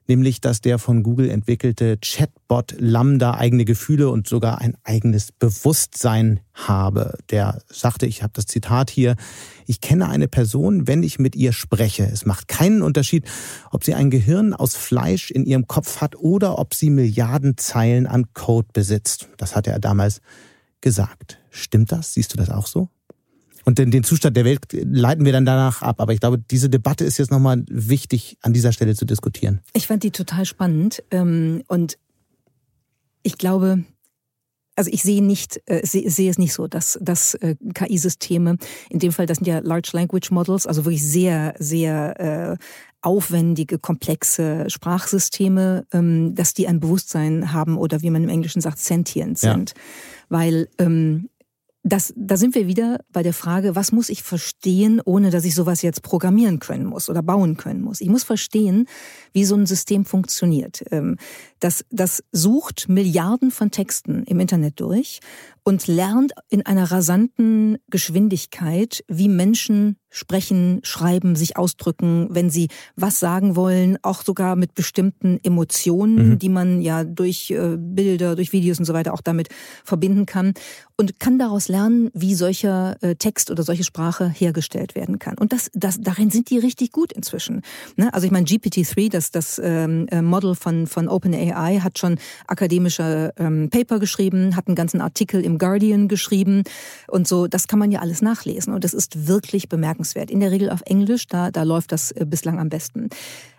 nämlich 0.07 0.41
dass 0.41 0.61
der 0.61 0.79
von 0.79 1.03
Google 1.03 1.29
entwickelte 1.29 1.97
Chatbot 1.97 2.75
Lambda 2.77 3.35
eigene 3.35 3.65
Gefühle 3.65 4.09
und 4.09 4.27
sogar 4.27 4.59
ein 4.59 4.75
eigenes 4.83 5.31
Bewusstsein 5.31 6.39
habe. 6.53 7.17
Der 7.29 7.61
sagte, 7.67 8.05
ich 8.05 8.23
habe 8.23 8.33
das 8.35 8.45
Zitat 8.45 8.89
hier, 8.89 9.15
ich 9.65 9.81
kenne 9.81 10.09
eine 10.09 10.27
Person, 10.27 10.87
wenn 10.87 11.03
ich 11.03 11.19
mit 11.19 11.35
ihr 11.35 11.53
spreche. 11.53 12.03
Es 12.03 12.25
macht 12.25 12.47
keinen 12.47 12.81
Unterschied, 12.81 13.25
ob 13.71 13.83
sie 13.83 13.93
ein 13.93 14.09
Gehirn 14.09 14.53
aus 14.53 14.75
Fleisch 14.75 15.31
in 15.31 15.45
ihrem 15.45 15.67
Kopf 15.67 16.01
hat 16.01 16.15
oder 16.15 16.59
ob 16.59 16.73
sie 16.73 16.89
Milliarden 16.89 17.57
Zeilen 17.57 18.07
an 18.07 18.33
Code 18.33 18.67
besitzt. 18.73 19.29
Das 19.37 19.55
hatte 19.55 19.71
er 19.71 19.79
damals 19.79 20.21
gesagt. 20.81 21.39
Stimmt 21.49 21.91
das? 21.91 22.13
Siehst 22.13 22.33
du 22.33 22.37
das 22.37 22.49
auch 22.49 22.67
so? 22.67 22.89
Und 23.65 23.77
den, 23.77 23.91
den 23.91 24.03
Zustand 24.03 24.35
der 24.35 24.45
Welt 24.45 24.61
leiten 24.71 25.25
wir 25.25 25.31
dann 25.31 25.45
danach 25.45 25.81
ab. 25.81 26.01
Aber 26.01 26.13
ich 26.13 26.19
glaube, 26.19 26.37
diese 26.37 26.69
Debatte 26.69 27.05
ist 27.05 27.17
jetzt 27.17 27.31
nochmal 27.31 27.63
wichtig, 27.69 28.37
an 28.41 28.53
dieser 28.53 28.71
Stelle 28.71 28.95
zu 28.95 29.05
diskutieren. 29.05 29.61
Ich 29.73 29.87
fand 29.87 30.03
die 30.03 30.11
total 30.11 30.45
spannend. 30.45 31.03
Ähm, 31.11 31.63
und 31.67 31.97
ich 33.23 33.37
glaube, 33.37 33.83
also 34.75 34.89
ich 34.91 35.03
sehe 35.03 35.23
nicht, 35.23 35.61
äh, 35.65 35.85
sehe 35.85 36.29
es 36.29 36.37
nicht 36.37 36.53
so, 36.53 36.67
dass, 36.67 36.97
dass 37.01 37.35
äh, 37.35 37.55
KI-Systeme, 37.73 38.57
in 38.89 38.99
dem 38.99 39.11
Fall, 39.11 39.25
das 39.25 39.37
sind 39.37 39.47
ja 39.47 39.59
Large 39.59 39.91
Language 39.93 40.31
Models, 40.31 40.67
also 40.67 40.85
wirklich 40.85 41.05
sehr, 41.05 41.53
sehr 41.59 42.19
äh, 42.19 42.57
aufwendige, 43.01 43.79
komplexe 43.79 44.69
Sprachsysteme, 44.69 45.85
ähm, 45.91 46.35
dass 46.35 46.53
die 46.53 46.67
ein 46.67 46.79
Bewusstsein 46.79 47.53
haben 47.53 47.77
oder 47.77 48.01
wie 48.01 48.09
man 48.09 48.23
im 48.23 48.29
Englischen 48.29 48.61
sagt, 48.61 48.79
sentient 48.79 49.37
sind. 49.37 49.71
Ja. 49.71 49.75
Weil 50.29 50.69
ähm, 50.79 51.29
das, 51.83 52.13
da 52.15 52.37
sind 52.37 52.55
wir 52.55 52.65
wieder 52.65 52.99
bei 53.11 53.23
der 53.23 53.33
Frage, 53.33 53.75
was 53.75 53.91
muss 53.91 54.07
ich 54.07 54.23
verstehen, 54.23 55.01
ohne 55.03 55.31
dass 55.31 55.43
ich 55.43 55.53
sowas 55.53 55.81
jetzt 55.81 56.01
programmieren 56.01 56.59
können 56.59 56.85
muss 56.85 57.09
oder 57.09 57.21
bauen 57.21 57.57
können 57.57 57.81
muss. 57.81 57.99
Ich 57.99 58.07
muss 58.07 58.23
verstehen, 58.23 58.87
wie 59.33 59.43
so 59.43 59.55
ein 59.55 59.65
System 59.65 60.05
funktioniert. 60.05 60.83
Das, 61.63 61.85
das 61.91 62.25
sucht 62.33 62.89
Milliarden 62.89 63.49
von 63.49 63.71
Texten 63.71 64.23
im 64.23 64.41
Internet 64.41 64.81
durch 64.81 65.21
und 65.63 65.87
lernt 65.87 66.33
in 66.49 66.65
einer 66.65 66.91
rasanten 66.91 67.77
Geschwindigkeit, 67.89 69.05
wie 69.07 69.29
Menschen 69.29 69.95
sprechen, 70.09 70.79
schreiben, 70.83 71.35
sich 71.35 71.57
ausdrücken, 71.57 72.27
wenn 72.29 72.49
sie 72.49 72.67
was 72.95 73.19
sagen 73.19 73.55
wollen, 73.55 73.97
auch 74.03 74.23
sogar 74.23 74.55
mit 74.55 74.75
bestimmten 74.75 75.39
Emotionen, 75.41 76.31
mhm. 76.31 76.39
die 76.39 76.49
man 76.49 76.81
ja 76.81 77.03
durch 77.03 77.49
äh, 77.49 77.77
Bilder, 77.77 78.35
durch 78.35 78.51
Videos 78.51 78.77
und 78.77 78.85
so 78.85 78.93
weiter 78.93 79.13
auch 79.13 79.21
damit 79.21 79.49
verbinden 79.83 80.27
kann 80.27 80.53
und 80.97 81.19
kann 81.19 81.39
daraus 81.39 81.67
lernen, 81.67 82.11
wie 82.13 82.35
solcher 82.35 82.97
äh, 83.01 83.15
Text 83.15 83.49
oder 83.49 83.63
solche 83.63 83.83
Sprache 83.83 84.29
hergestellt 84.29 84.93
werden 84.93 85.17
kann. 85.17 85.37
Und 85.39 85.51
das, 85.51 85.71
das, 85.73 85.99
darin 85.99 86.29
sind 86.29 86.51
die 86.51 86.59
richtig 86.59 86.91
gut 86.91 87.11
inzwischen. 87.11 87.61
Ne? 87.95 88.13
Also 88.13 88.25
ich 88.25 88.31
meine, 88.31 88.45
GPT-3, 88.45 89.09
das, 89.09 89.31
das 89.31 89.59
ähm, 89.63 90.07
äh, 90.11 90.21
Model 90.21 90.53
von, 90.53 90.85
von 90.85 91.07
OpenAI, 91.07 91.52
hat 91.55 91.99
schon 91.99 92.17
akademische 92.47 93.33
ähm, 93.37 93.69
Paper 93.69 93.99
geschrieben, 93.99 94.55
hat 94.55 94.67
einen 94.67 94.75
ganzen 94.75 95.01
Artikel 95.01 95.43
im 95.43 95.57
Guardian 95.57 96.07
geschrieben 96.07 96.63
und 97.07 97.27
so. 97.27 97.47
Das 97.47 97.67
kann 97.67 97.79
man 97.79 97.91
ja 97.91 97.99
alles 97.99 98.21
nachlesen 98.21 98.73
und 98.73 98.83
das 98.83 98.93
ist 98.93 99.27
wirklich 99.27 99.69
bemerkenswert. 99.69 100.31
In 100.31 100.39
der 100.39 100.51
Regel 100.51 100.69
auf 100.69 100.81
Englisch, 100.85 101.27
da, 101.27 101.51
da 101.51 101.63
läuft 101.63 101.91
das 101.91 102.11
äh, 102.11 102.25
bislang 102.25 102.59
am 102.59 102.69
besten. 102.69 103.09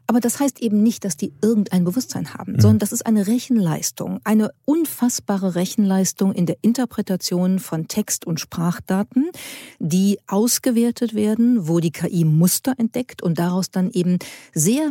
Aber 0.07 0.21
das 0.21 0.39
heißt 0.39 0.61
eben 0.61 0.83
nicht, 0.83 1.05
dass 1.05 1.17
die 1.17 1.33
irgendein 1.43 1.85
Bewusstsein 1.85 2.35
haben, 2.35 2.53
mhm. 2.55 2.61
sondern 2.61 2.79
das 2.81 2.93
ist 2.93 3.07
eine 3.07 3.27
Rechenleistung, 3.27 4.21
eine 4.25 4.51
unfassbare 4.65 5.55
Rechenleistung 5.55 6.33
in 6.33 6.47
der 6.47 6.57
Interpretation 6.63 7.59
von 7.59 7.89
Text- 7.89 8.27
und 8.27 8.41
Sprachdaten, 8.41 9.31
die 9.79 10.19
ausgewertet 10.27 11.15
werden, 11.15 11.69
wo 11.69 11.81
die 11.81 11.91
KI 11.91 12.25
Muster 12.25 12.75
entdeckt 12.77 13.23
und 13.23 13.39
daraus 13.39 13.71
dann 13.71 13.91
eben 13.91 14.19
sehr 14.53 14.91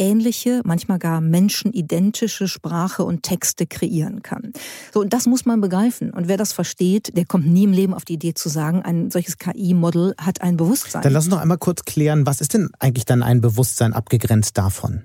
menschenähnliche, 0.00 0.62
manchmal 0.64 0.98
gar 0.98 1.20
menschenidentische 1.20 2.48
Sprache 2.48 3.04
und 3.04 3.22
Texte 3.22 3.66
kreieren 3.66 4.22
kann. 4.22 4.52
So, 4.92 5.00
und 5.00 5.12
das 5.12 5.26
muss 5.26 5.44
man 5.44 5.60
begreifen. 5.60 6.10
Und 6.10 6.26
wer 6.28 6.36
das 6.36 6.52
versteht, 6.52 7.16
der 7.16 7.26
kommt 7.26 7.46
nie 7.46 7.64
im 7.64 7.72
Leben 7.72 7.94
auf 7.94 8.04
die 8.04 8.14
Idee 8.14 8.34
zu 8.34 8.48
sagen, 8.48 8.82
ein 8.82 9.10
solches 9.10 9.38
KI-Model 9.38 10.14
hat 10.18 10.40
ein 10.40 10.56
Bewusstsein. 10.56 11.02
Dann 11.02 11.12
lass 11.12 11.24
uns 11.24 11.34
noch 11.34 11.40
einmal 11.40 11.58
kurz 11.58 11.84
klären, 11.84 12.26
was 12.26 12.40
ist 12.40 12.54
denn 12.54 12.70
eigentlich 12.78 13.04
dann 13.04 13.22
ein 13.22 13.40
Bewusstsein 13.40 13.92
abgegrenzt 13.92 14.56
davon? 14.56 15.04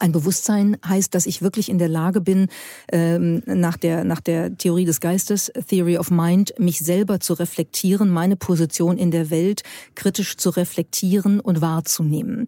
Ein 0.00 0.12
Bewusstsein 0.12 0.76
heißt, 0.86 1.12
dass 1.12 1.26
ich 1.26 1.42
wirklich 1.42 1.68
in 1.68 1.78
der 1.78 1.88
Lage 1.88 2.20
bin, 2.20 2.46
ähm, 2.92 3.42
nach, 3.46 3.76
der, 3.76 4.04
nach 4.04 4.20
der 4.20 4.56
Theorie 4.56 4.84
des 4.84 5.00
Geistes, 5.00 5.50
Theory 5.68 5.98
of 5.98 6.12
Mind, 6.12 6.54
mich 6.60 6.78
selber 6.78 7.18
zu 7.18 7.34
reflektieren, 7.34 8.08
meine 8.08 8.36
Position 8.36 8.96
in 8.96 9.10
der 9.10 9.30
Welt 9.30 9.62
kritisch 9.96 10.36
zu 10.36 10.50
reflektieren 10.50 11.40
und 11.40 11.60
wahrzunehmen. 11.60 12.46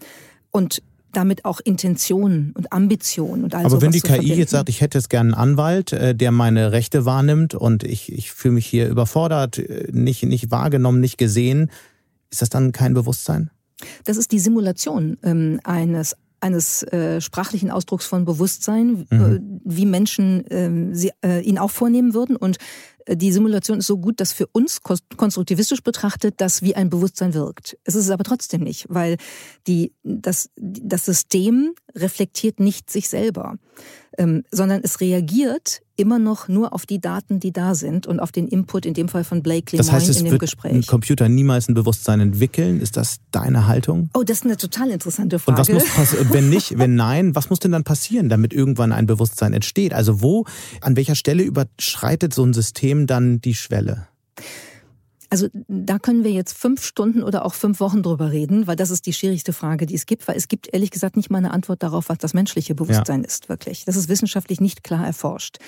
Und 0.52 0.82
damit 1.12 1.44
auch 1.44 1.60
Intentionen 1.60 2.52
und 2.56 2.72
Ambitionen 2.72 3.44
und 3.44 3.54
all 3.54 3.64
Aber 3.64 3.82
wenn 3.82 3.90
die 3.90 4.00
KI 4.00 4.34
jetzt 4.34 4.50
sagt, 4.50 4.68
ich 4.68 4.80
hätte 4.80 4.98
jetzt 4.98 5.10
gern 5.10 5.28
einen 5.28 5.34
Anwalt, 5.34 5.92
äh, 5.92 6.14
der 6.14 6.32
meine 6.32 6.72
Rechte 6.72 7.04
wahrnimmt 7.04 7.54
und 7.54 7.82
ich, 7.84 8.12
ich 8.12 8.32
fühle 8.32 8.54
mich 8.54 8.66
hier 8.66 8.88
überfordert, 8.88 9.58
äh, 9.58 9.88
nicht, 9.92 10.24
nicht 10.24 10.50
wahrgenommen, 10.50 11.00
nicht 11.00 11.18
gesehen, 11.18 11.70
ist 12.30 12.42
das 12.42 12.48
dann 12.48 12.72
kein 12.72 12.94
Bewusstsein? 12.94 13.50
Das 14.04 14.16
ist 14.16 14.32
die 14.32 14.38
Simulation 14.38 15.16
ähm, 15.22 15.60
eines 15.64 16.16
eines 16.40 16.82
äh, 16.84 17.20
sprachlichen 17.20 17.70
Ausdrucks 17.70 18.06
von 18.06 18.24
Bewusstsein, 18.24 19.06
mhm. 19.10 19.20
äh, 19.20 19.40
wie 19.64 19.86
Menschen 19.86 20.46
äh, 20.46 20.94
sie, 20.94 21.12
äh, 21.24 21.40
ihn 21.40 21.58
auch 21.58 21.70
vornehmen 21.70 22.14
würden. 22.14 22.36
Und 22.36 22.58
äh, 23.06 23.16
die 23.16 23.32
Simulation 23.32 23.78
ist 23.78 23.86
so 23.86 23.98
gut, 23.98 24.20
dass 24.20 24.32
für 24.32 24.46
uns 24.46 24.80
konstruktivistisch 24.82 25.82
betrachtet 25.82 26.34
das 26.38 26.62
wie 26.62 26.74
ein 26.74 26.90
Bewusstsein 26.90 27.34
wirkt. 27.34 27.76
Es 27.84 27.94
ist 27.94 28.04
es 28.04 28.10
aber 28.10 28.24
trotzdem 28.24 28.62
nicht, 28.62 28.86
weil 28.88 29.16
die, 29.66 29.92
das, 30.02 30.50
das 30.56 31.04
System 31.04 31.74
reflektiert 31.94 32.60
nicht 32.60 32.90
sich 32.90 33.08
selber 33.08 33.56
ähm, 34.20 34.44
sondern 34.50 34.82
es 34.84 35.00
reagiert 35.00 35.80
immer 35.96 36.18
noch 36.18 36.46
nur 36.46 36.74
auf 36.74 36.84
die 36.84 37.00
Daten, 37.00 37.40
die 37.40 37.52
da 37.52 37.74
sind 37.74 38.06
und 38.06 38.20
auf 38.20 38.32
den 38.32 38.48
Input, 38.48 38.84
in 38.84 38.92
dem 38.92 39.08
Fall 39.08 39.24
von 39.24 39.42
Blake 39.42 39.72
Lemoyne 39.72 39.86
das 39.86 39.92
heißt, 39.92 40.08
es 40.10 40.18
in 40.18 40.26
dem 40.26 40.32
wird 40.32 40.40
Gespräch. 40.40 40.72
ein 40.72 40.82
Computer 40.82 41.28
niemals 41.28 41.68
ein 41.68 41.74
Bewusstsein 41.74 42.20
entwickeln? 42.20 42.80
Ist 42.80 42.98
das 42.98 43.20
deine 43.30 43.66
Haltung? 43.66 44.10
Oh, 44.14 44.22
das 44.22 44.38
ist 44.38 44.44
eine 44.44 44.58
total 44.58 44.90
interessante 44.90 45.38
Frage. 45.38 45.58
Und 45.58 45.68
was 45.68 45.72
muss 45.72 45.94
passieren, 45.94 46.28
wenn 46.32 46.50
nicht, 46.50 46.78
wenn 46.78 46.94
nein, 46.94 47.34
was 47.34 47.48
muss 47.48 47.60
denn 47.60 47.72
dann 47.72 47.84
passieren, 47.84 48.28
damit 48.28 48.52
irgendwann 48.52 48.92
ein 48.92 49.06
Bewusstsein 49.06 49.54
entsteht? 49.54 49.94
Also 49.94 50.20
wo, 50.20 50.44
an 50.82 50.96
welcher 50.96 51.14
Stelle 51.14 51.42
überschreitet 51.42 52.34
so 52.34 52.44
ein 52.44 52.52
System 52.52 53.06
dann 53.06 53.40
die 53.40 53.54
Schwelle? 53.54 54.06
Also 55.30 55.46
da 55.68 56.00
können 56.00 56.24
wir 56.24 56.32
jetzt 56.32 56.58
fünf 56.58 56.84
Stunden 56.84 57.22
oder 57.22 57.46
auch 57.46 57.54
fünf 57.54 57.78
Wochen 57.78 58.02
drüber 58.02 58.32
reden, 58.32 58.66
weil 58.66 58.74
das 58.74 58.90
ist 58.90 59.06
die 59.06 59.12
schwierigste 59.12 59.52
Frage, 59.52 59.86
die 59.86 59.94
es 59.94 60.06
gibt, 60.06 60.26
weil 60.26 60.36
es 60.36 60.48
gibt 60.48 60.72
ehrlich 60.72 60.90
gesagt 60.90 61.16
nicht 61.16 61.30
mal 61.30 61.38
eine 61.38 61.52
Antwort 61.52 61.84
darauf, 61.84 62.08
was 62.08 62.18
das 62.18 62.34
menschliche 62.34 62.74
Bewusstsein 62.74 63.20
ja. 63.22 63.28
ist, 63.28 63.48
wirklich. 63.48 63.84
Das 63.84 63.94
ist 63.94 64.08
wissenschaftlich 64.08 64.60
nicht 64.60 64.82
klar 64.82 65.06
erforscht. 65.06 65.58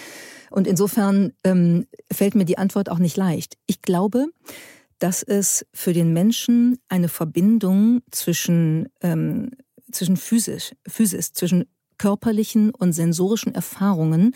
Und 0.50 0.66
insofern 0.66 1.32
ähm, 1.44 1.86
fällt 2.12 2.34
mir 2.34 2.44
die 2.44 2.58
Antwort 2.58 2.90
auch 2.90 2.98
nicht 2.98 3.16
leicht. 3.16 3.56
Ich 3.66 3.82
glaube, 3.82 4.26
dass 4.98 5.22
es 5.22 5.64
für 5.72 5.92
den 5.92 6.12
Menschen 6.12 6.78
eine 6.88 7.08
Verbindung 7.08 8.02
zwischen, 8.10 8.88
ähm, 9.00 9.50
zwischen 9.92 10.16
physisch, 10.16 10.72
physisch, 10.88 11.32
zwischen 11.32 11.66
körperlichen 11.98 12.70
und 12.70 12.92
sensorischen 12.92 13.54
Erfahrungen 13.54 14.34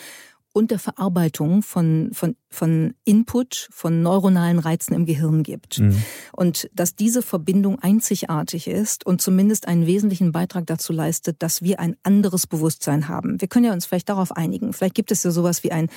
und 0.57 0.71
der 0.71 0.79
Verarbeitung 0.79 1.63
von, 1.63 2.09
von, 2.15 2.35
von 2.49 2.95
Input, 3.05 3.69
von 3.71 4.01
neuronalen 4.01 4.59
Reizen 4.59 4.95
im 4.95 5.05
Gehirn 5.05 5.43
gibt. 5.43 5.81
Mhm. 5.81 6.03
Und 6.33 6.71
dass 6.73 6.97
diese 6.97 7.21
Verbindung 7.21 7.79
einzigartig 7.79 8.67
ist 8.67 9.05
und 9.05 9.21
zumindest 9.21 9.69
einen 9.69 9.85
wesentlichen 9.85 10.33
Beitrag 10.33 10.67
dazu 10.67 10.95
leistet, 10.95 11.43
dass 11.43 11.61
wir 11.61 11.79
ein 11.79 11.95
anderes 12.05 12.47
Bewusstsein 12.47 13.07
haben. 13.07 13.39
Wir 13.39 13.49
können 13.49 13.67
ja 13.67 13.75
uns 13.75 13.85
vielleicht 13.85 14.09
darauf 14.09 14.33
einigen. 14.33 14.73
Vielleicht 14.73 14.95
gibt 14.95 15.13
es 15.13 15.25
ja 15.25 15.31
sowas 15.31 15.63
wie 15.63 15.73
ein, 15.73 15.91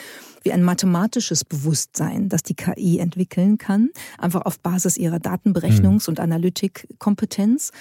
wie 0.43 0.51
ein 0.51 0.61
mathematisches 0.61 1.45
Bewusstsein, 1.45 2.27
das 2.27 2.43
die 2.43 2.55
KI 2.55 2.99
entwickeln 2.99 3.59
kann, 3.59 3.91
einfach 4.17 4.41
auf 4.41 4.59
Basis 4.59 4.97
ihrer 4.97 5.19
Datenberechnungs- 5.19 6.09
mhm. 6.09 6.11
und 6.11 6.19
Analytikkompetenz. 6.19 7.71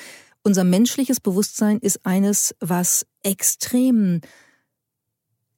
Unser 0.44 0.62
menschliches 0.62 1.18
Bewusstsein 1.18 1.78
ist 1.78 2.06
eines, 2.06 2.54
was 2.60 3.04
extrem 3.24 4.20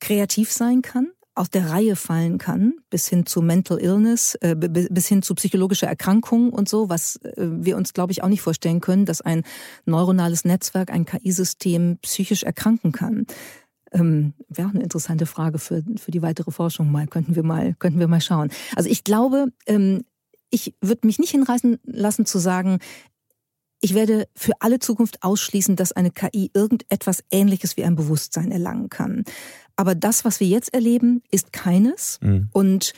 kreativ 0.01 0.53
sein 0.53 0.83
kann, 0.83 1.09
aus 1.35 1.49
der 1.49 1.71
Reihe 1.71 1.97
fallen 1.97 2.39
kann, 2.39 2.75
bis 2.91 3.09
hin 3.09 3.25
zu 3.25 3.41
Mental 3.41 3.81
Illness, 3.81 4.35
äh, 4.37 4.57
bis 4.57 5.07
hin 5.07 5.23
zu 5.23 5.35
psychologischer 5.35 5.87
Erkrankung 5.87 6.51
und 6.51 6.69
so, 6.69 6.89
was 6.89 7.17
äh, 7.17 7.33
wir 7.37 7.77
uns, 7.77 7.93
glaube 7.93 8.13
ich, 8.13 8.23
auch 8.23 8.29
nicht 8.29 8.43
vorstellen 8.43 8.81
können, 8.81 9.07
dass 9.07 9.21
ein 9.21 9.45
neuronales 9.87 10.45
Netzwerk, 10.45 10.91
ein 10.91 11.07
KI-System 11.07 11.99
psychisch 12.03 12.43
erkranken 12.43 12.93
kann. 12.93 13.27
Ähm, 13.93 14.35
Wäre 14.49 14.69
auch 14.69 14.75
eine 14.75 14.83
interessante 14.83 15.27
Frage 15.27 15.59
für, 15.59 15.83
für 15.97 16.11
die 16.11 16.23
weitere 16.23 16.51
Forschung 16.51 16.91
mal. 16.91 17.07
Könnten 17.07 17.37
wir 17.37 17.43
mal, 17.43 17.75
könnten 17.79 18.01
wir 18.01 18.09
mal 18.09 18.21
schauen. 18.21 18.51
Also 18.77 18.89
ich 18.89 19.05
glaube, 19.05 19.47
ähm, 19.67 20.05
ich 20.51 20.75
würde 20.81 21.07
mich 21.07 21.19
nicht 21.19 21.31
hinreißen 21.31 21.79
lassen 21.85 22.27
zu 22.27 22.39
sagen, 22.39 22.81
ich 23.81 23.95
werde 23.95 24.29
für 24.37 24.53
alle 24.61 24.79
Zukunft 24.79 25.23
ausschließen, 25.23 25.77
dass 25.77 25.93
eine 25.93 26.11
KI 26.11 26.51
irgendetwas 26.55 27.25
Ähnliches 27.31 27.77
wie 27.77 27.85
ein 27.85 27.97
Bewusstsein 27.97 28.53
erlangen 28.53 28.91
kann. 28.91 29.25
Aber 29.77 29.95
das, 29.95 30.25
was 30.25 30.41
wir 30.41 30.47
jetzt 30.47 30.75
erleben, 30.75 31.23
ist 31.31 31.53
keines. 31.53 32.19
Mhm. 32.21 32.49
Und 32.53 32.93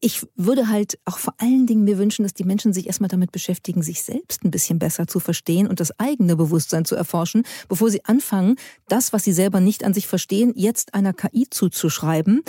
ich 0.00 0.26
würde 0.34 0.68
halt 0.68 0.98
auch 1.04 1.18
vor 1.18 1.34
allen 1.38 1.66
Dingen 1.66 1.84
mir 1.84 1.98
wünschen, 1.98 2.22
dass 2.22 2.32
die 2.32 2.44
Menschen 2.44 2.72
sich 2.72 2.86
erstmal 2.86 3.08
damit 3.08 3.32
beschäftigen, 3.32 3.82
sich 3.82 4.02
selbst 4.02 4.44
ein 4.44 4.50
bisschen 4.50 4.78
besser 4.78 5.06
zu 5.06 5.20
verstehen 5.20 5.68
und 5.68 5.78
das 5.78 5.98
eigene 6.00 6.36
Bewusstsein 6.36 6.84
zu 6.84 6.96
erforschen, 6.96 7.44
bevor 7.68 7.90
sie 7.90 8.04
anfangen, 8.06 8.56
das, 8.88 9.12
was 9.12 9.24
sie 9.24 9.32
selber 9.32 9.60
nicht 9.60 9.84
an 9.84 9.94
sich 9.94 10.06
verstehen, 10.06 10.52
jetzt 10.56 10.94
einer 10.94 11.12
KI 11.12 11.48
zuzuschreiben 11.50 12.42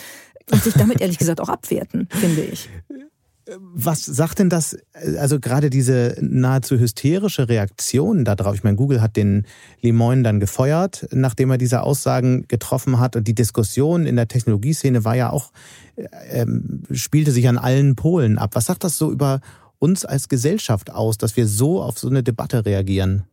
und 0.49 0.64
sich 0.64 0.74
damit 0.74 1.01
ehrlich 1.01 1.18
gesagt 1.18 1.41
auch 1.41 1.49
abwerten, 1.49 2.07
finde 2.09 2.43
ich. 2.43 2.70
Was 3.60 4.06
sagt 4.06 4.39
denn 4.39 4.49
das, 4.49 4.78
also 5.18 5.39
gerade 5.39 5.70
diese 5.70 6.16
nahezu 6.22 6.78
hysterische 6.80 7.49
Reaktion 7.49 8.24
darauf? 8.24 8.56
Ich 8.56 8.64
meine, 8.64 8.78
Google 8.78 9.02
hat 9.02 9.18
den 9.18 9.45
Lemoyne 9.82 10.24
dann 10.24 10.39
gefeuert, 10.39 11.08
nachdem 11.12 11.52
er 11.52 11.58
diese 11.58 11.82
Aussagen 11.82 12.45
getroffen 12.47 12.99
hat. 12.99 13.16
Und 13.16 13.28
die 13.28 13.36
Diskussion 13.36 14.06
in 14.06 14.16
der 14.16 14.28
Technologieszene 14.28 15.04
war 15.04 15.16
ja 15.16 15.30
auch, 15.32 15.52
äh, 15.95 16.45
spielte 16.91 17.32
sich 17.32 17.47
an 17.47 17.58
allen 17.58 17.95
Polen 17.95 18.38
ab. 18.38 18.52
Was 18.54 18.66
sagt 18.66 18.84
das 18.84 18.97
so 18.97 19.12
über 19.12 19.41
uns 19.80 20.06
als 20.06 20.30
Gesellschaft 20.30 20.91
aus, 20.91 21.18
dass 21.18 21.36
wir 21.36 21.47
so 21.47 21.82
auf 21.82 21.99
so 21.99 22.08
eine 22.08 22.24
Debatte 22.24 22.66
reagieren? 22.66 23.24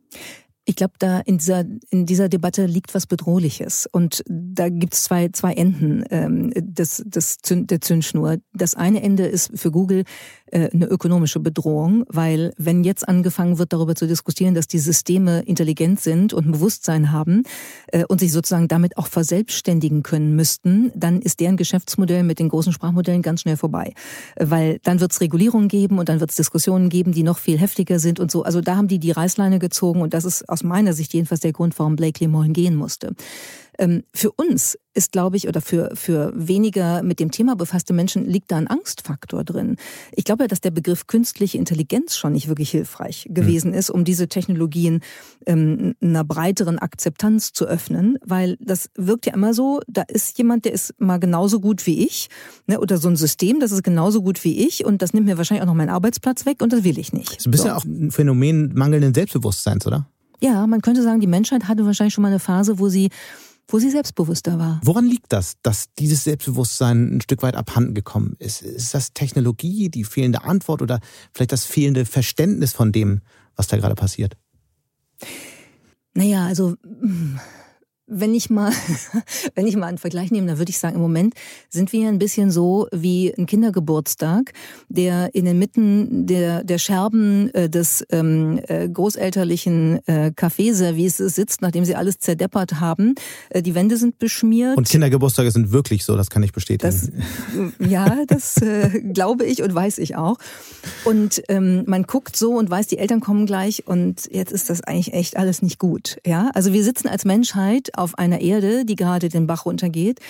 Ich 0.69 0.77
glaube, 0.77 0.93
da 0.99 1.21
in 1.21 1.39
dieser, 1.39 1.65
in 1.89 2.05
dieser 2.05 2.29
Debatte 2.29 2.67
liegt 2.67 2.95
was 2.95 3.07
Bedrohliches. 3.07 3.89
Und 3.91 4.23
da 4.29 4.69
gibt 4.69 4.93
es 4.93 5.05
zwei, 5.05 5.31
zwei 5.31 5.55
Enden 5.55 6.05
ähm, 6.11 6.53
des, 6.55 7.03
des, 7.07 7.39
der 7.43 7.81
Zündschnur. 7.81 8.37
Das 8.53 8.75
eine 8.75 9.03
Ende 9.03 9.25
ist 9.25 9.51
für 9.59 9.71
Google 9.71 10.05
äh, 10.51 10.71
eine 10.71 10.87
ökonomische 10.87 11.41
Bedrohung, 11.41 12.05
weil 12.09 12.53
wenn 12.57 12.85
jetzt 12.85 13.09
angefangen 13.09 13.59
wird, 13.59 13.73
darüber 13.73 13.95
zu 13.95 14.07
diskutieren, 14.07 14.55
dass 14.55 14.67
die 14.67 14.79
Systeme 14.79 15.41
intelligent 15.41 16.01
sind 16.01 16.33
und 16.33 16.47
ein 16.47 16.53
Bewusstsein 16.53 17.13
haben 17.13 17.43
äh, 17.89 18.05
und 18.05 18.21
sich 18.21 18.33
sozusagen 18.33 18.69
damit 18.69 18.97
auch 18.97 19.07
verselbstständigen 19.07 20.03
können 20.03 20.37
müssten, 20.37 20.93
dann 20.95 21.21
ist 21.21 21.41
deren 21.41 21.57
Geschäftsmodell 21.57 22.23
mit 22.23 22.39
den 22.39 22.49
großen 22.49 22.73
Sprachmodellen 22.73 23.23
ganz 23.23 23.41
schnell 23.41 23.57
vorbei. 23.57 23.95
Weil 24.39 24.81
dann 24.83 25.01
wird 25.01 25.13
es 25.13 25.21
Regulierungen 25.21 25.69
geben 25.69 25.99
und 25.99 26.09
dann 26.09 26.21
wird 26.21 26.31
es 26.31 26.37
Diskussionen 26.37 26.89
geben, 26.89 27.13
die 27.13 27.23
noch 27.23 27.39
viel 27.39 27.59
heftiger 27.59 27.99
sind 27.99 28.21
und 28.21 28.31
so. 28.31 28.43
Also 28.43 28.61
da 28.61 28.77
haben 28.77 28.89
die 28.89 28.99
die 28.99 29.13
Reißleine 29.13 29.59
gezogen 29.59 30.01
und 30.03 30.15
das 30.15 30.25
ist 30.25 30.49
aus 30.59 30.65
meiner 30.65 30.93
Sicht 30.93 31.15
jedenfalls 31.15 31.41
der 31.41 31.53
Grund, 31.53 31.79
warum 31.79 31.95
Blake 31.95 32.23
Lemoyne 32.25 32.53
gehen 32.53 32.75
musste. 32.75 33.15
Ähm, 33.79 34.03
für 34.13 34.33
uns 34.33 34.77
ist, 34.93 35.13
glaube 35.13 35.37
ich, 35.37 35.47
oder 35.47 35.61
für, 35.61 35.93
für 35.95 36.33
weniger 36.35 37.05
mit 37.05 37.21
dem 37.21 37.31
Thema 37.31 37.55
befasste 37.55 37.93
Menschen 37.93 38.25
liegt 38.25 38.51
da 38.51 38.57
ein 38.57 38.67
Angstfaktor 38.67 39.45
drin. 39.45 39.77
Ich 40.11 40.25
glaube, 40.25 40.49
dass 40.49 40.61
der 40.61 40.73
Begriff 40.73 41.07
künstliche 41.07 41.59
Intelligenz 41.59 42.17
schon 42.17 42.33
nicht 42.33 42.49
wirklich 42.49 42.73
hilfreich 42.73 43.29
gewesen 43.31 43.73
ist, 43.73 43.89
um 43.91 44.03
diese 44.03 44.27
Technologien 44.27 45.01
ähm, 45.47 45.95
einer 46.03 46.25
breiteren 46.25 46.81
Akzeptanz 46.81 47.53
zu 47.53 47.67
öffnen, 47.67 48.19
weil 48.27 48.57
das 48.61 48.91
wirkt 48.97 49.27
ja 49.27 49.35
immer 49.35 49.55
so, 49.55 49.81
da 49.87 50.03
ist 50.03 50.37
jemand, 50.39 50.65
der 50.65 50.73
ist 50.73 50.95
mal 50.99 51.19
genauso 51.19 51.61
gut 51.61 51.87
wie 51.87 52.05
ich, 52.05 52.29
ne, 52.67 52.81
oder 52.81 52.99
so 52.99 53.09
ein 53.09 53.17
System, 53.17 53.61
das 53.61 53.71
ist 53.71 53.85
genauso 53.85 54.23
gut 54.23 54.43
wie 54.43 54.67
ich 54.67 54.85
und 54.85 55.03
das 55.03 55.13
nimmt 55.13 55.27
mir 55.27 55.39
wahrscheinlich 55.39 55.63
auch 55.63 55.69
noch 55.69 55.75
meinen 55.75 55.91
Arbeitsplatz 55.91 56.47
weg 56.47 56.63
und 56.63 56.73
das 56.73 56.83
will 56.83 56.99
ich 56.99 57.13
nicht. 57.13 57.29
Das 57.29 57.39
ist 57.39 57.47
ein 57.47 57.53
bisschen 57.53 57.71
so. 57.71 57.77
auch 57.77 57.85
ein 57.85 58.11
Phänomen 58.11 58.75
mangelnden 58.75 59.15
Selbstbewusstseins, 59.15 59.87
oder? 59.87 60.09
Ja, 60.41 60.67
man 60.67 60.83
könnte 60.83 61.03
sagen, 61.03 61.21
die 61.21 61.27
Menschheit 61.27 61.69
hatte 61.69 61.85
wahrscheinlich 61.85 62.15
schon 62.15 62.23
mal 62.23 62.29
eine 62.29 62.39
Phase, 62.39 62.79
wo 62.79 62.89
sie 62.89 63.11
wo 63.71 63.79
sie 63.79 63.91
selbstbewusster 63.91 64.59
war. 64.59 64.81
Woran 64.83 65.05
liegt 65.05 65.31
das, 65.31 65.57
dass 65.63 65.93
dieses 65.99 66.25
Selbstbewusstsein 66.25 67.17
ein 67.17 67.21
Stück 67.21 67.43
weit 67.43 67.55
abhanden 67.55 67.93
gekommen 67.93 68.35
ist? 68.39 68.63
Ist 68.63 68.95
das 68.95 69.13
Technologie, 69.13 69.91
die 69.91 70.05
fehlende 70.05 70.45
Antwort 70.45 70.81
oder 70.81 71.01
vielleicht 71.35 71.53
das 71.53 71.67
fehlende 71.67 72.07
Verständnis 72.07 72.73
von 72.73 72.93
dem, 72.93 73.21
was 73.57 73.67
da 73.67 73.77
gerade 73.77 73.95
passiert? 73.95 74.39
Naja, 76.15 76.47
also 76.47 76.77
wenn 78.09 78.35
ich 78.35 78.51
mal, 78.51 78.73
wenn 79.55 79.67
ich 79.67 79.77
mal 79.77 79.87
einen 79.87 79.99
Vergleich 79.99 80.31
nehme, 80.31 80.47
dann 80.47 80.59
würde 80.59 80.71
ich 80.71 80.79
sagen, 80.79 80.97
im 80.97 81.03
Moment 81.03 81.35
sind 81.69 81.93
wir 81.93 82.09
ein 82.09 82.19
bisschen 82.19 82.51
so 82.51 82.89
wie 82.91 83.33
ein 83.37 83.47
Kindergeburtstag, 83.47 84.53
der 84.89 85.35
in 85.35 85.45
den 85.45 85.59
Mitten 85.59 86.27
der, 86.27 86.65
der 86.65 86.79
Scherben 86.79 87.53
äh, 87.55 87.69
des 87.69 88.05
ähm, 88.11 88.61
äh, 88.67 88.89
großelterlichen 88.89 90.01
äh, 90.07 90.33
Kaffeeservices 90.35 91.35
sitzt, 91.35 91.61
nachdem 91.61 91.85
sie 91.85 91.95
alles 91.95 92.19
zerdeppert 92.19 92.81
haben. 92.81 93.15
Äh, 93.51 93.63
die 93.63 93.75
Wände 93.75 93.97
sind 93.97 94.19
beschmiert. 94.19 94.77
Und 94.77 94.89
Kindergeburtstage 94.89 95.51
sind 95.51 95.71
wirklich 95.71 96.05
so, 96.05 96.17
das 96.17 96.31
kann 96.31 96.43
ich 96.43 96.53
bestätigen. 96.53 96.91
Das, 96.91 97.11
ja, 97.87 98.25
das 98.27 98.57
äh, 98.63 99.01
glaube 99.13 99.45
ich 99.45 99.63
und 99.63 99.75
weiß 99.75 99.99
ich 99.99 100.17
auch. 100.17 100.39
Und 101.05 101.43
ähm, 101.49 101.85
man 101.87 102.05
guckt 102.05 102.37
so 102.37 102.53
und 102.53 102.71
weiß, 102.71 102.87
die 102.87 102.99
Eltern 102.99 103.21
kommen 103.21 103.45
gleich 103.45 103.87
und 103.87 104.29
jetzt 104.31 104.53
ist 104.53 104.71
das 104.71 104.83
eigentlich 104.83 105.13
echt 105.13 105.37
alles 105.37 105.61
nicht 105.61 105.79
gut. 105.79 106.19
Ja, 106.27 106.51
also 106.55 106.73
wir 106.73 106.83
sitzen 106.83 107.09
als 107.09 107.25
Menschheit 107.25 107.98
auf 107.99 108.19
einer 108.19 108.41
Erde, 108.41 108.85
die 108.85 108.97
gerade 108.97 109.29
den 109.29 109.47
Bach 109.47 109.67
runtergeht. 109.67 110.21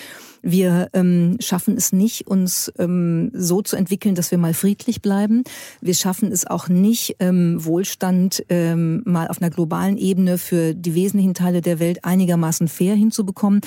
Wir 0.42 0.88
ähm, 0.92 1.36
schaffen 1.40 1.76
es 1.76 1.92
nicht, 1.92 2.26
uns 2.26 2.72
ähm, 2.78 3.30
so 3.34 3.60
zu 3.60 3.76
entwickeln, 3.76 4.14
dass 4.14 4.30
wir 4.30 4.38
mal 4.38 4.54
friedlich 4.54 5.02
bleiben. 5.02 5.44
Wir 5.80 5.94
schaffen 5.94 6.30
es 6.30 6.46
auch 6.46 6.68
nicht, 6.68 7.16
ähm, 7.18 7.64
Wohlstand 7.64 8.44
ähm, 8.48 9.02
mal 9.04 9.28
auf 9.28 9.40
einer 9.40 9.50
globalen 9.50 9.96
Ebene 9.96 10.38
für 10.38 10.74
die 10.74 10.94
wesentlichen 10.94 11.34
Teile 11.34 11.60
der 11.60 11.80
Welt 11.80 12.04
einigermaßen 12.04 12.68
fair 12.68 12.94
hinzubekommen. 12.94 13.60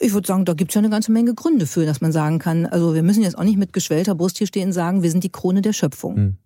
Ich 0.00 0.12
würde 0.12 0.26
sagen, 0.26 0.44
da 0.44 0.54
gibt 0.54 0.70
es 0.70 0.74
ja 0.74 0.80
eine 0.80 0.90
ganze 0.90 1.12
Menge 1.12 1.34
Gründe 1.34 1.66
für, 1.66 1.86
dass 1.86 2.00
man 2.00 2.12
sagen 2.12 2.38
kann, 2.38 2.66
also 2.66 2.94
wir 2.94 3.02
müssen 3.02 3.22
jetzt 3.22 3.38
auch 3.38 3.44
nicht 3.44 3.58
mit 3.58 3.72
geschwellter 3.72 4.14
Brust 4.14 4.38
hier 4.38 4.46
stehen 4.46 4.68
und 4.68 4.72
sagen, 4.72 5.02
wir 5.02 5.10
sind 5.10 5.24
die 5.24 5.32
Krone 5.32 5.62
der 5.62 5.72
Schöpfung. 5.72 6.16
Hm. 6.16 6.36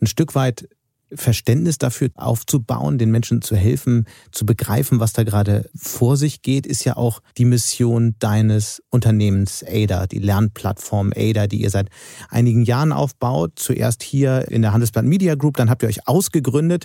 Ein 0.00 0.06
Stück 0.06 0.34
weit 0.34 0.68
Verständnis 1.14 1.78
dafür 1.78 2.10
aufzubauen, 2.14 2.98
den 2.98 3.10
Menschen 3.10 3.42
zu 3.42 3.56
helfen, 3.56 4.06
zu 4.32 4.46
begreifen, 4.46 5.00
was 5.00 5.12
da 5.12 5.22
gerade 5.22 5.68
vor 5.74 6.16
sich 6.16 6.42
geht, 6.42 6.66
ist 6.66 6.84
ja 6.84 6.96
auch 6.96 7.20
die 7.38 7.44
Mission 7.44 8.14
deines 8.18 8.82
Unternehmens 8.90 9.64
ADA, 9.66 10.06
die 10.06 10.18
Lernplattform 10.18 11.12
ADA, 11.16 11.46
die 11.46 11.62
ihr 11.62 11.70
seit 11.70 11.88
einigen 12.28 12.62
Jahren 12.62 12.92
aufbaut. 12.92 13.52
Zuerst 13.56 14.02
hier 14.02 14.50
in 14.50 14.62
der 14.62 14.72
Handelsblatt 14.72 15.04
Media 15.04 15.34
Group, 15.34 15.56
dann 15.56 15.70
habt 15.70 15.82
ihr 15.82 15.88
euch 15.88 16.06
ausgegründet. 16.06 16.84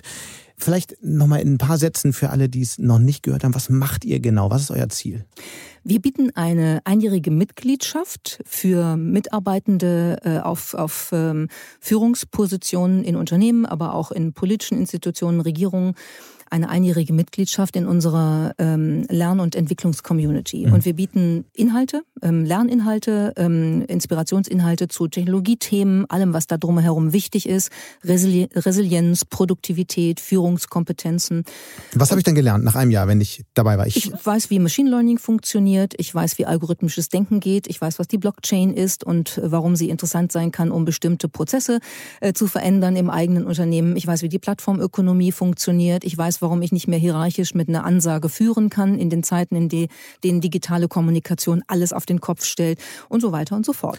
Vielleicht 0.58 0.96
nochmal 1.02 1.40
in 1.40 1.54
ein 1.54 1.58
paar 1.58 1.76
Sätzen 1.76 2.12
für 2.12 2.30
alle, 2.30 2.48
die 2.48 2.62
es 2.62 2.78
noch 2.78 2.98
nicht 2.98 3.22
gehört 3.22 3.44
haben. 3.44 3.54
Was 3.54 3.68
macht 3.68 4.04
ihr 4.04 4.20
genau? 4.20 4.50
Was 4.50 4.62
ist 4.62 4.70
euer 4.70 4.88
Ziel? 4.88 5.24
Wir 5.84 6.00
bieten 6.00 6.34
eine 6.34 6.80
einjährige 6.84 7.30
Mitgliedschaft 7.30 8.40
für 8.44 8.96
Mitarbeitende 8.96 10.18
äh, 10.24 10.38
auf, 10.38 10.74
auf 10.74 11.10
ähm, 11.12 11.48
Führungspositionen 11.80 13.04
in 13.04 13.16
Unternehmen, 13.16 13.66
aber 13.66 13.94
auch 13.94 14.10
in 14.10 14.32
politischen 14.32 14.78
Institutionen, 14.78 15.40
Regierungen 15.40 15.94
eine 16.50 16.68
einjährige 16.68 17.12
Mitgliedschaft 17.12 17.76
in 17.76 17.86
unserer 17.86 18.52
ähm, 18.58 19.06
Lern- 19.08 19.40
und 19.40 19.54
Entwicklungscommunity. 19.54 20.66
Mhm. 20.66 20.72
Und 20.72 20.84
wir 20.84 20.94
bieten 20.94 21.44
Inhalte, 21.52 22.02
ähm, 22.22 22.44
Lerninhalte, 22.44 23.32
ähm, 23.36 23.84
Inspirationsinhalte 23.88 24.88
zu 24.88 25.08
Technologiethemen, 25.08 26.08
allem, 26.10 26.32
was 26.32 26.46
da 26.46 26.56
drumherum 26.56 27.12
wichtig 27.12 27.48
ist, 27.48 27.70
Resili 28.04 28.48
Resilienz, 28.54 29.24
Produktivität, 29.24 30.20
Führungskompetenzen. 30.20 31.44
Was 31.94 32.10
habe 32.10 32.20
ich 32.20 32.24
denn 32.24 32.34
gelernt 32.34 32.64
nach 32.64 32.74
einem 32.74 32.90
Jahr, 32.90 33.08
wenn 33.08 33.20
ich 33.20 33.44
dabei 33.54 33.78
war? 33.78 33.86
Ich, 33.86 33.96
ich 33.96 34.26
weiß, 34.26 34.50
wie 34.50 34.58
Machine 34.58 34.90
Learning 34.90 35.18
funktioniert, 35.18 35.94
ich 35.98 36.14
weiß, 36.14 36.38
wie 36.38 36.46
algorithmisches 36.46 37.08
Denken 37.08 37.40
geht, 37.40 37.66
ich 37.66 37.80
weiß, 37.80 37.98
was 37.98 38.08
die 38.08 38.18
Blockchain 38.18 38.72
ist 38.72 39.04
und 39.04 39.40
warum 39.42 39.76
sie 39.76 39.90
interessant 39.90 40.32
sein 40.32 40.52
kann, 40.52 40.70
um 40.70 40.84
bestimmte 40.84 41.28
Prozesse 41.28 41.80
äh, 42.20 42.32
zu 42.32 42.46
verändern 42.46 42.96
im 42.96 43.10
eigenen 43.10 43.46
Unternehmen. 43.46 43.96
Ich 43.96 44.06
weiß, 44.06 44.22
wie 44.22 44.28
die 44.28 44.38
Plattformökonomie 44.38 45.32
funktioniert, 45.32 46.04
ich 46.04 46.16
weiß, 46.16 46.35
weiß, 46.36 46.42
warum 46.42 46.62
ich 46.62 46.72
nicht 46.72 46.88
mehr 46.88 46.98
hierarchisch 46.98 47.54
mit 47.54 47.68
einer 47.68 47.84
Ansage 47.84 48.28
führen 48.28 48.70
kann 48.70 48.98
in 48.98 49.10
den 49.10 49.22
Zeiten, 49.22 49.56
in 49.56 49.88
denen 50.24 50.40
digitale 50.40 50.88
Kommunikation 50.88 51.62
alles 51.66 51.92
auf 51.92 52.06
den 52.06 52.20
Kopf 52.20 52.44
stellt 52.44 52.78
und 53.08 53.20
so 53.20 53.32
weiter 53.32 53.56
und 53.56 53.64
so 53.64 53.72
fort. 53.72 53.98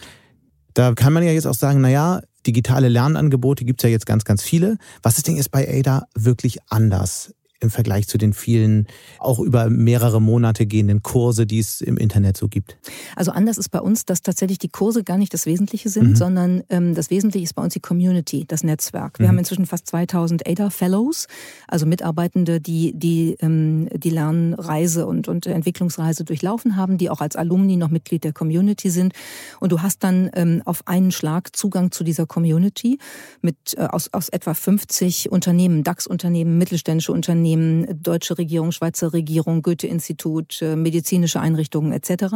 Da 0.74 0.94
kann 0.94 1.12
man 1.12 1.22
ja 1.24 1.32
jetzt 1.32 1.46
auch 1.46 1.54
sagen, 1.54 1.80
naja, 1.80 2.20
digitale 2.46 2.88
Lernangebote 2.88 3.64
gibt 3.64 3.80
es 3.80 3.84
ja 3.84 3.90
jetzt 3.90 4.06
ganz, 4.06 4.24
ganz 4.24 4.42
viele. 4.42 4.78
Was 5.02 5.18
ist 5.18 5.26
denn 5.26 5.36
jetzt 5.36 5.50
bei 5.50 5.68
Ada 5.68 6.04
wirklich 6.14 6.58
anders? 6.68 7.34
Im 7.60 7.70
Vergleich 7.70 8.06
zu 8.06 8.18
den 8.18 8.32
vielen 8.32 8.86
auch 9.18 9.40
über 9.40 9.68
mehrere 9.68 10.20
Monate 10.20 10.66
gehenden 10.66 11.02
Kurse, 11.02 11.46
die 11.46 11.58
es 11.58 11.80
im 11.80 11.96
Internet 11.96 12.36
so 12.36 12.48
gibt? 12.48 12.78
Also 13.16 13.32
anders 13.32 13.58
ist 13.58 13.70
bei 13.70 13.80
uns, 13.80 14.04
dass 14.04 14.22
tatsächlich 14.22 14.58
die 14.58 14.68
Kurse 14.68 15.02
gar 15.02 15.18
nicht 15.18 15.34
das 15.34 15.46
Wesentliche 15.46 15.88
sind, 15.88 16.10
mhm. 16.10 16.16
sondern 16.16 16.62
ähm, 16.70 16.94
das 16.94 17.10
Wesentliche 17.10 17.44
ist 17.44 17.54
bei 17.54 17.62
uns 17.62 17.74
die 17.74 17.80
Community, 17.80 18.44
das 18.46 18.62
Netzwerk. 18.62 19.18
Wir 19.18 19.26
mhm. 19.26 19.30
haben 19.30 19.38
inzwischen 19.38 19.66
fast 19.66 19.86
2000 19.88 20.46
ADA 20.48 20.70
Fellows, 20.70 21.26
also 21.66 21.86
Mitarbeitende, 21.86 22.60
die 22.60 22.92
die, 22.94 23.36
ähm, 23.40 23.88
die 23.92 24.10
Lernreise 24.10 25.06
und, 25.06 25.28
und 25.28 25.46
Entwicklungsreise 25.46 26.24
durchlaufen 26.24 26.76
haben, 26.76 26.98
die 26.98 27.10
auch 27.10 27.20
als 27.20 27.36
Alumni 27.36 27.76
noch 27.76 27.90
Mitglied 27.90 28.24
der 28.24 28.32
Community 28.32 28.90
sind. 28.90 29.12
Und 29.60 29.72
du 29.72 29.82
hast 29.82 30.04
dann 30.04 30.30
ähm, 30.34 30.62
auf 30.64 30.86
einen 30.86 31.10
Schlag 31.10 31.56
Zugang 31.56 31.90
zu 31.90 32.04
dieser 32.04 32.26
Community 32.26 32.98
mit 33.40 33.56
äh, 33.76 33.82
aus, 33.82 34.12
aus 34.12 34.28
etwa 34.28 34.54
50 34.54 35.30
Unternehmen, 35.32 35.82
DAX-Unternehmen, 35.82 36.58
mittelständische 36.58 37.12
Unternehmen, 37.12 37.47
Unternehmen, 37.48 38.02
deutsche 38.02 38.36
Regierung, 38.36 38.72
Schweizer 38.72 39.12
Regierung, 39.12 39.62
Goethe-Institut, 39.62 40.60
äh, 40.60 40.76
medizinische 40.76 41.40
Einrichtungen 41.40 41.92
etc. 41.92 42.34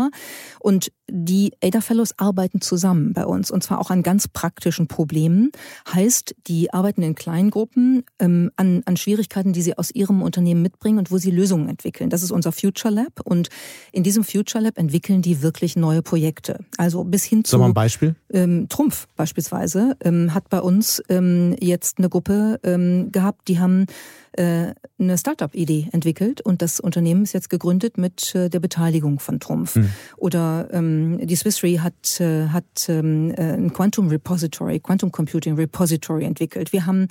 Und 0.60 0.92
die 1.10 1.52
ADA 1.62 1.80
Fellows 1.80 2.18
arbeiten 2.18 2.60
zusammen 2.60 3.12
bei 3.12 3.26
uns 3.26 3.50
und 3.50 3.62
zwar 3.62 3.80
auch 3.80 3.90
an 3.90 4.02
ganz 4.02 4.28
praktischen 4.28 4.88
Problemen. 4.88 5.50
Heißt, 5.92 6.34
die 6.46 6.72
arbeiten 6.72 7.02
in 7.02 7.14
kleinen 7.14 7.50
Gruppen 7.50 8.04
ähm, 8.18 8.50
an, 8.56 8.82
an 8.86 8.96
Schwierigkeiten, 8.96 9.52
die 9.52 9.62
sie 9.62 9.76
aus 9.76 9.90
ihrem 9.90 10.22
Unternehmen 10.22 10.62
mitbringen 10.62 10.98
und 10.98 11.10
wo 11.10 11.18
sie 11.18 11.30
Lösungen 11.30 11.68
entwickeln. 11.68 12.08
Das 12.08 12.22
ist 12.22 12.30
unser 12.30 12.52
Future 12.52 12.92
Lab 12.92 13.20
und 13.24 13.48
in 13.92 14.02
diesem 14.02 14.24
Future 14.24 14.64
Lab 14.64 14.78
entwickeln 14.78 15.22
die 15.22 15.42
wirklich 15.42 15.76
neue 15.76 16.02
Projekte. 16.02 16.60
Also 16.78 17.04
bis 17.04 17.24
hin 17.24 17.44
zu. 17.44 17.58
Mal 17.58 17.66
ein 17.66 17.74
Beispiel? 17.74 18.14
Ähm, 18.32 18.68
Trumpf 18.68 19.06
beispielsweise 19.16 19.96
ähm, 20.02 20.32
hat 20.34 20.48
bei 20.48 20.60
uns 20.60 21.02
ähm, 21.08 21.54
jetzt 21.60 21.98
eine 21.98 22.08
Gruppe 22.08 22.58
ähm, 22.64 23.12
gehabt, 23.12 23.48
die 23.48 23.58
haben 23.58 23.86
äh, 24.32 24.74
eine 24.98 25.18
Startup-Idee 25.18 25.88
entwickelt 25.92 26.40
und 26.40 26.62
das 26.62 26.80
Unternehmen 26.80 27.22
ist 27.22 27.32
jetzt 27.32 27.50
gegründet 27.50 27.98
mit 27.98 28.34
äh, 28.34 28.48
der 28.48 28.60
Beteiligung 28.60 29.18
von 29.20 29.40
Trumpf. 29.40 29.76
Mhm. 29.76 29.90
Oder 30.16 30.68
ähm, 30.72 31.18
die 31.26 31.36
Swiss 31.36 31.62
Re 31.62 31.82
hat, 31.82 32.20
äh, 32.20 32.48
hat 32.48 32.88
ähm, 32.88 33.34
ein 33.36 33.72
Quantum 33.72 34.08
Repository, 34.08 34.80
Quantum 34.80 35.12
Computing 35.12 35.54
Repository 35.54 36.24
entwickelt. 36.24 36.72
Wir 36.72 36.86
haben 36.86 37.08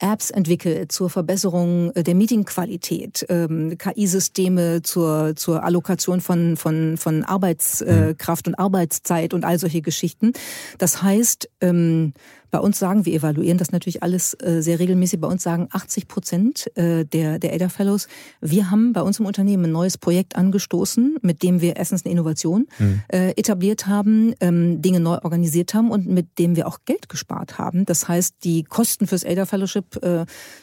Apps 0.00 0.30
entwickelt 0.30 0.92
zur 0.92 1.10
Verbesserung 1.10 1.92
der 1.92 2.14
Meetingqualität, 2.14 3.26
ähm, 3.28 3.76
KI-Systeme 3.78 4.82
zur, 4.82 5.34
zur 5.34 5.64
Allokation 5.64 6.20
von, 6.20 6.56
von, 6.56 6.96
von 6.96 7.24
Arbeitskraft 7.24 8.46
mhm. 8.46 8.52
und 8.52 8.58
Arbeitszeit 8.58 9.34
und 9.34 9.44
all 9.44 9.58
solche 9.58 9.82
Geschichten. 9.82 10.32
Das 10.78 11.02
heißt, 11.02 11.50
ähm, 11.60 12.12
bei 12.50 12.58
uns 12.58 12.78
sagen, 12.78 13.04
wir 13.04 13.14
evaluieren 13.14 13.58
das 13.58 13.72
natürlich 13.72 14.02
alles 14.02 14.34
äh, 14.34 14.62
sehr 14.62 14.78
regelmäßig, 14.78 15.20
bei 15.20 15.28
uns 15.28 15.42
sagen 15.42 15.68
80 15.70 16.08
Prozent 16.08 16.76
äh, 16.76 17.04
der, 17.04 17.38
der 17.38 17.54
ADA 17.54 17.68
Fellows, 17.68 18.08
wir 18.40 18.70
haben 18.70 18.92
bei 18.92 19.02
uns 19.02 19.20
im 19.20 19.26
Unternehmen 19.26 19.66
ein 19.66 19.72
neues 19.72 19.98
Projekt 19.98 20.36
angestoßen, 20.36 21.16
mit 21.22 21.42
dem 21.42 21.60
wir 21.60 21.76
erstens 21.76 22.04
eine 22.04 22.12
Innovation 22.12 22.66
mhm. 22.78 23.02
äh, 23.08 23.30
etabliert 23.30 23.86
haben, 23.86 24.34
ähm, 24.40 24.80
Dinge 24.80 25.00
neu 25.00 25.18
organisiert 25.22 25.74
haben 25.74 25.90
und 25.90 26.06
mit 26.06 26.38
dem 26.38 26.56
wir 26.56 26.66
auch 26.66 26.78
Geld 26.84 27.08
gespart 27.08 27.58
haben. 27.58 27.84
Das 27.84 28.08
heißt, 28.08 28.36
die 28.44 28.64
Kosten 28.64 29.06
fürs 29.06 29.24
ADA 29.24 29.46
Fellowship 29.46 29.98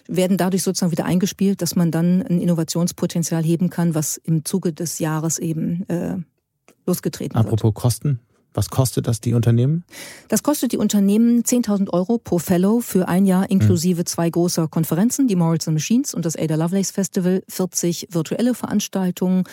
werden 0.07 0.37
dadurch 0.37 0.63
sozusagen 0.63 0.91
wieder 0.91 1.05
eingespielt, 1.05 1.61
dass 1.61 1.75
man 1.75 1.91
dann 1.91 2.21
ein 2.21 2.39
Innovationspotenzial 2.39 3.43
heben 3.43 3.69
kann, 3.69 3.95
was 3.95 4.17
im 4.17 4.45
Zuge 4.45 4.73
des 4.73 4.99
Jahres 4.99 5.39
eben 5.39 5.85
losgetreten 6.85 7.35
Apropos 7.35 7.51
wird. 7.51 7.59
Apropos 7.59 7.81
Kosten, 7.81 8.19
was 8.55 8.69
kostet 8.69 9.07
das 9.07 9.21
die 9.21 9.33
Unternehmen? 9.33 9.83
Das 10.29 10.41
kostet 10.41 10.71
die 10.71 10.77
Unternehmen 10.77 11.43
10.000 11.43 11.89
Euro 11.91 12.17
pro 12.17 12.39
Fellow 12.39 12.79
für 12.79 13.07
ein 13.07 13.25
Jahr 13.25 13.49
inklusive 13.49 14.01
mhm. 14.01 14.05
zwei 14.05 14.29
großer 14.29 14.67
Konferenzen, 14.67 15.27
die 15.27 15.35
Morals 15.35 15.67
and 15.67 15.75
Machines 15.75 16.13
und 16.13 16.25
das 16.25 16.35
Ada 16.35 16.55
Lovelace 16.55 16.91
Festival, 16.91 17.43
40 17.49 18.07
virtuelle 18.11 18.55
Veranstaltungen, 18.55 19.43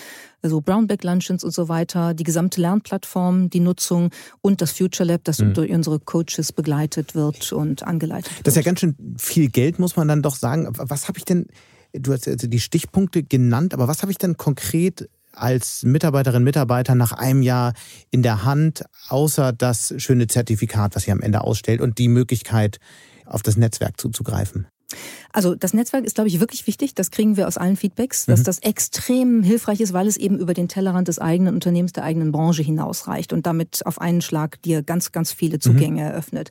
also 0.43 0.61
Brownback 0.61 1.05
Luncheons 1.05 1.45
und 1.45 1.53
so 1.53 1.69
weiter, 1.69 2.15
die 2.15 2.25
gesamte 2.25 2.61
Lernplattform, 2.61 3.51
die 3.51 3.61
Nutzung 3.61 4.11
und 4.41 4.61
das 4.61 4.73
Future 4.73 5.09
Lab, 5.09 5.25
das 5.25 5.41
mhm. 5.41 5.55
durch 5.55 5.71
unsere 5.71 5.99
Coaches 5.99 6.53
begleitet 6.53 7.15
wird 7.15 7.53
und 7.53 7.83
angeleitet 7.83 8.33
wird. 8.37 8.47
Das 8.47 8.53
ist 8.53 8.57
ja 8.57 8.63
ganz 8.63 8.81
schön 8.81 8.97
viel 9.19 9.49
Geld, 9.49 9.79
muss 9.79 9.97
man 9.97 10.09
dann 10.09 10.23
doch 10.23 10.37
sagen. 10.37 10.69
Was 10.71 11.09
habe 11.09 11.19
ich 11.19 11.25
denn, 11.25 11.47
du 11.93 12.13
hast 12.13 12.27
die 12.27 12.61
Stichpunkte 12.61 13.23
genannt, 13.23 13.75
aber 13.75 13.89
was 13.89 14.03
habe 14.03 14.13
ich 14.13 14.19
denn 14.19 14.37
konkret 14.37 15.09
als 15.33 15.83
Mitarbeiterin, 15.83 16.43
Mitarbeiter 16.45 16.95
nach 16.95 17.13
einem 17.13 17.43
Jahr 17.43 17.75
in 18.11 18.23
der 18.23 18.45
Hand, 18.45 18.85
außer 19.09 19.53
das 19.53 19.95
schöne 19.99 20.27
Zertifikat, 20.27 20.95
was 20.95 21.07
ihr 21.07 21.13
am 21.13 21.21
Ende 21.21 21.43
ausstellt 21.43 21.81
und 21.81 21.99
die 21.99 22.09
Möglichkeit, 22.09 22.79
auf 23.27 23.43
das 23.43 23.57
Netzwerk 23.57 24.01
zuzugreifen? 24.01 24.67
Also 25.33 25.55
das 25.55 25.73
Netzwerk 25.73 26.05
ist, 26.05 26.15
glaube 26.15 26.29
ich, 26.29 26.41
wirklich 26.41 26.67
wichtig. 26.67 26.95
Das 26.95 27.11
kriegen 27.11 27.37
wir 27.37 27.49
aus 27.49 27.57
allen 27.57 27.77
Feedbacks, 27.77 28.27
dass 28.27 28.41
mhm. 28.41 28.45
das 28.45 28.59
extrem 28.59 29.43
hilfreich 29.43 29.81
ist, 29.81 29.93
weil 29.93 30.07
es 30.07 30.17
eben 30.17 30.39
über 30.39 30.53
den 30.55 30.69
Tellerrand 30.69 31.09
des 31.09 31.19
eigenen 31.19 31.55
Unternehmens, 31.55 31.93
der 31.93 32.05
eigenen 32.05 32.33
Branche 32.33 32.63
hinausreicht 32.63 33.33
und 33.33 33.47
damit 33.47 33.87
auf 33.87 34.01
einen 34.01 34.21
Schlag 34.21 34.61
dir 34.63 34.83
ganz, 34.83 35.13
ganz 35.13 35.33
viele 35.33 35.59
Zugänge 35.59 36.03
mhm. 36.03 36.09
eröffnet. 36.09 36.51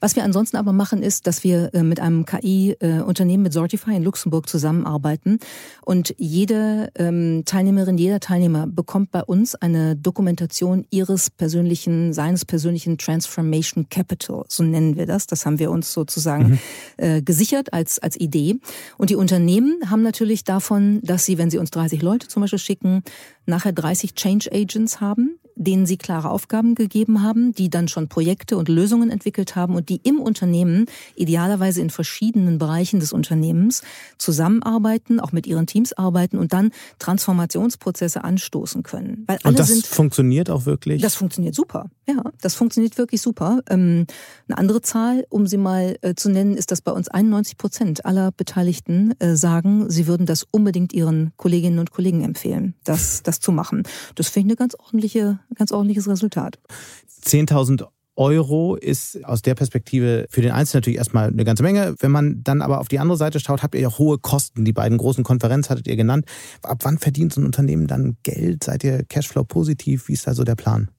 Was 0.00 0.16
wir 0.16 0.24
ansonsten 0.24 0.56
aber 0.56 0.72
machen, 0.72 1.02
ist, 1.02 1.26
dass 1.26 1.44
wir 1.44 1.72
äh, 1.72 1.82
mit 1.82 2.00
einem 2.00 2.26
KI-Unternehmen, 2.26 3.44
mit 3.44 3.52
Sortify 3.52 3.96
in 3.96 4.02
Luxemburg 4.02 4.48
zusammenarbeiten 4.48 5.38
und 5.82 6.14
jede 6.18 6.90
ähm, 6.96 7.42
Teilnehmerin, 7.44 7.96
jeder 7.96 8.20
Teilnehmer 8.20 8.66
bekommt 8.66 9.12
bei 9.12 9.22
uns 9.22 9.54
eine 9.54 9.96
Dokumentation 9.96 10.84
ihres 10.90 11.30
persönlichen, 11.30 12.12
seines 12.12 12.44
persönlichen 12.44 12.98
Transformation 12.98 13.88
Capital, 13.88 14.44
so 14.48 14.62
nennen 14.62 14.96
wir 14.96 15.06
das. 15.06 15.26
Das 15.26 15.46
haben 15.46 15.58
wir 15.58 15.70
uns 15.70 15.92
sozusagen 15.92 16.48
mhm. 16.48 16.58
äh, 16.96 17.22
gesichert 17.22 17.72
als, 17.76 17.98
als 17.98 18.18
Idee. 18.18 18.58
Und 18.96 19.10
die 19.10 19.16
Unternehmen 19.16 19.90
haben 19.90 20.02
natürlich 20.02 20.42
davon, 20.42 21.00
dass 21.02 21.24
sie, 21.24 21.38
wenn 21.38 21.50
sie 21.50 21.58
uns 21.58 21.70
30 21.70 22.02
Leute 22.02 22.26
zum 22.26 22.40
Beispiel 22.40 22.58
schicken, 22.58 23.02
nachher 23.44 23.72
30 23.72 24.14
Change 24.14 24.50
Agents 24.52 25.00
haben, 25.00 25.38
denen 25.56 25.86
sie 25.86 25.96
klare 25.96 26.30
Aufgaben 26.30 26.74
gegeben 26.74 27.22
haben, 27.22 27.52
die 27.52 27.70
dann 27.70 27.88
schon 27.88 28.08
Projekte 28.08 28.56
und 28.56 28.68
Lösungen 28.68 29.10
entwickelt 29.10 29.56
haben 29.56 29.74
und 29.74 29.88
die 29.88 30.00
im 30.04 30.20
Unternehmen, 30.20 30.86
idealerweise 31.16 31.80
in 31.80 31.90
verschiedenen 31.90 32.58
Bereichen 32.58 33.00
des 33.00 33.12
Unternehmens, 33.12 33.82
zusammenarbeiten, 34.18 35.18
auch 35.18 35.32
mit 35.32 35.46
ihren 35.46 35.66
Teams 35.66 35.94
arbeiten 35.94 36.38
und 36.38 36.52
dann 36.52 36.70
Transformationsprozesse 36.98 38.22
anstoßen 38.22 38.82
können. 38.82 39.24
Weil 39.26 39.38
alle 39.42 39.52
und 39.52 39.58
das 39.58 39.68
sind, 39.68 39.86
funktioniert 39.86 40.50
auch 40.50 40.66
wirklich? 40.66 41.00
Das 41.02 41.14
funktioniert 41.14 41.54
super. 41.54 41.90
Ja, 42.06 42.22
das 42.40 42.54
funktioniert 42.54 42.98
wirklich 42.98 43.22
super. 43.22 43.60
Ähm, 43.68 44.06
eine 44.48 44.58
andere 44.58 44.82
Zahl, 44.82 45.26
um 45.30 45.46
sie 45.46 45.56
mal 45.56 45.96
äh, 46.02 46.14
zu 46.14 46.28
nennen, 46.28 46.54
ist, 46.54 46.70
dass 46.70 46.82
bei 46.82 46.92
uns 46.92 47.08
91 47.08 47.56
Prozent 47.56 48.04
aller 48.04 48.30
Beteiligten 48.30 49.14
äh, 49.18 49.34
sagen, 49.34 49.90
sie 49.90 50.06
würden 50.06 50.26
das 50.26 50.46
unbedingt 50.50 50.92
ihren 50.92 51.32
Kolleginnen 51.36 51.78
und 51.78 51.90
Kollegen 51.90 52.22
empfehlen, 52.22 52.74
das, 52.84 53.22
das 53.22 53.40
zu 53.40 53.50
machen. 53.52 53.82
Das 54.14 54.28
finde 54.28 54.46
ich 54.46 54.50
eine 54.50 54.56
ganz 54.56 54.74
ordentliche 54.78 55.40
ganz 55.54 55.72
ordentliches 55.72 56.08
Resultat. 56.08 56.58
10.000 57.24 57.86
Euro 58.16 58.76
ist 58.76 59.22
aus 59.24 59.42
der 59.42 59.54
Perspektive 59.54 60.26
für 60.30 60.40
den 60.40 60.50
Einzelnen 60.50 60.80
natürlich 60.80 60.98
erstmal 60.98 61.28
eine 61.28 61.44
ganze 61.44 61.62
Menge. 61.62 61.94
Wenn 62.00 62.10
man 62.10 62.42
dann 62.42 62.62
aber 62.62 62.80
auf 62.80 62.88
die 62.88 62.98
andere 62.98 63.18
Seite 63.18 63.40
schaut, 63.40 63.62
habt 63.62 63.74
ihr 63.74 63.82
ja 63.82 63.98
hohe 63.98 64.18
Kosten. 64.18 64.64
Die 64.64 64.72
beiden 64.72 64.96
großen 64.96 65.22
Konferenzen 65.22 65.70
hattet 65.70 65.86
ihr 65.86 65.96
genannt. 65.96 66.24
Ab 66.62 66.78
wann 66.82 66.98
verdient 66.98 67.34
so 67.34 67.40
ein 67.40 67.46
Unternehmen 67.46 67.86
dann 67.86 68.16
Geld? 68.22 68.64
Seid 68.64 68.84
ihr 68.84 69.04
Cashflow 69.04 69.44
positiv? 69.44 70.08
Wie 70.08 70.14
ist 70.14 70.26
da 70.26 70.34
so 70.34 70.44
der 70.44 70.54
Plan? 70.54 70.90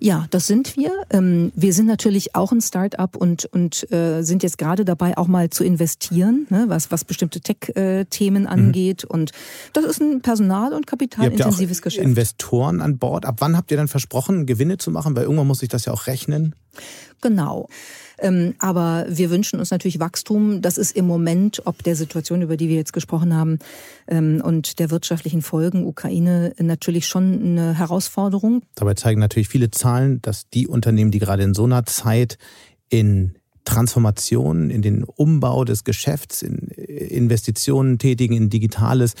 Ja, 0.00 0.26
das 0.30 0.46
sind 0.46 0.76
wir. 0.76 0.92
Ähm, 1.10 1.52
wir 1.54 1.72
sind 1.72 1.86
natürlich 1.86 2.34
auch 2.34 2.52
ein 2.52 2.60
Start-up 2.60 3.16
und, 3.16 3.46
und 3.46 3.90
äh, 3.92 4.22
sind 4.22 4.42
jetzt 4.42 4.58
gerade 4.58 4.84
dabei, 4.84 5.16
auch 5.16 5.26
mal 5.26 5.50
zu 5.50 5.64
investieren, 5.64 6.46
ne, 6.50 6.64
was, 6.68 6.90
was 6.90 7.04
bestimmte 7.04 7.40
Tech-Themen 7.40 8.42
mhm. 8.42 8.48
angeht. 8.48 9.04
Mhm. 9.04 9.10
Und 9.10 9.32
das 9.72 9.84
ist 9.84 10.00
ein 10.00 10.22
personal- 10.22 10.72
und 10.72 10.86
kapitalintensives 10.86 11.82
Geschäft. 11.82 12.04
Investoren 12.04 12.80
an 12.80 12.98
Bord. 12.98 13.26
Ab 13.26 13.36
wann 13.38 13.56
habt 13.56 13.70
ihr 13.70 13.76
dann 13.76 13.88
versprochen, 13.88 14.46
Gewinne 14.46 14.78
zu 14.78 14.90
machen? 14.90 15.16
Weil 15.16 15.24
irgendwann 15.24 15.46
muss 15.46 15.60
sich 15.60 15.68
das 15.68 15.84
ja 15.84 15.92
auch 15.92 16.06
rechnen. 16.06 16.54
Genau. 17.20 17.68
Ähm, 18.18 18.54
aber 18.58 19.06
wir 19.08 19.30
wünschen 19.30 19.58
uns 19.58 19.70
natürlich 19.70 20.00
Wachstum. 20.00 20.62
Das 20.62 20.78
ist 20.78 20.96
im 20.96 21.06
Moment, 21.06 21.62
ob 21.64 21.82
der 21.82 21.96
Situation, 21.96 22.42
über 22.42 22.56
die 22.56 22.68
wir 22.68 22.76
jetzt 22.76 22.92
gesprochen 22.92 23.34
haben, 23.34 23.58
ähm, 24.06 24.42
und 24.44 24.78
der 24.78 24.90
wirtschaftlichen 24.90 25.42
Folgen 25.42 25.86
Ukraine 25.86 26.52
natürlich 26.60 27.06
schon 27.06 27.40
eine 27.42 27.78
Herausforderung. 27.78 28.62
Dabei 28.74 28.94
zeigen 28.94 29.20
natürlich 29.20 29.48
viele 29.48 29.70
Zahlen, 29.70 30.20
dass 30.22 30.48
die 30.48 30.66
Unternehmen, 30.66 31.10
die 31.10 31.18
gerade 31.18 31.42
in 31.42 31.54
so 31.54 31.64
einer 31.64 31.86
Zeit 31.86 32.38
in 32.88 33.34
Transformation, 33.64 34.70
in 34.70 34.80
den 34.80 35.04
Umbau 35.04 35.64
des 35.64 35.84
Geschäfts, 35.84 36.40
in 36.40 36.68
Investitionen 36.68 37.98
tätigen, 37.98 38.34
in 38.34 38.48
Digitales, 38.48 39.14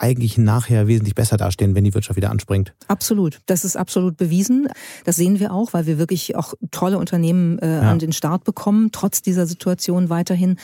eigentlich 0.00 0.38
nachher 0.38 0.88
wesentlich 0.88 1.14
besser 1.14 1.36
dastehen, 1.36 1.74
wenn 1.74 1.84
die 1.84 1.94
Wirtschaft 1.94 2.16
wieder 2.16 2.30
anspringt. 2.30 2.72
Absolut. 2.88 3.40
Das 3.46 3.64
ist 3.64 3.76
absolut 3.76 4.16
bewiesen. 4.16 4.68
Das 5.04 5.16
sehen 5.16 5.40
wir 5.40 5.52
auch, 5.52 5.72
weil 5.72 5.86
wir 5.86 5.98
wirklich 5.98 6.36
auch 6.36 6.54
tolle 6.70 6.98
Unternehmen 6.98 7.58
äh, 7.58 7.76
ja. 7.76 7.90
an 7.90 7.98
den 7.98 8.12
Start 8.12 8.44
bekommen, 8.44 8.90
trotz 8.92 9.22
dieser 9.22 9.46
Situation 9.46 10.08
weiterhin. 10.08 10.56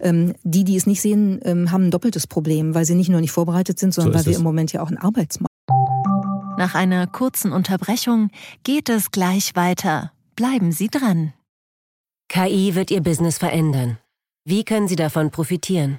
Ähm, 0.00 0.34
die, 0.44 0.64
die 0.64 0.76
es 0.76 0.86
nicht 0.86 1.00
sehen, 1.00 1.40
ähm, 1.44 1.72
haben 1.72 1.86
ein 1.86 1.90
doppeltes 1.90 2.26
Problem, 2.26 2.74
weil 2.74 2.84
sie 2.84 2.94
nicht 2.94 3.08
nur 3.08 3.20
nicht 3.20 3.32
vorbereitet 3.32 3.78
sind, 3.78 3.92
sondern 3.92 4.12
so 4.12 4.18
weil 4.18 4.26
wir 4.26 4.32
es. 4.32 4.38
im 4.38 4.44
Moment 4.44 4.72
ja 4.72 4.82
auch 4.82 4.88
einen 4.88 4.98
Arbeitsmarkt. 4.98 5.50
Nach 6.56 6.74
einer 6.74 7.06
kurzen 7.08 7.52
Unterbrechung 7.52 8.30
geht 8.62 8.88
es 8.88 9.10
gleich 9.10 9.56
weiter. 9.56 10.12
Bleiben 10.36 10.70
Sie 10.70 10.88
dran. 10.88 11.32
KI 12.28 12.74
wird 12.74 12.90
Ihr 12.90 13.02
Business 13.02 13.38
verändern. 13.38 13.98
Wie 14.44 14.64
können 14.64 14.88
Sie 14.88 14.96
davon 14.96 15.30
profitieren? 15.30 15.98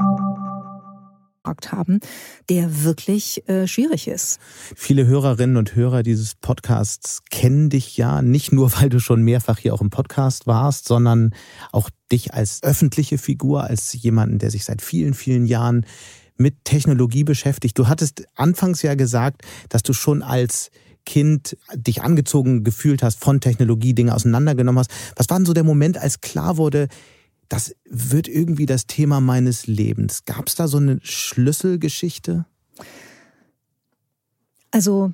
Markt 1.43 1.71
haben, 1.71 1.99
der 2.49 2.83
wirklich 2.83 3.47
äh, 3.49 3.67
schwierig 3.67 4.07
ist. 4.07 4.39
Viele 4.75 5.07
Hörerinnen 5.07 5.57
und 5.57 5.75
Hörer 5.75 6.03
dieses 6.03 6.35
Podcasts 6.35 7.21
kennen 7.31 7.69
dich 7.69 7.97
ja 7.97 8.21
nicht 8.21 8.51
nur, 8.51 8.71
weil 8.79 8.89
du 8.89 8.99
schon 8.99 9.23
mehrfach 9.23 9.57
hier 9.57 9.73
auch 9.73 9.81
im 9.81 9.89
Podcast 9.89 10.45
warst, 10.45 10.87
sondern 10.87 11.33
auch 11.71 11.89
dich 12.11 12.33
als 12.33 12.61
öffentliche 12.63 13.17
Figur, 13.17 13.63
als 13.63 13.93
jemanden, 13.93 14.37
der 14.37 14.51
sich 14.51 14.65
seit 14.65 14.81
vielen, 14.81 15.13
vielen 15.13 15.45
Jahren 15.45 15.85
mit 16.37 16.63
Technologie 16.63 17.23
beschäftigt. 17.23 17.77
Du 17.77 17.87
hattest 17.87 18.23
anfangs 18.35 18.81
ja 18.81 18.95
gesagt, 18.95 19.41
dass 19.69 19.83
du 19.83 19.93
schon 19.93 20.21
als 20.21 20.69
Kind 21.05 21.57
dich 21.73 22.03
angezogen 22.03 22.63
gefühlt 22.63 23.01
hast 23.01 23.19
von 23.19 23.41
Technologie, 23.41 23.95
Dinge 23.95 24.13
auseinandergenommen 24.13 24.79
hast. 24.79 24.91
Was 25.15 25.29
war 25.29 25.37
denn 25.37 25.47
so 25.47 25.53
der 25.53 25.63
Moment, 25.63 25.97
als 25.97 26.21
klar 26.21 26.57
wurde, 26.57 26.87
das 27.51 27.75
wird 27.83 28.29
irgendwie 28.29 28.65
das 28.65 28.87
Thema 28.87 29.19
meines 29.19 29.67
Lebens. 29.67 30.23
Gab 30.23 30.47
es 30.47 30.55
da 30.55 30.69
so 30.69 30.77
eine 30.77 30.99
Schlüsselgeschichte? 31.03 32.45
Also 34.71 35.11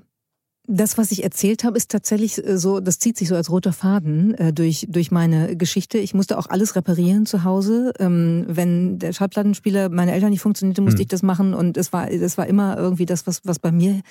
das, 0.68 1.00
was 1.00 1.12
ich 1.12 1.24
erzählt 1.24 1.64
habe, 1.64 1.78
ist 1.78 1.90
tatsächlich 1.90 2.46
äh, 2.46 2.60
so, 2.60 2.80
das 2.80 3.00
zieht 3.00 3.18
sich 3.18 3.30
so 3.30 3.36
als 3.36 3.50
roter 3.50 3.74
Faden 3.74 4.36
äh, 4.36 4.54
durch, 4.54 4.86
durch 4.88 5.10
meine 5.10 5.56
Geschichte. 5.56 5.98
Ich 5.98 6.14
musste 6.14 6.38
auch 6.38 6.48
alles 6.48 6.76
reparieren 6.76 7.26
zu 7.26 7.44
Hause. 7.44 7.92
Ähm, 7.98 8.46
wenn 8.48 9.00
der 9.00 9.14
Schallplattenspieler 9.14 9.90
meiner 9.90 10.14
Eltern 10.14 10.30
nicht 10.30 10.42
funktionierte, 10.42 10.82
musste 10.82 11.00
hm. 11.00 11.04
ich 11.04 11.08
das 11.08 11.24
machen. 11.24 11.56
Und 11.56 11.76
es 11.76 11.92
war, 11.92 12.08
das 12.08 12.38
war 12.38 12.46
immer 12.46 12.78
irgendwie 12.78 13.08
das, 13.08 13.26
was, 13.26 13.42
was 13.46 13.58
bei 13.58 13.72
mir 13.72 14.02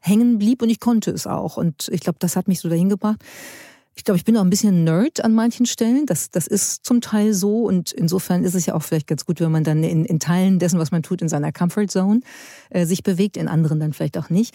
hängen 0.00 0.38
blieb 0.38 0.60
und 0.60 0.70
ich 0.70 0.80
konnte 0.80 1.12
es 1.12 1.28
auch. 1.28 1.56
Und 1.56 1.88
ich 1.92 2.00
glaube, 2.00 2.18
das 2.18 2.34
hat 2.34 2.48
mich 2.48 2.60
so 2.60 2.68
dahin 2.68 2.88
gebracht. 2.88 3.22
Ich 3.98 4.04
glaube, 4.04 4.18
ich 4.18 4.24
bin 4.24 4.36
auch 4.36 4.42
ein 4.42 4.50
bisschen 4.50 4.84
Nerd 4.84 5.24
an 5.24 5.34
manchen 5.34 5.64
Stellen. 5.64 6.04
Das, 6.04 6.30
das 6.30 6.46
ist 6.46 6.84
zum 6.84 7.00
Teil 7.00 7.32
so. 7.32 7.62
Und 7.62 7.92
insofern 7.92 8.44
ist 8.44 8.54
es 8.54 8.66
ja 8.66 8.74
auch 8.74 8.82
vielleicht 8.82 9.06
ganz 9.06 9.24
gut, 9.24 9.40
wenn 9.40 9.50
man 9.50 9.64
dann 9.64 9.82
in, 9.82 10.04
in 10.04 10.20
Teilen 10.20 10.58
dessen, 10.58 10.78
was 10.78 10.90
man 10.90 11.02
tut, 11.02 11.22
in 11.22 11.30
seiner 11.30 11.50
Comfort 11.50 11.86
Zone 11.88 12.20
äh, 12.68 12.84
sich 12.84 13.02
bewegt, 13.02 13.38
in 13.38 13.48
anderen 13.48 13.80
dann 13.80 13.94
vielleicht 13.94 14.18
auch 14.18 14.28
nicht. 14.28 14.54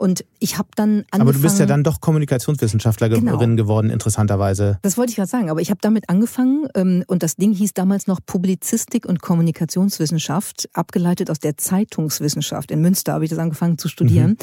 Und 0.00 0.24
ich 0.40 0.58
habe 0.58 0.70
dann 0.74 0.90
angefangen. 0.90 1.22
Aber 1.22 1.32
du 1.32 1.40
bist 1.40 1.60
ja 1.60 1.66
dann 1.66 1.84
doch 1.84 2.00
Kommunikationswissenschaftlerin 2.00 3.26
genau. 3.26 3.38
geworden, 3.38 3.90
interessanterweise. 3.90 4.80
Das 4.82 4.98
wollte 4.98 5.10
ich 5.10 5.16
gerade 5.16 5.30
sagen. 5.30 5.50
Aber 5.50 5.60
ich 5.60 5.70
habe 5.70 5.80
damit 5.80 6.08
angefangen 6.08 6.66
ähm, 6.74 7.04
und 7.06 7.22
das 7.22 7.36
Ding 7.36 7.52
hieß 7.52 7.74
damals 7.74 8.08
noch 8.08 8.18
Publizistik 8.26 9.06
und 9.06 9.22
Kommunikationswissenschaft, 9.22 10.68
abgeleitet 10.72 11.30
aus 11.30 11.38
der 11.38 11.56
Zeitungswissenschaft. 11.56 12.72
In 12.72 12.80
Münster 12.80 13.12
habe 13.12 13.24
ich 13.24 13.30
das 13.30 13.38
angefangen 13.38 13.78
zu 13.78 13.86
studieren. 13.86 14.30
Mhm. 14.30 14.36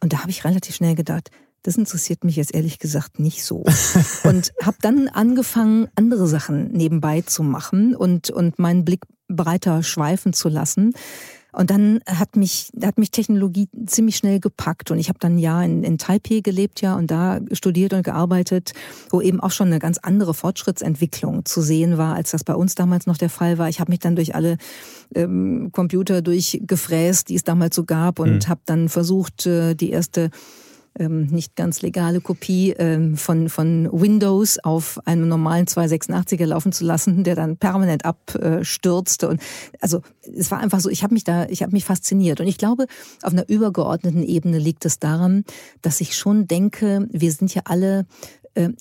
Und 0.00 0.12
da 0.12 0.18
habe 0.18 0.30
ich 0.30 0.44
relativ 0.44 0.74
schnell 0.74 0.94
gedacht, 0.94 1.30
das 1.68 1.76
interessiert 1.76 2.24
mich 2.24 2.36
jetzt 2.36 2.54
ehrlich 2.54 2.78
gesagt 2.78 3.18
nicht 3.18 3.44
so. 3.44 3.62
und 4.24 4.52
habe 4.62 4.78
dann 4.80 5.08
angefangen, 5.08 5.88
andere 5.96 6.26
Sachen 6.26 6.72
nebenbei 6.72 7.20
zu 7.20 7.42
machen 7.42 7.94
und, 7.94 8.30
und 8.30 8.58
meinen 8.58 8.86
Blick 8.86 9.02
breiter 9.28 9.82
schweifen 9.82 10.32
zu 10.32 10.48
lassen. 10.48 10.94
Und 11.52 11.68
dann 11.68 12.00
hat 12.06 12.36
mich, 12.36 12.70
hat 12.82 12.96
mich 12.96 13.10
Technologie 13.10 13.68
ziemlich 13.84 14.16
schnell 14.16 14.40
gepackt. 14.40 14.90
Und 14.90 14.98
ich 14.98 15.10
habe 15.10 15.18
dann 15.18 15.34
ein 15.34 15.38
Jahr 15.38 15.62
in, 15.62 15.84
in 15.84 15.98
Taipei 15.98 16.40
gelebt, 16.40 16.80
ja, 16.80 16.96
und 16.96 17.10
da 17.10 17.40
studiert 17.52 17.92
und 17.92 18.02
gearbeitet, 18.02 18.72
wo 19.10 19.20
eben 19.20 19.38
auch 19.38 19.50
schon 19.50 19.66
eine 19.66 19.78
ganz 19.78 19.98
andere 19.98 20.32
Fortschrittsentwicklung 20.32 21.44
zu 21.44 21.60
sehen 21.60 21.98
war, 21.98 22.14
als 22.14 22.30
das 22.30 22.44
bei 22.44 22.54
uns 22.54 22.76
damals 22.76 23.06
noch 23.06 23.18
der 23.18 23.28
Fall 23.28 23.58
war. 23.58 23.68
Ich 23.68 23.78
habe 23.78 23.90
mich 23.90 23.98
dann 23.98 24.16
durch 24.16 24.34
alle 24.34 24.56
ähm, 25.14 25.68
Computer 25.72 26.22
durchgefräst, 26.22 27.28
die 27.28 27.34
es 27.34 27.44
damals 27.44 27.76
so 27.76 27.84
gab, 27.84 28.20
und 28.20 28.46
mhm. 28.46 28.48
habe 28.48 28.60
dann 28.64 28.88
versucht, 28.88 29.44
äh, 29.44 29.74
die 29.74 29.90
erste 29.90 30.30
ähm, 30.98 31.26
nicht 31.26 31.56
ganz 31.56 31.82
legale 31.82 32.20
Kopie 32.20 32.72
ähm, 32.78 33.16
von, 33.16 33.48
von 33.48 33.88
Windows 33.92 34.58
auf 34.62 35.00
einem 35.06 35.28
normalen 35.28 35.66
286er 35.66 36.46
laufen 36.46 36.72
zu 36.72 36.84
lassen, 36.84 37.24
der 37.24 37.34
dann 37.34 37.56
permanent 37.56 38.04
abstürzte. 38.04 39.28
Und 39.28 39.40
also 39.80 40.02
es 40.22 40.50
war 40.50 40.58
einfach 40.58 40.80
so, 40.80 40.90
ich 40.90 41.02
habe 41.02 41.14
mich 41.14 41.24
da, 41.24 41.46
ich 41.46 41.62
habe 41.62 41.72
mich 41.72 41.84
fasziniert. 41.84 42.40
Und 42.40 42.46
ich 42.46 42.58
glaube, 42.58 42.86
auf 43.22 43.32
einer 43.32 43.48
übergeordneten 43.48 44.22
Ebene 44.22 44.58
liegt 44.58 44.84
es 44.84 44.98
daran, 44.98 45.44
dass 45.82 46.00
ich 46.00 46.16
schon 46.16 46.46
denke, 46.46 47.06
wir 47.10 47.32
sind 47.32 47.54
ja 47.54 47.62
alle 47.64 48.06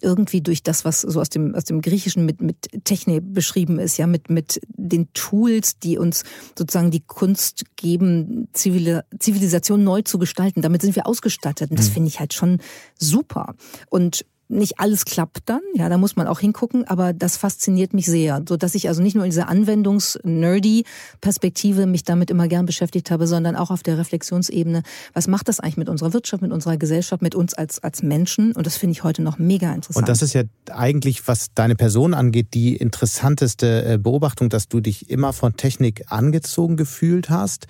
irgendwie 0.02 0.42
durch 0.42 0.64
das, 0.64 0.86
was 0.86 1.02
so 1.02 1.20
aus 1.20 1.30
dem, 1.30 1.56
aus 1.56 1.66
dem 1.66 1.82
Griechischen 1.82 2.26
mit, 2.26 2.42
mit 2.42 2.68
Technik 2.84 3.22
beschrieben 3.34 3.80
ist, 3.80 3.98
ja, 3.98 4.08
mit, 4.08 4.30
mit 4.30 4.60
den 4.70 5.12
Tools, 5.14 5.80
die 5.80 5.98
uns 5.98 6.24
sozusagen 6.58 6.92
die 6.92 7.04
Kunst 7.06 7.64
geben, 7.76 8.48
Zivilisation 8.54 9.84
neu 9.84 10.02
zu 10.02 10.18
gestalten. 10.18 10.62
Damit 10.62 10.82
sind 10.82 10.96
wir 10.96 11.08
ausgestattet. 11.08 11.70
Und 11.70 11.80
das 11.80 11.90
mhm. 11.90 11.94
finde 11.94 12.08
ich 12.10 12.20
halt 12.20 12.34
schon 12.34 12.60
super. 12.98 13.56
Und 13.90 14.26
nicht 14.50 14.80
alles 14.80 15.06
klappt 15.06 15.44
dann, 15.46 15.62
ja, 15.76 15.88
da 15.90 15.98
muss 15.98 16.16
man 16.16 16.26
auch 16.28 16.40
hingucken, 16.40 16.88
aber 16.88 17.12
das 17.14 17.38
fasziniert 17.38 17.94
mich 17.94 18.06
sehr, 18.06 18.44
so 18.48 18.58
dass 18.58 18.76
ich 18.76 18.88
also 18.88 19.02
nicht 19.02 19.16
nur 19.16 19.24
in 19.26 19.32
dieser 19.32 19.50
Anwendungs-Nerdy-Perspektive 19.50 21.86
mich 21.86 22.04
damit 22.04 22.32
immer 22.32 22.48
gern 22.48 22.66
beschäftigt 22.66 23.12
habe, 23.12 23.28
sondern 23.28 23.58
auch 23.58 23.72
auf 23.72 23.84
der 23.84 23.98
Reflexionsebene. 23.98 24.84
Was 25.14 25.28
macht 25.28 25.50
das 25.50 25.60
eigentlich 25.60 25.76
mit 25.78 25.90
unserer 25.90 26.14
Wirtschaft, 26.14 26.42
mit 26.42 26.54
unserer 26.54 26.78
Gesellschaft, 26.78 27.22
mit 27.22 27.36
uns 27.36 27.54
als, 27.54 27.84
als 27.84 28.02
Menschen? 28.04 28.54
Und 28.54 28.66
das 28.66 28.78
finde 28.78 28.94
ich 28.94 29.04
heute 29.04 29.22
noch 29.22 29.38
mega 29.38 29.74
interessant. 29.74 30.04
Und 30.04 30.10
das 30.10 30.22
ist 30.22 30.32
ja 30.34 30.44
eigentlich, 30.72 31.28
was 31.28 31.54
deine 31.54 31.76
Person 31.76 32.14
angeht, 32.14 32.54
die 32.54 32.78
interessanteste 32.78 33.86
äh, 33.86 33.98
Beobachtung, 33.98 34.48
dass 34.50 34.70
du 34.70 34.80
dich 34.80 35.10
immer 35.10 35.34
von 35.34 35.58
Technik 35.58 36.06
angezogen 36.08 36.78
gefühlt 36.78 37.30
hast 37.30 37.68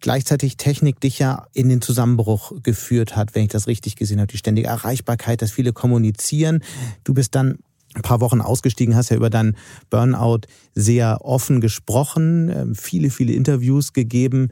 gleichzeitig 0.00 0.56
Technik 0.56 1.00
dich 1.00 1.18
ja 1.18 1.46
in 1.52 1.68
den 1.68 1.80
Zusammenbruch 1.80 2.52
geführt 2.62 3.16
hat, 3.16 3.34
wenn 3.34 3.44
ich 3.44 3.50
das 3.50 3.66
richtig 3.66 3.96
gesehen 3.96 4.18
habe. 4.18 4.28
Die 4.28 4.38
ständige 4.38 4.68
Erreichbarkeit, 4.68 5.42
dass 5.42 5.52
viele 5.52 5.72
kommunizieren. 5.72 6.62
Du 7.04 7.14
bist 7.14 7.34
dann 7.34 7.58
ein 7.94 8.02
paar 8.02 8.20
Wochen 8.20 8.40
ausgestiegen, 8.40 8.94
hast 8.94 9.10
ja 9.10 9.16
über 9.16 9.30
deinen 9.30 9.56
Burnout 9.90 10.42
sehr 10.74 11.24
offen 11.24 11.60
gesprochen, 11.60 12.50
ähm, 12.50 12.74
viele, 12.74 13.10
viele 13.10 13.32
Interviews 13.32 13.92
gegeben. 13.92 14.50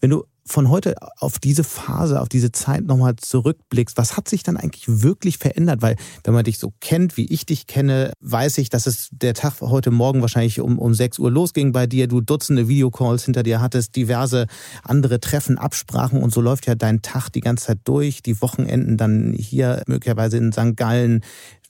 Wenn 0.00 0.10
du 0.10 0.24
von 0.46 0.70
heute 0.70 0.94
auf 1.18 1.38
diese 1.38 1.64
Phase, 1.64 2.20
auf 2.20 2.28
diese 2.28 2.52
Zeit 2.52 2.84
nochmal 2.84 3.16
zurückblickst, 3.16 3.96
was 3.96 4.16
hat 4.16 4.28
sich 4.28 4.42
dann 4.42 4.56
eigentlich 4.56 4.84
wirklich 4.86 5.38
verändert? 5.38 5.82
Weil 5.82 5.96
wenn 6.24 6.34
man 6.34 6.44
dich 6.44 6.58
so 6.58 6.72
kennt, 6.80 7.16
wie 7.16 7.26
ich 7.26 7.46
dich 7.46 7.66
kenne, 7.66 8.12
weiß 8.20 8.58
ich, 8.58 8.70
dass 8.70 8.86
es 8.86 9.08
der 9.10 9.34
Tag 9.34 9.60
heute 9.60 9.90
Morgen 9.90 10.20
wahrscheinlich 10.20 10.60
um, 10.60 10.78
um 10.78 10.94
6 10.94 11.18
Uhr 11.18 11.30
losging 11.30 11.72
bei 11.72 11.86
dir, 11.86 12.06
du 12.06 12.20
Dutzende 12.20 12.68
Videocalls 12.68 13.24
hinter 13.24 13.42
dir 13.42 13.60
hattest, 13.60 13.96
diverse 13.96 14.46
andere 14.82 15.20
Treffen, 15.20 15.58
Absprachen 15.58 16.22
und 16.22 16.32
so 16.32 16.40
läuft 16.40 16.66
ja 16.66 16.74
dein 16.74 17.02
Tag 17.02 17.28
die 17.30 17.40
ganze 17.40 17.66
Zeit 17.66 17.78
durch, 17.84 18.22
die 18.22 18.40
Wochenenden 18.40 18.96
dann 18.96 19.32
hier 19.32 19.82
möglicherweise 19.86 20.36
in 20.36 20.52
St. 20.52 20.76
Gallen 20.76 21.22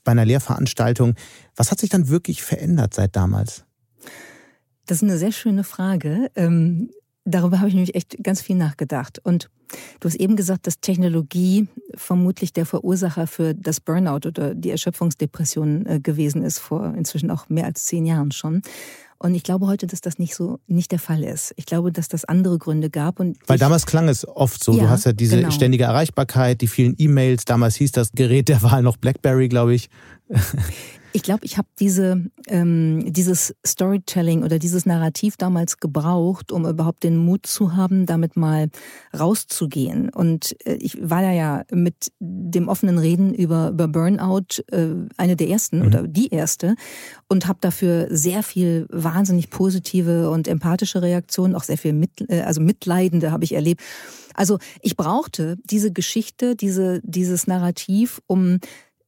bei 0.05 0.13
einer 0.13 0.25
Lehrveranstaltung. 0.25 1.15
Was 1.57 1.71
hat 1.71 1.81
sich 1.81 1.91
dann 1.91 2.09
wirklich 2.09 2.43
verändert 2.43 2.95
seit 2.95 3.17
damals? 3.17 3.65
Das 4.87 4.99
ist 4.99 5.03
eine 5.03 5.19
sehr 5.19 5.33
schöne 5.33 5.65
Frage. 5.65 6.31
Darüber 7.29 7.59
habe 7.59 7.69
ich 7.69 7.75
nämlich 7.75 7.97
echt 7.97 8.17
ganz 8.23 8.41
viel 8.41 8.55
nachgedacht. 8.55 9.21
Und 9.23 9.51
du 9.99 10.09
hast 10.09 10.15
eben 10.15 10.37
gesagt, 10.37 10.69
dass 10.69 10.81
Technologie 10.81 11.67
vermutlich 11.97 12.53
der 12.53 12.67
Verursacher 12.67 13.27
für 13.27 13.53
das 13.53 13.81
Burnout 13.81 14.29
oder 14.29 14.55
die 14.55 14.71
Erschöpfungsdepression 14.71 15.87
äh, 15.87 16.01
gewesen 16.01 16.45
ist, 16.45 16.61
vor 16.61 16.95
inzwischen 16.97 17.33
auch 17.33 17.49
mehr 17.49 17.65
als 17.65 17.85
zehn 17.85 18.07
Jahren 18.07 18.31
schon. 18.31 18.63
Und 19.19 19.35
ich 19.35 19.43
glaube 19.43 19.67
heute, 19.67 19.87
dass 19.87 20.01
das 20.01 20.19
nicht 20.19 20.35
so 20.35 20.61
nicht 20.67 20.93
der 20.93 20.99
Fall 20.99 21.25
ist. 21.25 21.53
Ich 21.57 21.67
glaube, 21.67 21.91
dass 21.91 22.09
das 22.09 22.25
andere 22.27 22.59
Gründe 22.59 22.91
gab. 22.91 23.19
Und 23.19 23.39
Weil 23.47 23.59
damals 23.59 23.87
klang 23.87 24.09
es 24.09 24.29
oft 24.29 24.63
so. 24.63 24.73
Ja, 24.75 24.85
du 24.85 24.91
hast 24.91 25.07
ja 25.07 25.13
diese 25.13 25.37
genau. 25.37 25.51
ständige 25.51 25.85
Erreichbarkeit, 25.85 26.61
die 26.61 26.67
vielen 26.67 26.95
E-Mails. 26.99 27.45
Damals 27.45 27.77
hieß 27.77 27.93
das 27.93 28.13
Gerät 28.13 28.49
der 28.49 28.63
Wahl 28.63 28.83
noch 28.83 28.99
BlackBerry, 28.99 29.49
glaube 29.49 29.75
ich. 29.75 29.89
Ich 31.17 31.23
glaube, 31.23 31.47
ich 31.47 31.57
habe 31.57 31.69
diese, 31.81 32.27
ähm, 32.47 33.11
dieses 33.11 33.55
Storytelling 33.67 34.45
oder 34.45 34.59
dieses 34.59 34.85
Narrativ 34.85 35.39
damals 35.39 35.79
gebraucht, 35.79 36.53
um 36.53 36.67
überhaupt 36.67 37.05
den 37.05 37.17
Mut 37.17 37.47
zu 37.47 37.75
haben, 37.75 38.05
damit 38.05 38.37
mal 38.37 38.69
rauszugehen. 39.19 40.11
Und 40.11 40.55
äh, 40.67 40.75
ich 40.75 40.99
war 41.01 41.23
da 41.23 41.33
ja 41.33 41.65
mit 41.73 42.13
dem 42.21 42.69
offenen 42.69 42.99
Reden 42.99 43.33
über, 43.33 43.71
über 43.71 43.89
Burnout 43.89 44.63
äh, 44.71 44.89
eine 45.17 45.37
der 45.37 45.49
ersten 45.49 45.79
mhm. 45.79 45.87
oder 45.87 46.07
die 46.07 46.29
erste 46.29 46.75
und 47.29 47.47
habe 47.47 47.61
dafür 47.63 48.09
sehr 48.11 48.43
viel 48.43 48.87
wahnsinnig 48.91 49.49
positive 49.49 50.29
und 50.29 50.49
empathische 50.49 51.01
Reaktionen, 51.01 51.55
auch 51.55 51.65
sehr 51.65 51.79
viel 51.79 51.95
mit, 51.95 52.29
äh, 52.29 52.43
also 52.43 52.61
Mitleidende 52.61 53.33
habe 53.33 53.45
ich 53.45 53.55
erlebt. 53.55 53.81
Also 54.35 54.59
ich 54.83 54.97
brauchte 54.97 55.57
diese 55.65 55.93
Geschichte, 55.93 56.57
diese, 56.57 57.01
dieses 57.03 57.47
Narrativ, 57.47 58.21
um 58.27 58.59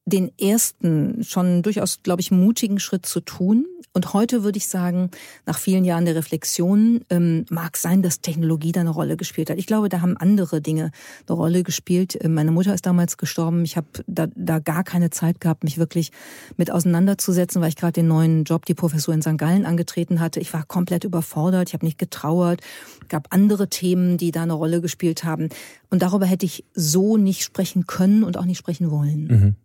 den 0.09 0.33
ersten 0.39 1.23
schon 1.25 1.63
durchaus, 1.63 2.03
glaube 2.03 2.21
ich, 2.21 2.31
mutigen 2.31 2.79
Schritt 2.79 3.07
zu 3.07 3.21
tun. 3.21 3.67
Und 3.95 4.13
heute 4.13 4.45
würde 4.45 4.59
ich 4.59 4.69
sagen, 4.69 5.11
nach 5.47 5.59
vielen 5.59 5.85
Jahren 5.85 6.05
der 6.05 6.15
Reflexion 6.15 7.01
ähm, 7.11 7.47
mag 7.51 7.77
sein, 7.77 8.03
dass 8.03 8.21
Technologie 8.21 8.71
da 8.71 8.81
eine 8.81 8.91
Rolle 8.91 9.17
gespielt 9.17 9.51
hat. 9.51 9.59
Ich 9.59 9.67
glaube, 9.67 9.89
da 9.89 10.01
haben 10.01 10.17
andere 10.17 10.61
Dinge 10.61 10.93
eine 11.27 11.37
Rolle 11.37 11.63
gespielt. 11.63 12.17
Ähm, 12.21 12.35
meine 12.35 12.53
Mutter 12.53 12.75
ist 12.75 12.87
damals 12.87 13.17
gestorben. 13.17 13.65
Ich 13.65 13.77
habe 13.77 13.89
da, 14.07 14.29
da 14.37 14.59
gar 14.59 14.85
keine 14.85 15.11
Zeit 15.11 15.41
gehabt, 15.41 15.65
mich 15.65 15.79
wirklich 15.79 16.13
mit 16.57 16.71
auseinanderzusetzen, 16.71 17.61
weil 17.61 17.71
ich 17.71 17.77
gerade 17.77 17.95
den 17.95 18.09
neuen 18.09 18.45
Job, 18.45 18.67
die 18.67 18.75
Professur 18.75 19.15
in 19.15 19.23
St. 19.23 19.39
Gallen 19.39 19.67
angetreten 19.67 20.21
hatte. 20.21 20.39
Ich 20.39 20.53
war 20.53 20.65
komplett 20.65 21.05
überfordert. 21.05 21.69
Ich 21.69 21.75
habe 21.75 21.85
nicht 21.85 21.99
getrauert. 21.99 22.61
gab 23.09 23.29
andere 23.31 23.69
Themen, 23.69 24.17
die 24.17 24.31
da 24.31 24.43
eine 24.43 24.53
Rolle 24.53 24.81
gespielt 24.81 25.25
haben. 25.25 25.49
Und 25.91 26.03
darüber 26.03 26.27
hätte 26.27 26.47
ich 26.47 26.65
so 26.75 27.17
nicht 27.17 27.43
sprechen 27.43 27.87
können 27.87 28.23
und 28.23 28.37
auch 28.37 28.45
nicht 28.45 28.59
sprechen 28.59 28.91
wollen. 28.91 29.27
Mhm. 29.27 29.57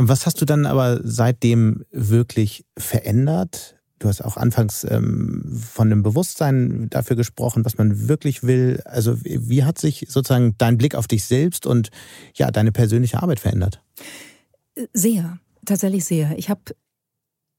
Was 0.00 0.26
hast 0.26 0.40
du 0.40 0.44
dann 0.44 0.64
aber 0.64 1.00
seitdem 1.02 1.84
wirklich 1.90 2.64
verändert? 2.78 3.80
Du 3.98 4.06
hast 4.06 4.20
auch 4.20 4.36
anfangs 4.36 4.84
ähm, 4.84 5.60
von 5.60 5.90
dem 5.90 6.04
Bewusstsein 6.04 6.88
dafür 6.88 7.16
gesprochen, 7.16 7.64
was 7.64 7.78
man 7.78 8.06
wirklich 8.06 8.44
will. 8.44 8.80
Also 8.84 9.16
wie 9.24 9.64
hat 9.64 9.78
sich 9.78 10.06
sozusagen 10.08 10.54
dein 10.56 10.78
Blick 10.78 10.94
auf 10.94 11.08
dich 11.08 11.24
selbst 11.24 11.66
und 11.66 11.90
ja 12.34 12.52
deine 12.52 12.70
persönliche 12.70 13.20
Arbeit 13.20 13.40
verändert? 13.40 13.82
Sehr, 14.92 15.40
tatsächlich 15.66 16.04
sehr. 16.04 16.38
Ich 16.38 16.48
habe, 16.48 16.60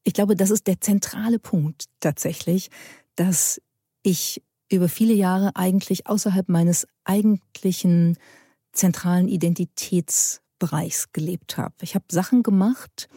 ich 0.05 0.13
glaube, 0.13 0.37
das 0.37 0.49
ist 0.49 0.65
der 0.67 0.79
zentrale 0.79 1.39
Punkt 1.39 1.87
tatsächlich, 1.99 2.69
dass 3.17 3.61
ich 4.01 4.41
über 4.71 4.87
viele 4.87 5.13
Jahre 5.13 5.57
eigentlich 5.57 6.07
außerhalb 6.07 6.47
meines 6.47 6.87
eigentlichen 7.03 8.17
zentralen 8.71 9.27
Identitäts 9.27 10.41
Bereichs 10.59 11.11
gelebt 11.13 11.57
habe. 11.57 11.73
Ich 11.81 11.95
habe 11.95 12.05
Sachen 12.09 12.43
gemacht, 12.43 13.09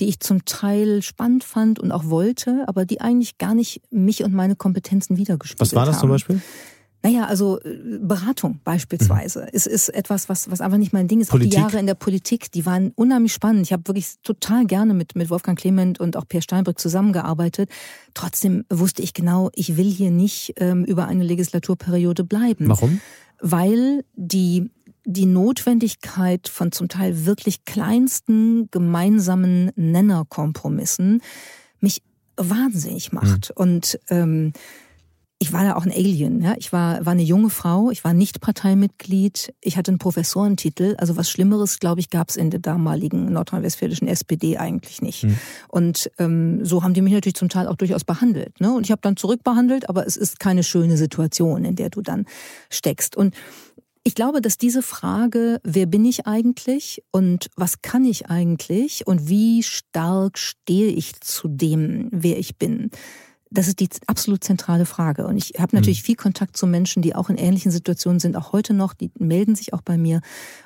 die 0.00 0.06
ich 0.06 0.20
zum 0.20 0.44
Teil 0.44 1.02
spannend 1.02 1.44
fand 1.44 1.78
und 1.78 1.92
auch 1.92 2.06
wollte, 2.06 2.64
aber 2.66 2.84
die 2.84 3.00
eigentlich 3.00 3.38
gar 3.38 3.54
nicht 3.54 3.82
mich 3.90 4.24
und 4.24 4.32
meine 4.32 4.56
Kompetenzen 4.56 5.16
widergespiegelt 5.16 5.60
haben. 5.60 5.70
Was 5.70 5.74
war 5.76 5.86
das 5.86 5.96
haben. 5.96 6.00
zum 6.00 6.10
Beispiel? 6.10 6.40
Naja, 7.04 7.26
also 7.26 7.60
äh, 7.60 7.98
Beratung 8.00 8.60
beispielsweise 8.64 9.42
mhm. 9.42 9.48
ist, 9.52 9.66
ist 9.66 9.90
etwas, 9.90 10.30
was, 10.30 10.50
was 10.50 10.62
einfach 10.62 10.78
nicht 10.78 10.94
mein 10.94 11.06
Ding 11.06 11.20
ist. 11.20 11.30
Politik. 11.30 11.52
Auch 11.52 11.56
die 11.56 11.62
Jahre 11.62 11.78
in 11.78 11.86
der 11.86 11.94
Politik, 11.94 12.50
die 12.50 12.64
waren 12.64 12.92
unheimlich 12.94 13.34
spannend. 13.34 13.66
Ich 13.66 13.74
habe 13.74 13.86
wirklich 13.86 14.14
total 14.22 14.64
gerne 14.64 14.94
mit, 14.94 15.14
mit 15.14 15.28
Wolfgang 15.28 15.58
Clement 15.58 16.00
und 16.00 16.16
auch 16.16 16.26
Pierre 16.26 16.42
Steinbrück 16.42 16.78
zusammengearbeitet. 16.78 17.68
Trotzdem 18.14 18.64
wusste 18.70 19.02
ich 19.02 19.12
genau, 19.12 19.50
ich 19.54 19.76
will 19.76 19.90
hier 19.90 20.10
nicht 20.10 20.54
ähm, 20.56 20.86
über 20.86 21.06
eine 21.06 21.24
Legislaturperiode 21.24 22.24
bleiben. 22.24 22.68
Warum? 22.68 23.02
Weil 23.38 24.06
die 24.14 24.70
die 25.04 25.26
Notwendigkeit 25.26 26.48
von 26.48 26.72
zum 26.72 26.88
Teil 26.88 27.26
wirklich 27.26 27.64
kleinsten 27.64 28.68
gemeinsamen 28.70 29.70
Nennerkompromissen 29.76 31.22
mich 31.80 32.02
wahnsinnig 32.36 33.12
macht. 33.12 33.50
Mhm. 33.50 33.62
Und 33.62 34.00
ähm, 34.08 34.52
ich 35.44 35.52
war 35.52 35.64
ja 35.64 35.76
auch 35.76 35.84
ein 35.84 35.92
Alien. 35.92 36.40
Ja? 36.40 36.54
Ich 36.56 36.72
war, 36.72 37.04
war 37.04 37.12
eine 37.12 37.22
junge 37.22 37.50
Frau, 37.50 37.90
ich 37.90 38.02
war 38.02 38.14
nicht 38.14 38.40
Parteimitglied, 38.40 39.52
ich 39.60 39.76
hatte 39.76 39.90
einen 39.90 39.98
Professorentitel. 39.98 40.94
Also 40.96 41.16
was 41.16 41.28
Schlimmeres, 41.28 41.80
glaube 41.80 42.00
ich, 42.00 42.08
gab 42.08 42.30
es 42.30 42.36
in 42.36 42.50
der 42.50 42.60
damaligen 42.60 43.30
nordrhein-westfälischen 43.30 44.08
SPD 44.08 44.56
eigentlich 44.56 45.02
nicht. 45.02 45.24
Mhm. 45.24 45.38
Und 45.68 46.10
ähm, 46.18 46.64
so 46.64 46.82
haben 46.82 46.94
die 46.94 47.02
mich 47.02 47.12
natürlich 47.12 47.34
zum 47.34 47.50
Teil 47.50 47.66
auch 47.66 47.76
durchaus 47.76 48.04
behandelt. 48.04 48.58
Ne? 48.60 48.72
Und 48.72 48.86
ich 48.86 48.90
habe 48.90 49.02
dann 49.02 49.18
zurückbehandelt, 49.18 49.88
aber 49.90 50.06
es 50.06 50.16
ist 50.16 50.40
keine 50.40 50.62
schöne 50.62 50.96
Situation, 50.96 51.66
in 51.66 51.76
der 51.76 51.90
du 51.90 52.00
dann 52.00 52.24
steckst. 52.70 53.14
Und 53.14 53.34
ich 54.04 54.14
glaube, 54.14 54.42
dass 54.42 54.58
diese 54.58 54.82
Frage, 54.82 55.60
wer 55.64 55.86
bin 55.86 56.04
ich 56.04 56.26
eigentlich 56.26 57.02
und 57.10 57.48
was 57.56 57.80
kann 57.80 58.04
ich 58.04 58.28
eigentlich 58.28 59.06
und 59.06 59.28
wie 59.28 59.62
stark 59.62 60.38
stehe 60.38 60.88
ich 60.88 61.18
zu 61.20 61.48
dem, 61.48 62.08
wer 62.12 62.38
ich 62.38 62.58
bin, 62.58 62.90
das 63.50 63.68
ist 63.68 63.80
die 63.80 63.88
absolut 64.06 64.44
zentrale 64.44 64.84
Frage. 64.84 65.26
Und 65.26 65.36
ich 65.36 65.54
habe 65.58 65.76
natürlich 65.76 66.02
mhm. 66.02 66.06
viel 66.06 66.16
Kontakt 66.16 66.56
zu 66.56 66.66
Menschen, 66.66 67.02
die 67.02 67.14
auch 67.14 67.30
in 67.30 67.36
ähnlichen 67.36 67.70
Situationen 67.70 68.20
sind, 68.20 68.36
auch 68.36 68.52
heute 68.52 68.74
noch, 68.74 68.94
die 68.94 69.10
melden 69.18 69.54
sich 69.54 69.72
auch 69.72 69.80
bei 69.80 69.96
mir. 69.96 70.20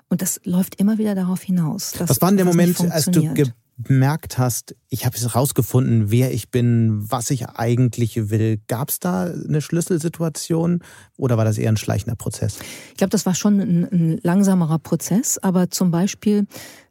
Und 0.08 0.22
das 0.22 0.40
läuft 0.44 0.76
immer 0.76 0.98
wieder 0.98 1.14
darauf 1.14 1.42
hinaus. 1.42 1.92
Was 1.98 2.20
war 2.20 2.30
denn 2.30 2.38
der 2.38 2.46
Moment, 2.46 2.80
als 2.90 3.04
du 3.06 3.28
bemerkt 3.78 4.38
hast, 4.38 4.74
ich 4.88 5.06
habe 5.06 5.16
es 5.16 5.34
rausgefunden, 5.34 6.10
wer 6.10 6.34
ich 6.34 6.50
bin, 6.50 7.10
was 7.10 7.30
ich 7.30 7.48
eigentlich 7.48 8.30
will. 8.30 8.60
Gab 8.66 8.90
es 8.90 8.98
da 8.98 9.24
eine 9.24 9.60
Schlüsselsituation 9.60 10.82
oder 11.16 11.36
war 11.36 11.44
das 11.44 11.58
eher 11.58 11.70
ein 11.70 11.76
schleichender 11.76 12.16
Prozess? 12.16 12.58
Ich 12.90 12.96
glaube, 12.96 13.10
das 13.10 13.24
war 13.24 13.34
schon 13.34 13.60
ein, 13.60 13.84
ein 13.84 14.20
langsamerer 14.22 14.80
Prozess, 14.80 15.38
aber 15.38 15.70
zum 15.70 15.92
Beispiel 15.92 16.46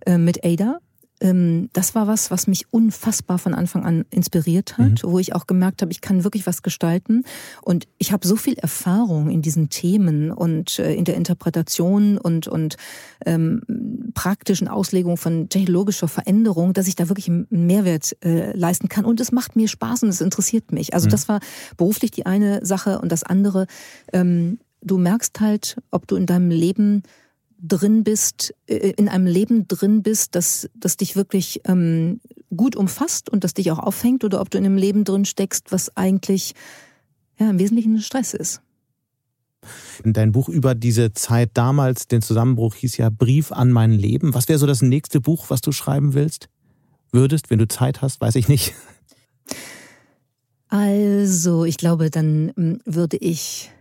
äh, 0.06 0.18
mit 0.18 0.46
Ada 0.46 0.80
das 1.20 1.96
war 1.96 2.06
was, 2.06 2.30
was 2.30 2.46
mich 2.46 2.72
unfassbar 2.72 3.40
von 3.40 3.56
Anfang 3.56 3.86
an 3.86 4.06
inspiriert 4.12 4.78
hat, 4.78 5.04
mhm. 5.04 5.12
wo 5.12 5.18
ich 5.18 5.34
auch 5.34 5.48
gemerkt 5.48 5.82
habe, 5.82 5.92
ich 5.92 6.02
kann 6.02 6.24
wirklich 6.24 6.46
was 6.46 6.62
gestalten. 6.62 7.24
Und 7.64 7.88
ich 7.98 8.12
habe 8.12 8.28
so 8.28 8.36
viel 8.36 8.54
Erfahrung 8.54 9.32
in 9.32 9.42
diesen 9.42 9.70
Themen 9.70 10.32
und 10.32 10.78
äh, 10.78 10.94
in 10.94 11.06
der 11.06 11.16
Interpretation 11.16 12.20
und, 12.20 12.48
und 12.48 12.78
ähm, 13.26 13.62
praktischen 14.14 14.68
Auslegung 14.68 15.18
von 15.18 15.50
technologischer 15.50 16.08
Veränderung, 16.08 16.74
dass 16.74 16.88
ich 16.88 16.96
da 16.96 17.10
wirklich 17.10 17.30
einen 17.30 17.48
Mehrwert 17.50 18.16
äh, 18.24 18.56
leisten 18.56 18.88
kann. 18.88 19.04
Und 19.04 19.20
es 19.20 19.32
macht 19.32 19.56
mir 19.56 19.68
Spaß 19.68 20.04
und 20.04 20.10
es 20.10 20.22
interessiert 20.22 20.72
mich. 20.72 20.94
Also 20.94 21.08
mhm. 21.08 21.12
das 21.12 21.28
war 21.28 21.40
beruflich 21.78 22.12
die 22.12 22.28
eine 22.28 22.64
Sache 22.64 23.00
und 23.00 23.12
das 23.12 23.24
andere, 23.24 23.66
ähm, 24.14 24.60
du 24.82 25.00
merkst 25.00 25.40
halt, 25.40 25.78
ob 25.90 26.08
du 26.08 26.16
in 26.16 26.28
deinem 26.28 26.52
Leben 26.52 27.02
drin 27.60 28.04
bist, 28.04 28.54
äh, 28.68 28.92
in 28.98 29.10
einem 29.10 29.26
Leben 29.26 29.68
drin 29.68 30.04
bist, 30.04 30.36
das, 30.36 30.70
das 30.76 30.98
dich 30.98 31.16
wirklich 31.16 31.62
ähm, 31.66 32.20
gut 32.56 32.76
umfasst 32.76 33.30
und 33.30 33.44
das 33.44 33.54
dich 33.54 33.72
auch 33.72 33.80
aufhängt, 33.80 34.24
oder 34.24 34.42
ob 34.42 34.50
du 34.50 34.58
in 34.58 34.66
einem 34.66 34.78
Leben 34.78 35.04
drin 35.04 35.26
steckst, 35.26 35.72
was 35.72 35.96
eigentlich 35.96 36.54
ja, 37.40 37.50
im 37.50 37.60
Wesentlichen 37.60 38.00
Stress 38.00 38.34
ist. 38.34 38.62
Dein 40.04 40.32
Buch 40.32 40.50
über 40.50 40.76
diese 40.76 41.14
Zeit 41.14 41.52
damals, 41.56 42.08
den 42.08 42.22
Zusammenbruch, 42.22 42.76
hieß 42.76 42.98
ja 42.98 43.10
Brief 43.10 43.52
an 43.52 43.72
mein 43.72 43.92
Leben. 43.92 44.34
Was 44.34 44.48
wäre 44.48 44.60
so 44.60 44.68
das 44.68 44.82
nächste 44.82 45.20
Buch, 45.20 45.50
was 45.50 45.62
du 45.62 45.72
schreiben 45.72 46.14
willst? 46.14 46.48
Würdest, 47.12 47.50
wenn 47.50 47.60
du 47.60 47.68
Zeit 47.68 48.02
hast, 48.02 48.22
weiß 48.22 48.36
ich 48.36 48.48
nicht. 48.48 48.74
Also, 50.70 51.64
ich 51.64 51.78
glaube, 51.78 52.10
dann 52.10 52.52
ähm, 52.58 52.80
würde 52.86 53.18
ich 53.18 53.72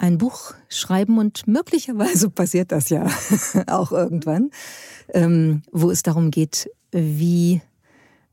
ein 0.00 0.18
Buch 0.18 0.54
schreiben 0.68 1.18
und 1.18 1.46
möglicherweise 1.46 2.30
passiert 2.30 2.72
das 2.72 2.88
ja 2.88 3.06
auch 3.66 3.92
irgendwann, 3.92 4.50
ähm, 5.12 5.62
wo 5.70 5.90
es 5.90 6.02
darum 6.02 6.30
geht, 6.30 6.70
wie 6.90 7.60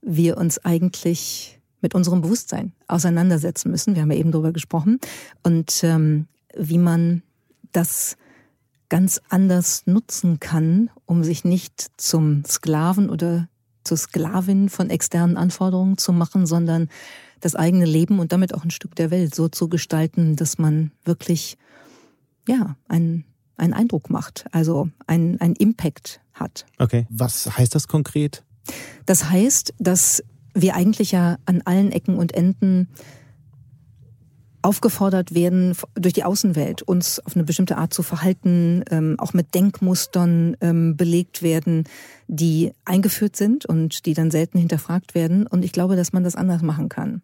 wir 0.01 0.37
uns 0.37 0.63
eigentlich 0.63 1.59
mit 1.81 1.93
unserem 1.93 2.21
Bewusstsein 2.21 2.73
auseinandersetzen 2.87 3.69
müssen. 3.69 3.95
Wir 3.95 4.01
haben 4.01 4.11
ja 4.11 4.17
eben 4.17 4.31
darüber 4.31 4.51
gesprochen. 4.51 4.99
Und 5.43 5.83
ähm, 5.83 6.27
wie 6.55 6.79
man 6.79 7.21
das 7.71 8.17
ganz 8.89 9.21
anders 9.29 9.83
nutzen 9.85 10.39
kann, 10.39 10.89
um 11.05 11.23
sich 11.23 11.43
nicht 11.43 11.87
zum 11.97 12.43
Sklaven 12.45 13.09
oder 13.09 13.49
zur 13.83 13.97
Sklavin 13.97 14.69
von 14.69 14.89
externen 14.89 15.37
Anforderungen 15.37 15.97
zu 15.97 16.13
machen, 16.13 16.45
sondern 16.45 16.89
das 17.39 17.55
eigene 17.55 17.85
Leben 17.85 18.19
und 18.19 18.31
damit 18.31 18.53
auch 18.53 18.63
ein 18.63 18.71
Stück 18.71 18.95
der 18.95 19.11
Welt 19.11 19.35
so 19.35 19.47
zu 19.47 19.69
gestalten, 19.69 20.35
dass 20.35 20.57
man 20.57 20.91
wirklich 21.05 21.57
ja 22.47 22.75
einen, 22.87 23.25
einen 23.57 23.73
Eindruck 23.73 24.09
macht, 24.09 24.45
also 24.51 24.89
einen, 25.05 25.39
einen 25.39 25.55
Impact 25.55 26.21
hat. 26.33 26.65
Okay. 26.79 27.05
Was 27.09 27.57
heißt 27.57 27.75
das 27.75 27.87
konkret? 27.87 28.43
Das 29.05 29.29
heißt, 29.29 29.73
dass 29.79 30.23
wir 30.53 30.75
eigentlich 30.75 31.11
ja 31.11 31.37
an 31.45 31.61
allen 31.65 31.91
Ecken 31.91 32.17
und 32.17 32.33
Enden 32.33 32.89
aufgefordert 34.67 35.33
werden, 35.33 35.77
durch 35.95 36.13
die 36.13 36.25
Außenwelt 36.25 36.81
uns 36.81 37.21
auf 37.21 37.37
eine 37.37 37.45
bestimmte 37.45 37.77
Art 37.77 37.93
zu 37.93 38.03
verhalten, 38.03 38.83
ähm, 38.91 39.15
auch 39.17 39.31
mit 39.31 39.55
Denkmustern 39.55 40.57
ähm, 40.59 40.97
belegt 40.97 41.41
werden, 41.41 41.85
die 42.27 42.73
eingeführt 42.83 43.37
sind 43.37 43.65
und 43.65 44.05
die 44.05 44.13
dann 44.13 44.29
selten 44.29 44.59
hinterfragt 44.59 45.15
werden. 45.15 45.47
Und 45.47 45.63
ich 45.63 45.71
glaube, 45.71 45.95
dass 45.95 46.11
man 46.11 46.25
das 46.25 46.35
anders 46.35 46.63
machen 46.63 46.89
kann. 46.89 47.21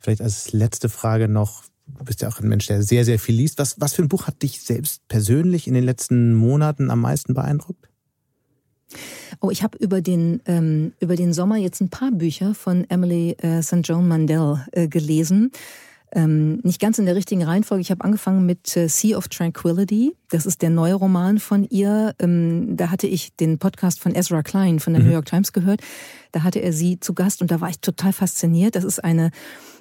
Vielleicht 0.00 0.20
als 0.20 0.52
letzte 0.52 0.88
Frage 0.88 1.28
noch, 1.28 1.62
du 1.86 2.04
bist 2.04 2.20
ja 2.20 2.28
auch 2.28 2.40
ein 2.40 2.48
Mensch, 2.48 2.66
der 2.66 2.82
sehr, 2.82 3.04
sehr 3.04 3.20
viel 3.20 3.36
liest. 3.36 3.60
Was, 3.60 3.80
was 3.80 3.94
für 3.94 4.02
ein 4.02 4.08
Buch 4.08 4.26
hat 4.26 4.42
dich 4.42 4.60
selbst 4.62 5.06
persönlich 5.06 5.68
in 5.68 5.74
den 5.74 5.84
letzten 5.84 6.34
Monaten 6.34 6.90
am 6.90 7.00
meisten 7.00 7.32
beeindruckt? 7.32 7.88
Oh, 9.40 9.50
ich 9.50 9.62
habe 9.62 9.78
über 9.78 10.00
den 10.00 10.40
ähm, 10.46 10.94
über 10.98 11.14
den 11.14 11.32
Sommer 11.32 11.58
jetzt 11.58 11.80
ein 11.80 11.90
paar 11.90 12.10
Bücher 12.10 12.54
von 12.54 12.88
Emily 12.88 13.36
äh, 13.38 13.62
St. 13.62 13.80
John 13.84 14.08
Mandel 14.08 14.64
äh, 14.72 14.88
gelesen. 14.88 15.52
Ähm, 16.12 16.60
nicht 16.62 16.80
ganz 16.80 16.98
in 16.98 17.06
der 17.06 17.16
richtigen 17.16 17.42
Reihenfolge. 17.42 17.82
Ich 17.82 17.90
habe 17.90 18.04
angefangen 18.04 18.46
mit 18.46 18.76
äh, 18.76 18.88
Sea 18.88 19.16
of 19.16 19.28
Tranquility. 19.28 20.14
Das 20.30 20.46
ist 20.46 20.62
der 20.62 20.70
neue 20.70 20.94
Roman 20.94 21.38
von 21.38 21.64
ihr. 21.64 22.14
Ähm, 22.18 22.76
da 22.76 22.90
hatte 22.90 23.06
ich 23.06 23.34
den 23.36 23.58
Podcast 23.58 24.00
von 24.00 24.14
Ezra 24.14 24.42
Klein 24.42 24.80
von 24.80 24.94
der 24.94 25.02
mhm. 25.02 25.08
New 25.08 25.14
York 25.14 25.26
Times 25.26 25.52
gehört. 25.52 25.80
Da 26.32 26.42
hatte 26.42 26.60
er 26.60 26.72
sie 26.72 27.00
zu 27.00 27.14
Gast 27.14 27.42
und 27.42 27.50
da 27.50 27.60
war 27.60 27.68
ich 27.68 27.80
total 27.80 28.12
fasziniert. 28.12 28.74
Das 28.74 28.84
ist 28.84 29.02
eine 29.02 29.30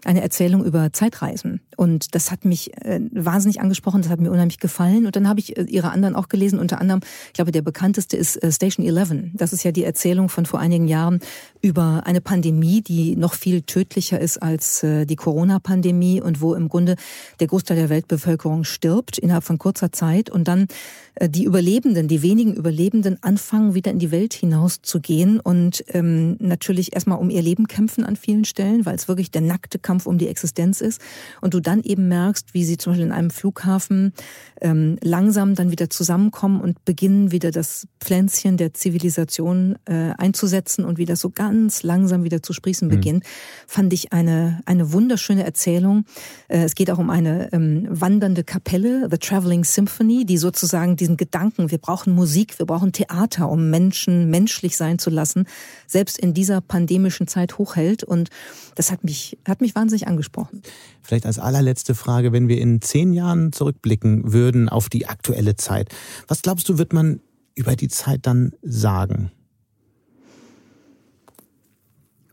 eine 0.06 0.22
Erzählung 0.22 0.64
über 0.64 0.94
Zeitreisen. 0.94 1.62
Und 1.76 2.16
das 2.16 2.32
hat 2.32 2.46
mich 2.46 2.76
äh, 2.78 3.02
wahnsinnig 3.12 3.60
angesprochen, 3.60 4.02
das 4.02 4.10
hat 4.12 4.20
mir 4.20 4.32
unheimlich 4.32 4.60
gefallen. 4.60 5.06
Und 5.06 5.16
dann 5.16 5.28
habe 5.28 5.40
ich 5.40 5.58
äh, 5.58 5.64
ihre 5.64 5.92
anderen 5.92 6.16
auch 6.16 6.30
gelesen, 6.30 6.60
unter 6.60 6.80
anderem, 6.80 7.02
ich 7.28 7.34
glaube, 7.34 7.52
der 7.52 7.62
bekannteste 7.62 8.18
ist 8.18 8.42
äh, 8.42 8.52
Station 8.52 8.86
11. 8.86 9.32
Das 9.34 9.54
ist 9.54 9.64
ja 9.64 9.72
die 9.72 9.84
Erzählung 9.84 10.30
von 10.30 10.46
vor 10.46 10.60
einigen 10.60 10.88
Jahren 10.88 11.20
über 11.68 12.04
eine 12.06 12.22
Pandemie, 12.22 12.82
die 12.82 13.18
noch 13.18 13.34
viel 13.34 13.62
tödlicher 13.62 14.20
ist 14.20 14.42
als 14.42 14.84
äh, 14.84 15.06
die 15.06 15.18
Corona-Pandemie 15.18 16.22
und 16.22 16.40
wo 16.40 16.56
im 16.56 16.70
Grunde 16.70 16.96
der 17.42 17.48
Großteil 17.48 17.76
der 17.76 17.90
Weltbevölkerung 17.90 18.64
stirbt 18.64 19.18
innerhalb 19.18 19.44
von 19.44 19.58
kurzer 19.58 19.92
Zeit 19.92 20.30
und 20.30 20.48
dann 20.48 20.68
äh, 21.16 21.30
die 21.30 21.44
Überlebenden, 21.44 22.08
die 22.08 22.22
wenigen 22.22 22.54
Überlebenden 22.54 23.22
anfangen, 23.22 23.74
wieder 23.74 23.92
in 23.92 24.00
die 24.00 24.12
Welt 24.12 24.34
hinaus 24.34 24.82
zu 24.82 25.02
gehen 25.02 25.42
und 25.42 25.84
ähm, 25.90 26.38
natürlich 26.40 26.94
erstmal 26.94 27.20
um 27.20 27.30
ihr 27.30 27.42
Leben 27.42 27.68
kämpfen 27.68 28.06
an 28.06 28.16
vielen 28.16 28.46
Stellen, 28.46 28.86
weil 28.86 28.96
es 28.96 29.10
wirklich 29.10 29.30
der 29.30 29.42
nackte 29.42 29.78
Kampf 29.78 30.06
um 30.06 30.18
die 30.18 30.30
Existenz 30.30 30.80
ist. 30.80 31.02
Und 31.42 31.54
du 31.54 31.60
dann 31.60 31.84
eben 31.84 32.08
merkst, 32.08 32.54
wie 32.54 32.64
sie 32.64 32.78
zum 32.78 32.94
Beispiel 32.94 33.08
in 33.08 33.12
einem 33.12 33.30
Flughafen 33.30 34.14
ähm, 34.62 34.98
langsam 35.02 35.56
dann 35.56 35.72
wieder 35.72 35.90
zusammenkommen 35.90 36.62
und 36.62 36.86
beginnen 36.86 37.32
wieder 37.32 37.52
das 37.52 37.88
Pflänzchen 38.00 38.56
der 38.56 38.74
Zivilisation 38.74 39.76
äh, 39.86 40.14
einzusetzen 40.18 40.86
und 40.86 40.98
wie 40.98 41.06
das 41.06 41.20
so 41.20 41.30
ganz 41.30 41.57
langsam 41.82 42.24
wieder 42.24 42.44
zu 42.44 42.54
sprießen 42.54 42.88
mhm. 42.88 42.92
beginnt, 42.92 43.24
fand 43.66 43.92
ich 43.92 44.14
eine, 44.14 44.62
eine 44.66 44.92
wunderschöne 44.94 45.44
Erzählung. 45.44 46.06
Äh, 46.48 46.60
es 46.60 46.76
geht 46.76 46.92
auch 46.92 47.00
um 47.00 47.10
eine 47.10 47.52
ähm, 47.54 47.88
wandernde 47.90 48.44
Kapelle, 48.44 49.08
The 49.10 49.18
Traveling 49.18 49.64
Symphony, 49.64 50.26
die 50.26 50.38
sozusagen 50.38 50.96
die 50.96 51.08
diesen 51.08 51.18
Gedanken, 51.18 51.72
wir 51.72 51.78
brauchen 51.78 52.14
Musik, 52.14 52.60
wir 52.60 52.66
brauchen 52.66 52.92
Theater, 52.92 53.50
um 53.50 53.70
Menschen 53.70 54.30
menschlich 54.30 54.76
sein 54.76 55.00
zu 55.00 55.10
lassen, 55.10 55.48
selbst 55.88 56.20
in 56.20 56.34
dieser 56.34 56.60
pandemischen 56.60 57.28
Zeit 57.28 57.58
hochhält. 57.58 58.04
Und 58.04 58.30
das 58.76 58.92
hat 58.92 59.06
mich, 59.06 59.38
hat 59.48 59.62
mich 59.62 59.74
wahnsinnig 59.74 60.08
angesprochen. 60.08 60.62
Vielleicht 61.02 61.26
als 61.26 61.40
allerletzte 61.40 61.96
Frage, 61.96 62.34
wenn 62.34 62.50
wir 62.50 62.60
in 62.60 62.82
zehn 62.82 63.14
Jahren 63.14 63.54
zurückblicken 63.54 64.34
würden 64.34 64.68
auf 64.68 64.90
die 64.90 65.08
aktuelle 65.08 65.56
Zeit, 65.56 65.96
was 66.28 66.42
glaubst 66.42 66.68
du, 66.68 66.78
wird 66.78 66.92
man 66.92 67.22
über 67.56 67.76
die 67.76 67.88
Zeit 67.88 68.28
dann 68.28 68.52
sagen? 68.62 69.32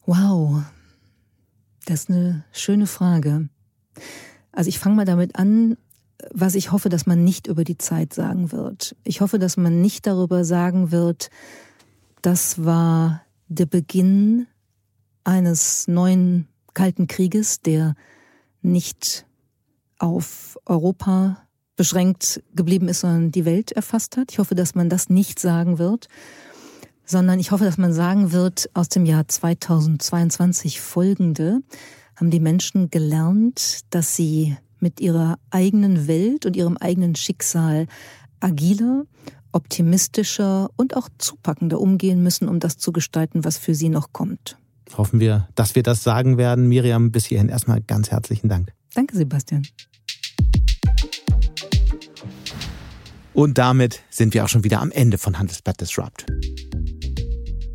Wow, 0.06 0.62
das 1.86 2.00
ist 2.00 2.10
eine 2.10 2.44
schöne 2.52 2.86
Frage. 2.86 3.48
Also 4.52 4.68
ich 4.68 4.78
fange 4.78 4.96
mal 4.96 5.04
damit 5.06 5.36
an, 5.36 5.78
was 6.32 6.54
ich 6.54 6.72
hoffe, 6.72 6.90
dass 6.90 7.06
man 7.06 7.24
nicht 7.24 7.46
über 7.46 7.64
die 7.64 7.78
Zeit 7.78 8.12
sagen 8.12 8.52
wird. 8.52 8.96
Ich 9.04 9.20
hoffe, 9.20 9.38
dass 9.38 9.56
man 9.56 9.80
nicht 9.80 10.06
darüber 10.06 10.44
sagen 10.44 10.90
wird, 10.90 11.30
das 12.22 12.64
war 12.64 13.22
der 13.48 13.66
Beginn 13.66 14.46
eines 15.24 15.88
neuen 15.88 16.48
Kalten 16.74 17.06
Krieges, 17.06 17.60
der 17.60 17.94
nicht 18.62 19.26
auf 19.98 20.58
Europa 20.66 21.38
beschränkt 21.76 22.42
geblieben 22.54 22.88
ist, 22.88 23.00
sondern 23.00 23.32
die 23.32 23.44
Welt 23.44 23.72
erfasst 23.72 24.16
hat. 24.16 24.32
Ich 24.32 24.38
hoffe, 24.38 24.54
dass 24.54 24.74
man 24.74 24.88
das 24.88 25.08
nicht 25.08 25.38
sagen 25.38 25.78
wird, 25.78 26.08
sondern 27.04 27.38
ich 27.38 27.50
hoffe, 27.50 27.64
dass 27.64 27.78
man 27.78 27.92
sagen 27.92 28.32
wird, 28.32 28.70
aus 28.74 28.88
dem 28.88 29.04
Jahr 29.04 29.26
2022 29.26 30.80
folgende 30.80 31.60
haben 32.16 32.30
die 32.30 32.40
Menschen 32.40 32.90
gelernt, 32.90 33.80
dass 33.90 34.16
sie 34.16 34.56
mit 34.78 35.00
ihrer 35.00 35.38
eigenen 35.50 36.06
Welt 36.06 36.46
und 36.46 36.56
ihrem 36.56 36.76
eigenen 36.76 37.16
Schicksal 37.16 37.86
agiler, 38.40 39.04
optimistischer 39.52 40.68
und 40.76 40.96
auch 40.96 41.08
zupackender 41.18 41.80
umgehen 41.80 42.22
müssen, 42.22 42.48
um 42.48 42.60
das 42.60 42.78
zu 42.78 42.92
gestalten, 42.92 43.44
was 43.44 43.56
für 43.56 43.74
sie 43.74 43.88
noch 43.88 44.12
kommt. 44.12 44.58
Hoffen 44.96 45.20
wir, 45.20 45.48
dass 45.54 45.74
wir 45.74 45.82
das 45.82 46.02
sagen 46.02 46.36
werden. 46.38 46.68
Miriam, 46.68 47.10
bis 47.10 47.24
hierhin 47.24 47.48
erstmal 47.48 47.80
ganz 47.80 48.10
herzlichen 48.10 48.48
Dank. 48.48 48.72
Danke, 48.94 49.16
Sebastian. 49.16 49.66
Und 53.32 53.58
damit 53.58 54.02
sind 54.10 54.34
wir 54.34 54.44
auch 54.44 54.48
schon 54.48 54.62
wieder 54.62 54.80
am 54.80 54.92
Ende 54.92 55.18
von 55.18 55.38
Handelsblatt 55.38 55.80
Disrupt. 55.80 56.26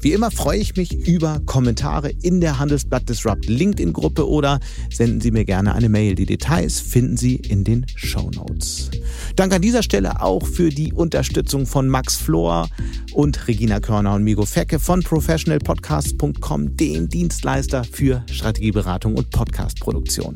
Wie 0.02 0.14
immer 0.14 0.32
freue 0.32 0.60
ich 0.60 0.78
mich 0.78 1.08
über 1.08 1.42
Kommentare 1.46 2.10
in 2.22 2.40
der 2.40 2.58
Handelsblatt 2.58 3.10
Disrupt 3.10 3.48
LinkedIn-Gruppe 3.48 4.30
oder 4.30 4.62
senden 4.90 5.20
Sie 5.20 5.32
mir 5.32 5.44
gerne 5.44 5.76
eine 5.76 5.90
Mail. 5.90 6.16
Die 6.16 6.26
Details 6.26 6.80
finden 6.80 7.18
Sie 7.18 7.36
in 7.36 7.66
den 7.66 7.86
Show 7.96 8.30
Notes. 8.34 8.92
Danke 9.36 9.58
an 9.58 9.62
dieser 9.62 9.84
Stelle 9.84 10.22
auch 10.22 10.46
für 10.46 10.70
die 10.70 10.94
Unterstützung 10.94 11.66
von 11.66 11.90
Max 11.90 12.16
Flor 12.16 12.70
und 13.14 13.48
Regina 13.50 13.82
Körner 13.82 14.14
und 14.14 14.24
Migo 14.24 14.46
Fecke 14.46 14.80
von 14.80 15.04
professionalpodcast.com, 15.04 16.78
dem 16.78 17.10
Dienstleister 17.10 17.84
für 17.84 18.24
Strategieberatung 18.32 19.16
und 19.16 19.30
Podcastproduktion. 19.32 20.34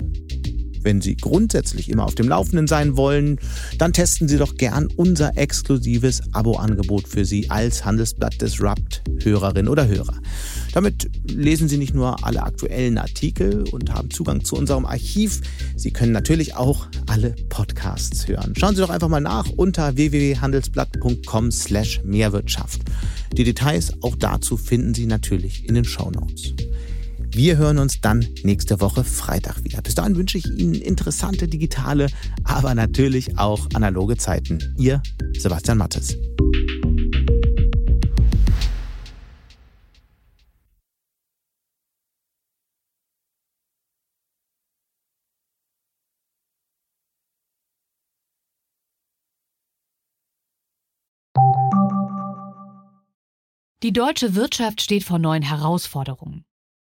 Wenn 0.83 1.01
Sie 1.01 1.15
grundsätzlich 1.15 1.89
immer 1.89 2.05
auf 2.05 2.15
dem 2.15 2.27
Laufenden 2.27 2.67
sein 2.67 2.97
wollen, 2.97 3.39
dann 3.77 3.93
testen 3.93 4.27
Sie 4.27 4.37
doch 4.37 4.55
gern 4.55 4.87
unser 4.95 5.37
exklusives 5.37 6.21
Abo-Angebot 6.33 7.07
für 7.07 7.25
Sie 7.25 7.49
als 7.49 7.85
Handelsblatt 7.85 8.41
Disrupt 8.41 9.03
Hörerin 9.21 9.67
oder 9.67 9.87
Hörer. 9.87 10.19
Damit 10.73 11.09
lesen 11.27 11.69
Sie 11.69 11.77
nicht 11.77 11.93
nur 11.93 12.25
alle 12.25 12.43
aktuellen 12.43 12.97
Artikel 12.97 13.63
und 13.71 13.93
haben 13.93 14.09
Zugang 14.09 14.43
zu 14.43 14.55
unserem 14.55 14.85
Archiv, 14.85 15.41
Sie 15.75 15.91
können 15.91 16.11
natürlich 16.11 16.55
auch 16.55 16.87
alle 17.07 17.35
Podcasts 17.49 18.27
hören. 18.27 18.53
Schauen 18.57 18.75
Sie 18.75 18.81
doch 18.81 18.89
einfach 18.89 19.09
mal 19.09 19.21
nach 19.21 19.49
unter 19.55 19.95
www.handelsblatt.com 19.95 21.51
slash 21.51 22.01
Mehrwirtschaft. 22.03 22.81
Die 23.33 23.43
Details 23.43 23.93
auch 24.01 24.15
dazu 24.15 24.57
finden 24.57 24.93
Sie 24.93 25.05
natürlich 25.05 25.67
in 25.67 25.75
den 25.75 25.85
Show 25.85 26.11
Notes. 26.11 26.53
Wir 27.35 27.57
hören 27.57 27.79
uns 27.79 27.99
dann 27.99 28.27
nächste 28.43 28.79
Woche 28.79 29.03
Freitag 29.03 29.63
wieder. 29.63 29.81
Bis 29.81 29.95
dahin 29.95 30.15
wünsche 30.15 30.37
ich 30.37 30.45
Ihnen 30.45 30.75
interessante 30.75 31.47
digitale, 31.47 32.07
aber 32.43 32.75
natürlich 32.75 33.39
auch 33.39 33.67
analoge 33.73 34.17
Zeiten. 34.17 34.75
Ihr 34.77 35.01
Sebastian 35.35 35.79
Mattes. 35.79 36.15
Die 53.81 53.91
deutsche 53.91 54.35
Wirtschaft 54.35 54.81
steht 54.81 55.03
vor 55.03 55.17
neuen 55.17 55.41
Herausforderungen 55.41 56.45